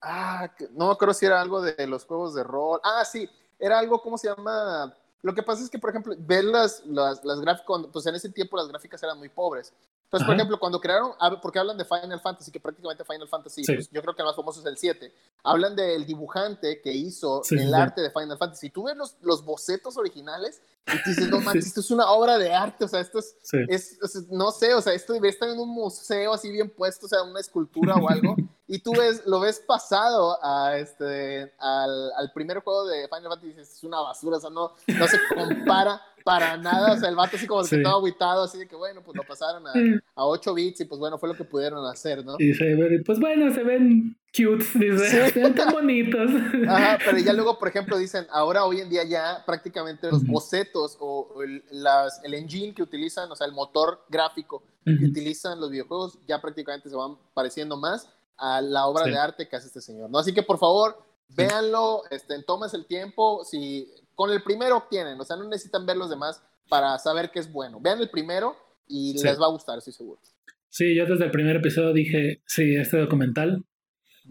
[0.00, 2.80] Ah, no acuerdo si era algo de los juegos de rol.
[2.82, 3.28] Ah, sí,
[3.58, 4.96] era algo, ¿cómo se llama?
[5.20, 8.30] Lo que pasa es que, por ejemplo, ver las, las, las gráficas, pues en ese
[8.30, 9.74] tiempo las gráficas eran muy pobres.
[10.10, 13.88] Entonces, por ejemplo, cuando crearon, porque hablan de Final Fantasy, que prácticamente Final Fantasy, pues,
[13.92, 15.14] yo creo que el más famoso es el 7,
[15.44, 18.66] hablan del dibujante que hizo el arte de Final Fantasy.
[18.66, 22.10] Y tú ves los, los bocetos originales y tú dices, no manches, esto es una
[22.10, 23.36] obra de arte, o sea, esto es,
[23.68, 23.98] es,
[24.30, 27.22] no sé, o sea, esto debe estar en un museo así bien puesto, o sea,
[27.22, 28.34] una escultura o algo,
[28.72, 33.46] y tú ves, lo ves pasado a este, al, al primer juego de Final Fantasy
[33.46, 37.08] y dices, es una basura, o sea, no, no se compara para nada, o sea,
[37.08, 39.72] el vato así como que estaba aguitado, así de que bueno, pues lo pasaron a,
[40.14, 42.36] a 8 bits y pues bueno, fue lo que pudieron hacer, ¿no?
[42.38, 46.30] Y se pues bueno, se ven cute, dice, se ven tan bonitos.
[46.68, 50.96] Ajá, pero ya luego, por ejemplo, dicen, ahora hoy en día ya prácticamente los bocetos
[51.00, 55.70] o el, las, el engine que utilizan, o sea, el motor gráfico que utilizan los
[55.70, 58.08] videojuegos, ya prácticamente se van pareciendo más
[58.40, 60.18] a la obra de arte que hace este señor, ¿no?
[60.18, 60.96] Así que por favor,
[61.28, 65.96] véanlo, este, tomes el tiempo, si con el primero obtienen, o sea, no necesitan ver
[65.96, 67.80] los demás para saber que es bueno.
[67.80, 68.56] Vean el primero
[68.88, 70.20] y les va a gustar, estoy seguro.
[70.68, 73.64] Sí, yo desde el primer episodio dije, sí, este documental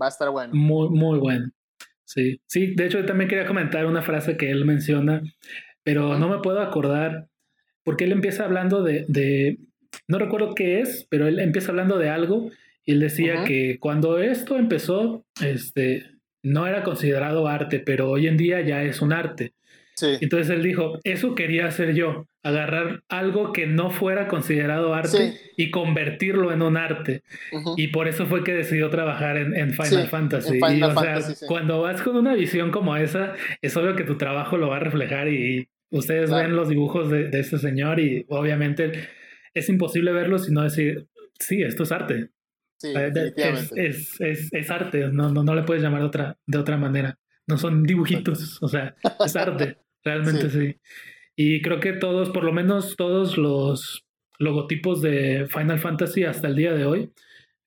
[0.01, 0.53] va a estar bueno.
[0.55, 1.51] Muy, muy bueno.
[2.05, 5.21] Sí, sí, de hecho yo también quería comentar una frase que él menciona,
[5.83, 7.29] pero no me puedo acordar,
[7.83, 9.59] porque él empieza hablando de, de
[10.07, 12.49] no recuerdo qué es, pero él empieza hablando de algo
[12.85, 16.05] y él decía que cuando esto empezó, este,
[16.43, 19.53] no era considerado arte, pero hoy en día ya es un arte.
[20.01, 25.71] Entonces él dijo, eso quería hacer yo, agarrar algo que no fuera considerado arte y
[25.71, 27.23] convertirlo en un arte.
[27.75, 30.59] Y por eso fue que decidió trabajar en, Final Fantasy.
[30.59, 34.57] y, o sea, cuando vas con una visión como esa, es obvio que tu trabajo
[34.57, 38.91] lo va a reflejar y, ustedes ven los dibujos de, este señor y obviamente
[39.55, 41.07] es imposible verlo si no decir,
[41.39, 42.29] sí, esto es arte.
[42.81, 47.17] Es, es, es, arte, no, no, no le puedes llamar de otra, de otra manera.
[47.47, 48.95] No son dibujitos, o sea,
[49.25, 49.77] es arte.
[50.03, 50.75] Realmente sí.
[51.35, 54.05] Y creo que todos, por lo menos todos los
[54.39, 57.11] logotipos de Final Fantasy hasta el día de hoy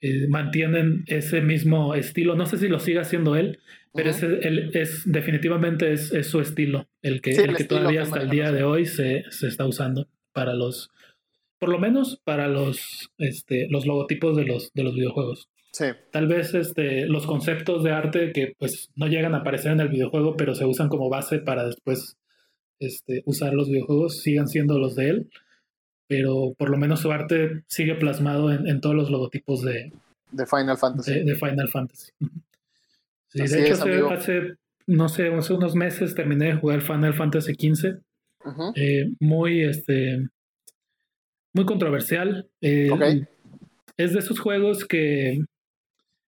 [0.00, 2.34] eh, mantienen ese mismo estilo.
[2.34, 3.60] No sé si lo sigue haciendo él,
[3.94, 8.50] pero es, es, definitivamente es, su estilo, el que, el que todavía hasta el día
[8.50, 10.90] de hoy se, se, está usando para los,
[11.62, 15.48] por lo menos para los, este, los logotipos de los, de los videojuegos.
[15.70, 15.84] Sí.
[16.10, 19.88] Tal vez este, los conceptos de arte que pues no llegan a aparecer en el
[19.88, 22.16] videojuego, pero se usan como base para después
[22.80, 25.30] este, usar los videojuegos sigan siendo los de él,
[26.08, 29.92] pero por lo menos su arte sigue plasmado en, todos los logotipos de,
[30.32, 31.22] de Final Fantasy.
[31.22, 32.10] De, Final Fantasy.
[33.34, 34.54] de hecho, hace,
[34.88, 38.00] no sé, hace unos meses terminé de jugar Final Fantasy XV.
[38.74, 40.26] Eh, muy, este,
[41.54, 42.48] muy controversial.
[42.60, 42.90] Eh,
[43.96, 45.38] es de esos juegos que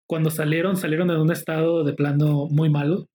[0.07, 3.07] cuando salieron, salieron en un estado de plano muy malo.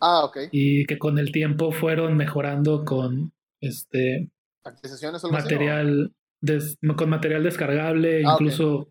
[0.00, 0.38] Ah, ok.
[0.52, 4.28] Y que con el tiempo fueron mejorando con este
[5.30, 6.12] material
[6.96, 8.88] con material descargable, ah, incluso.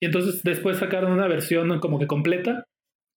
[0.00, 2.66] Y entonces después sacaron una versión como que completa,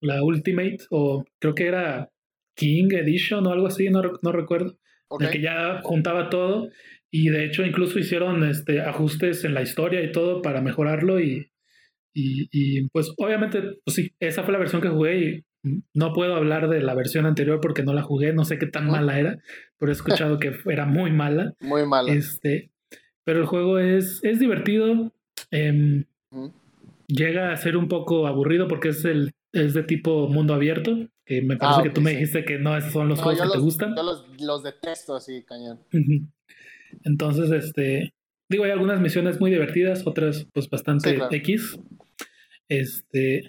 [0.00, 2.10] la Ultimate, o creo que era
[2.56, 4.76] King Edition o algo así, no, no recuerdo.
[5.08, 5.28] Okay.
[5.30, 6.70] que ya juntaba todo.
[7.14, 11.20] Y de hecho, incluso hicieron este, ajustes en la historia y todo para mejorarlo.
[11.20, 11.52] Y,
[12.14, 15.18] y, y pues, obviamente, pues sí, esa fue la versión que jugué.
[15.20, 15.44] Y
[15.94, 18.86] no puedo hablar de la versión anterior porque no la jugué, no sé qué tan
[18.86, 19.38] mala era,
[19.78, 21.54] pero he escuchado que era muy mala.
[21.60, 22.12] Muy mala.
[22.12, 22.70] Este,
[23.24, 25.12] pero el juego es, es divertido.
[25.50, 26.06] Em,
[27.06, 31.42] llega a ser un poco aburrido porque es, el, es de tipo mundo abierto, que
[31.42, 33.62] me parece ah, que tú me dijiste que no, esos son los juegos que te
[33.62, 33.94] gustan.
[33.94, 35.80] Yo los, los detesto así, cañón.
[37.04, 38.14] Entonces, este,
[38.48, 41.78] digo, hay algunas misiones muy divertidas, otras pues bastante X.
[42.68, 43.48] Este,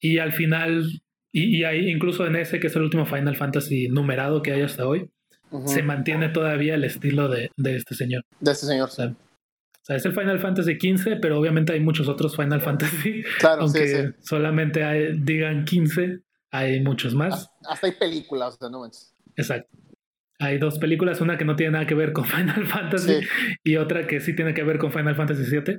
[0.00, 1.02] y al final
[1.34, 4.62] y, y ahí, incluso en ese, que es el último Final Fantasy numerado que hay
[4.62, 5.10] hasta hoy,
[5.66, 8.24] se mantiene todavía el estilo de, de, este señor.
[8.38, 8.88] De este señor.
[8.88, 9.16] O sea,
[9.88, 13.22] es el Final Fantasy XV, pero obviamente hay muchos otros Final Fantasy.
[13.40, 16.20] Claro, aunque solamente hay, digan 15,
[16.52, 17.50] hay muchos más.
[17.68, 19.12] Hasta, hay películas, o sea, no manches.
[19.36, 19.76] Exacto.
[20.40, 23.20] Hay dos películas, una que no tiene nada que ver con Final Fantasy
[23.62, 25.78] y otra que sí tiene que ver con Final Fantasy VII.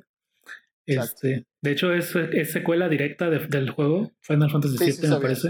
[0.88, 2.14] Este, de hecho, es,
[2.52, 5.50] secuela directa del juego, Final Fantasy VII, me parece.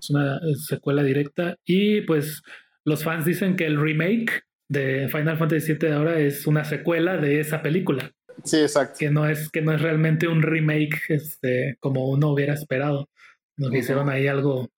[0.00, 1.56] Es una secuela directa.
[1.64, 2.42] Y pues
[2.84, 7.18] los fans dicen que el remake de Final Fantasy VII de ahora es una secuela
[7.18, 8.12] de esa película.
[8.44, 8.96] Sí, exacto.
[8.98, 13.08] Que no es, que no es realmente un remake este, como uno hubiera esperado.
[13.56, 14.70] Nos hicieron ahí algo.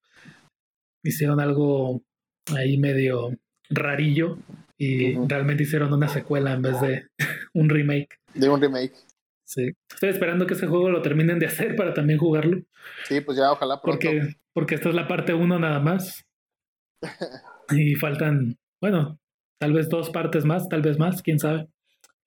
[1.02, 2.02] Hicieron algo
[2.56, 3.30] ahí medio
[3.70, 4.38] rarillo.
[4.76, 7.06] Y realmente hicieron una secuela en vez de
[7.54, 8.20] un remake.
[8.34, 8.94] De un remake.
[9.44, 9.72] Sí.
[9.90, 12.62] Estoy esperando que ese juego lo terminen de hacer para también jugarlo.
[13.04, 13.98] Sí, pues ya ojalá pronto.
[14.06, 16.24] Porque, porque esta es la parte uno nada más.
[17.70, 19.18] y faltan, bueno,
[19.58, 21.68] tal vez dos partes más, tal vez más, quién sabe.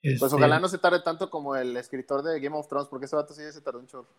[0.02, 3.06] Pues este ojalá no se tarde tanto como el escritor de Game of Thrones, porque
[3.06, 4.10] ese vato sí se tardó un chorro.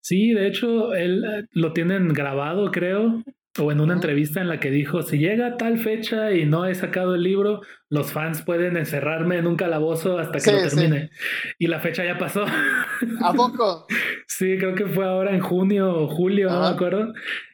[0.00, 3.22] Sí, de hecho, él eh, lo tienen grabado, creo,
[3.60, 6.74] o en una entrevista en la que dijo, si llega tal fecha y no he
[6.74, 11.10] sacado el libro, los fans pueden encerrarme en un calabozo hasta que lo termine.
[11.58, 12.44] Y la fecha ya pasó.
[12.44, 13.86] ¿A poco?
[14.26, 17.12] sí, creo que fue ahora en junio o julio, no me acuerdo.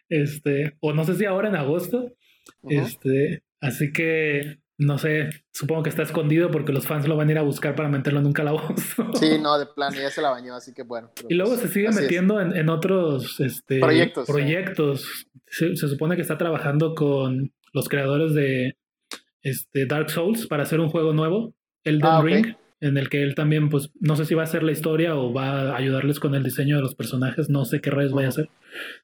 [0.09, 2.14] Este, o no sé si ahora en agosto.
[2.62, 7.32] Este, así que no sé, supongo que está escondido porque los fans lo van a
[7.32, 9.11] ir a buscar para meterlo en un calabozo.
[9.15, 11.12] Sí, no, de plano, ya se la bañó, así que bueno.
[11.28, 14.27] Y luego pues, se sigue metiendo en, otros este, proyectos.
[14.27, 15.27] proyectos.
[15.47, 18.78] Se, supone que está trabajando con los creadores de
[19.43, 21.55] este, Dark Souls para hacer un juego nuevo,
[21.85, 24.62] Elden ah, Ring, en el que él también, pues, no sé si va a hacer
[24.62, 27.90] la historia o va a ayudarles con el diseño de los personajes, no sé qué
[27.90, 28.48] rayos vaya a hacer,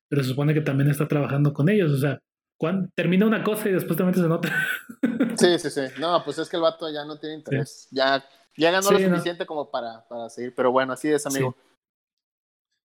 [0.08, 2.22] pero se supone que también está trabajando con ellos, o sea,
[2.94, 4.54] termina una cosa y después te metes en otra.
[5.36, 5.82] Sí, sí, sí.
[6.00, 7.88] No, pues es que el vato ya no tiene interés.
[7.90, 8.24] Ya,
[8.56, 10.54] ya ganó lo suficiente como para, para seguir.
[10.54, 11.54] Pero bueno, así es, amigo.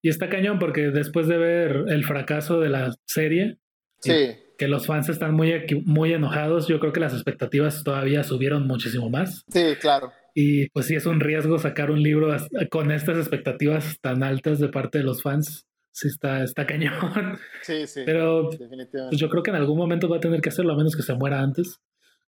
[0.02, 3.60] Y está cañón porque después de ver el fracaso de la serie,
[4.02, 4.36] Sí.
[4.58, 5.52] Que los fans están muy,
[5.84, 6.68] muy enojados.
[6.68, 9.44] Yo creo que las expectativas todavía subieron muchísimo más.
[9.48, 10.12] Sí, claro.
[10.34, 12.34] Y pues sí es un riesgo sacar un libro
[12.70, 15.66] con estas expectativas tan altas de parte de los fans.
[15.92, 17.38] Sí, está, está cañón.
[17.62, 18.02] Sí, sí.
[18.04, 20.96] Pero pues, yo creo que en algún momento va a tener que hacerlo, a menos
[20.96, 21.80] que se muera antes.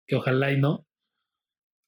[0.06, 0.86] Que ojalá y no.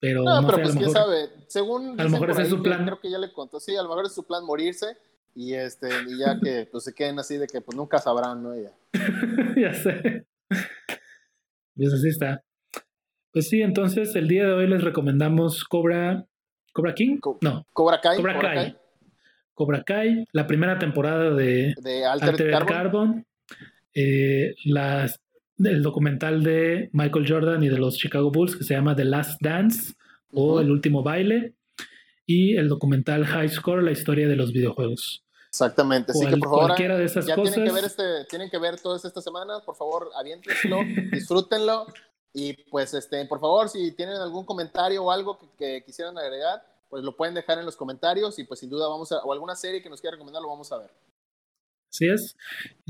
[0.00, 1.30] Pero no, pero pues quién sabe.
[1.48, 2.84] Según a lo mejor ese es su plan.
[2.84, 3.60] Creo que ya le contó.
[3.60, 4.96] Sí, a lo mejor es su plan morirse
[5.34, 8.54] y este y ya que pues se queden así de que pues nunca sabrán, ¿no?
[8.54, 8.72] Ya,
[9.56, 10.26] ya sé.
[11.76, 12.42] Y eso sí está.
[13.32, 16.26] Pues sí, entonces el día de hoy les recomendamos Cobra
[16.72, 18.40] Cobra King, no, Cobra Kai, Cobra, Kai.
[18.40, 18.78] Cobra Kai,
[20.32, 23.26] la primera temporada de, de Altered, Carbon,
[23.94, 25.20] eh, las,
[25.58, 29.40] el documental de Michael Jordan y de los Chicago Bulls que se llama The Last
[29.40, 29.94] Dance
[30.32, 31.54] o El último baile
[32.26, 35.22] y el documental High Score, la historia de los videojuegos.
[35.48, 38.50] Exactamente, así que por favor, cualquiera de esas ya cosas, tienen que ver este, tienen
[38.50, 40.80] que ver todas estas semanas, por favor, aviéntenselo,
[41.12, 41.86] disfrútenlo
[42.34, 47.04] y pues este, por favor, si tienen algún comentario o algo que, quisieran agregar, pues
[47.04, 49.82] lo pueden dejar en los comentarios y pues sin duda vamos a, o alguna serie
[49.82, 50.90] que nos quiera recomendar, lo vamos a ver.
[51.90, 52.36] Así es.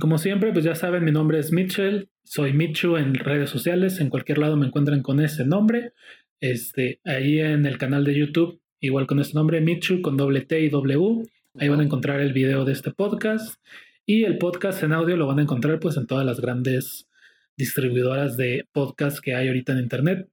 [0.01, 4.11] Como siempre, pues ya saben, mi nombre es Mitchell, soy Michu en redes sociales, en
[4.11, 5.93] cualquier lado me encuentran con ese nombre.
[6.41, 10.61] Este, ahí en el canal de YouTube, igual con este nombre, Michu con doble T
[10.61, 11.23] y W.
[11.59, 13.61] Ahí van a encontrar el video de este podcast.
[14.05, 17.09] Y el podcast en audio lo van a encontrar pues en todas las grandes
[17.57, 20.29] distribuidoras de podcast que hay ahorita en internet.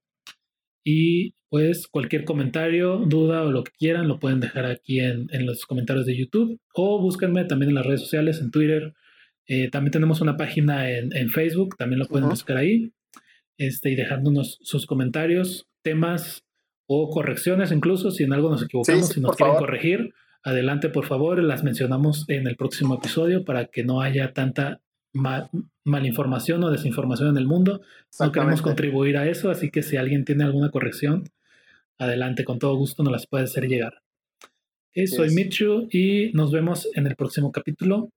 [0.84, 5.66] Y pues cualquier comentario, duda o lo que quieran lo pueden dejar aquí en, los
[5.66, 8.94] comentarios de YouTube o búsquenme también en las redes sociales, en Twitter.
[9.46, 12.92] Eh, también tenemos una página en, Facebook, también lo pueden buscar ahí
[13.58, 16.44] este, y dejándonos sus comentarios, temas
[16.88, 20.14] o correcciones incluso si en algo nos equivocamos, si nos quieren corregir.
[20.44, 24.82] Adelante, por favor, las mencionamos en el próximo episodio para que no haya tanta
[25.86, 27.82] malinformación o desinformación en el mundo.
[28.20, 31.30] No queremos contribuir a eso, así que si alguien tiene alguna corrección,
[32.00, 34.02] adelante, con todo gusto nos las puede hacer llegar.
[35.08, 38.10] soy Michu y nos vemos en el próximo capítulo.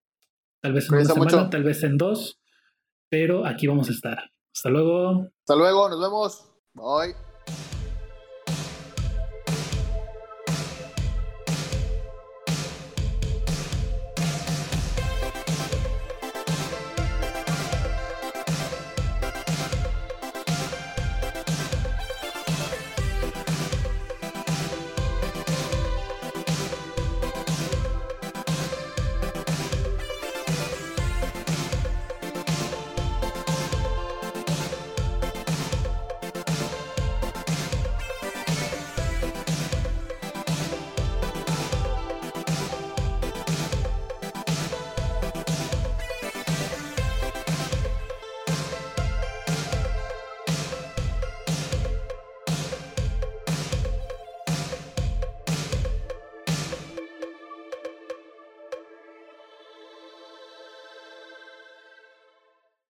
[0.60, 2.38] Tal vez en una semana, tal vez en dos,
[3.08, 4.30] pero aquí vamos a estar.
[4.54, 5.28] Hasta luego.
[5.40, 6.48] Hasta luego, nos vemos.
[6.74, 7.75] Bye.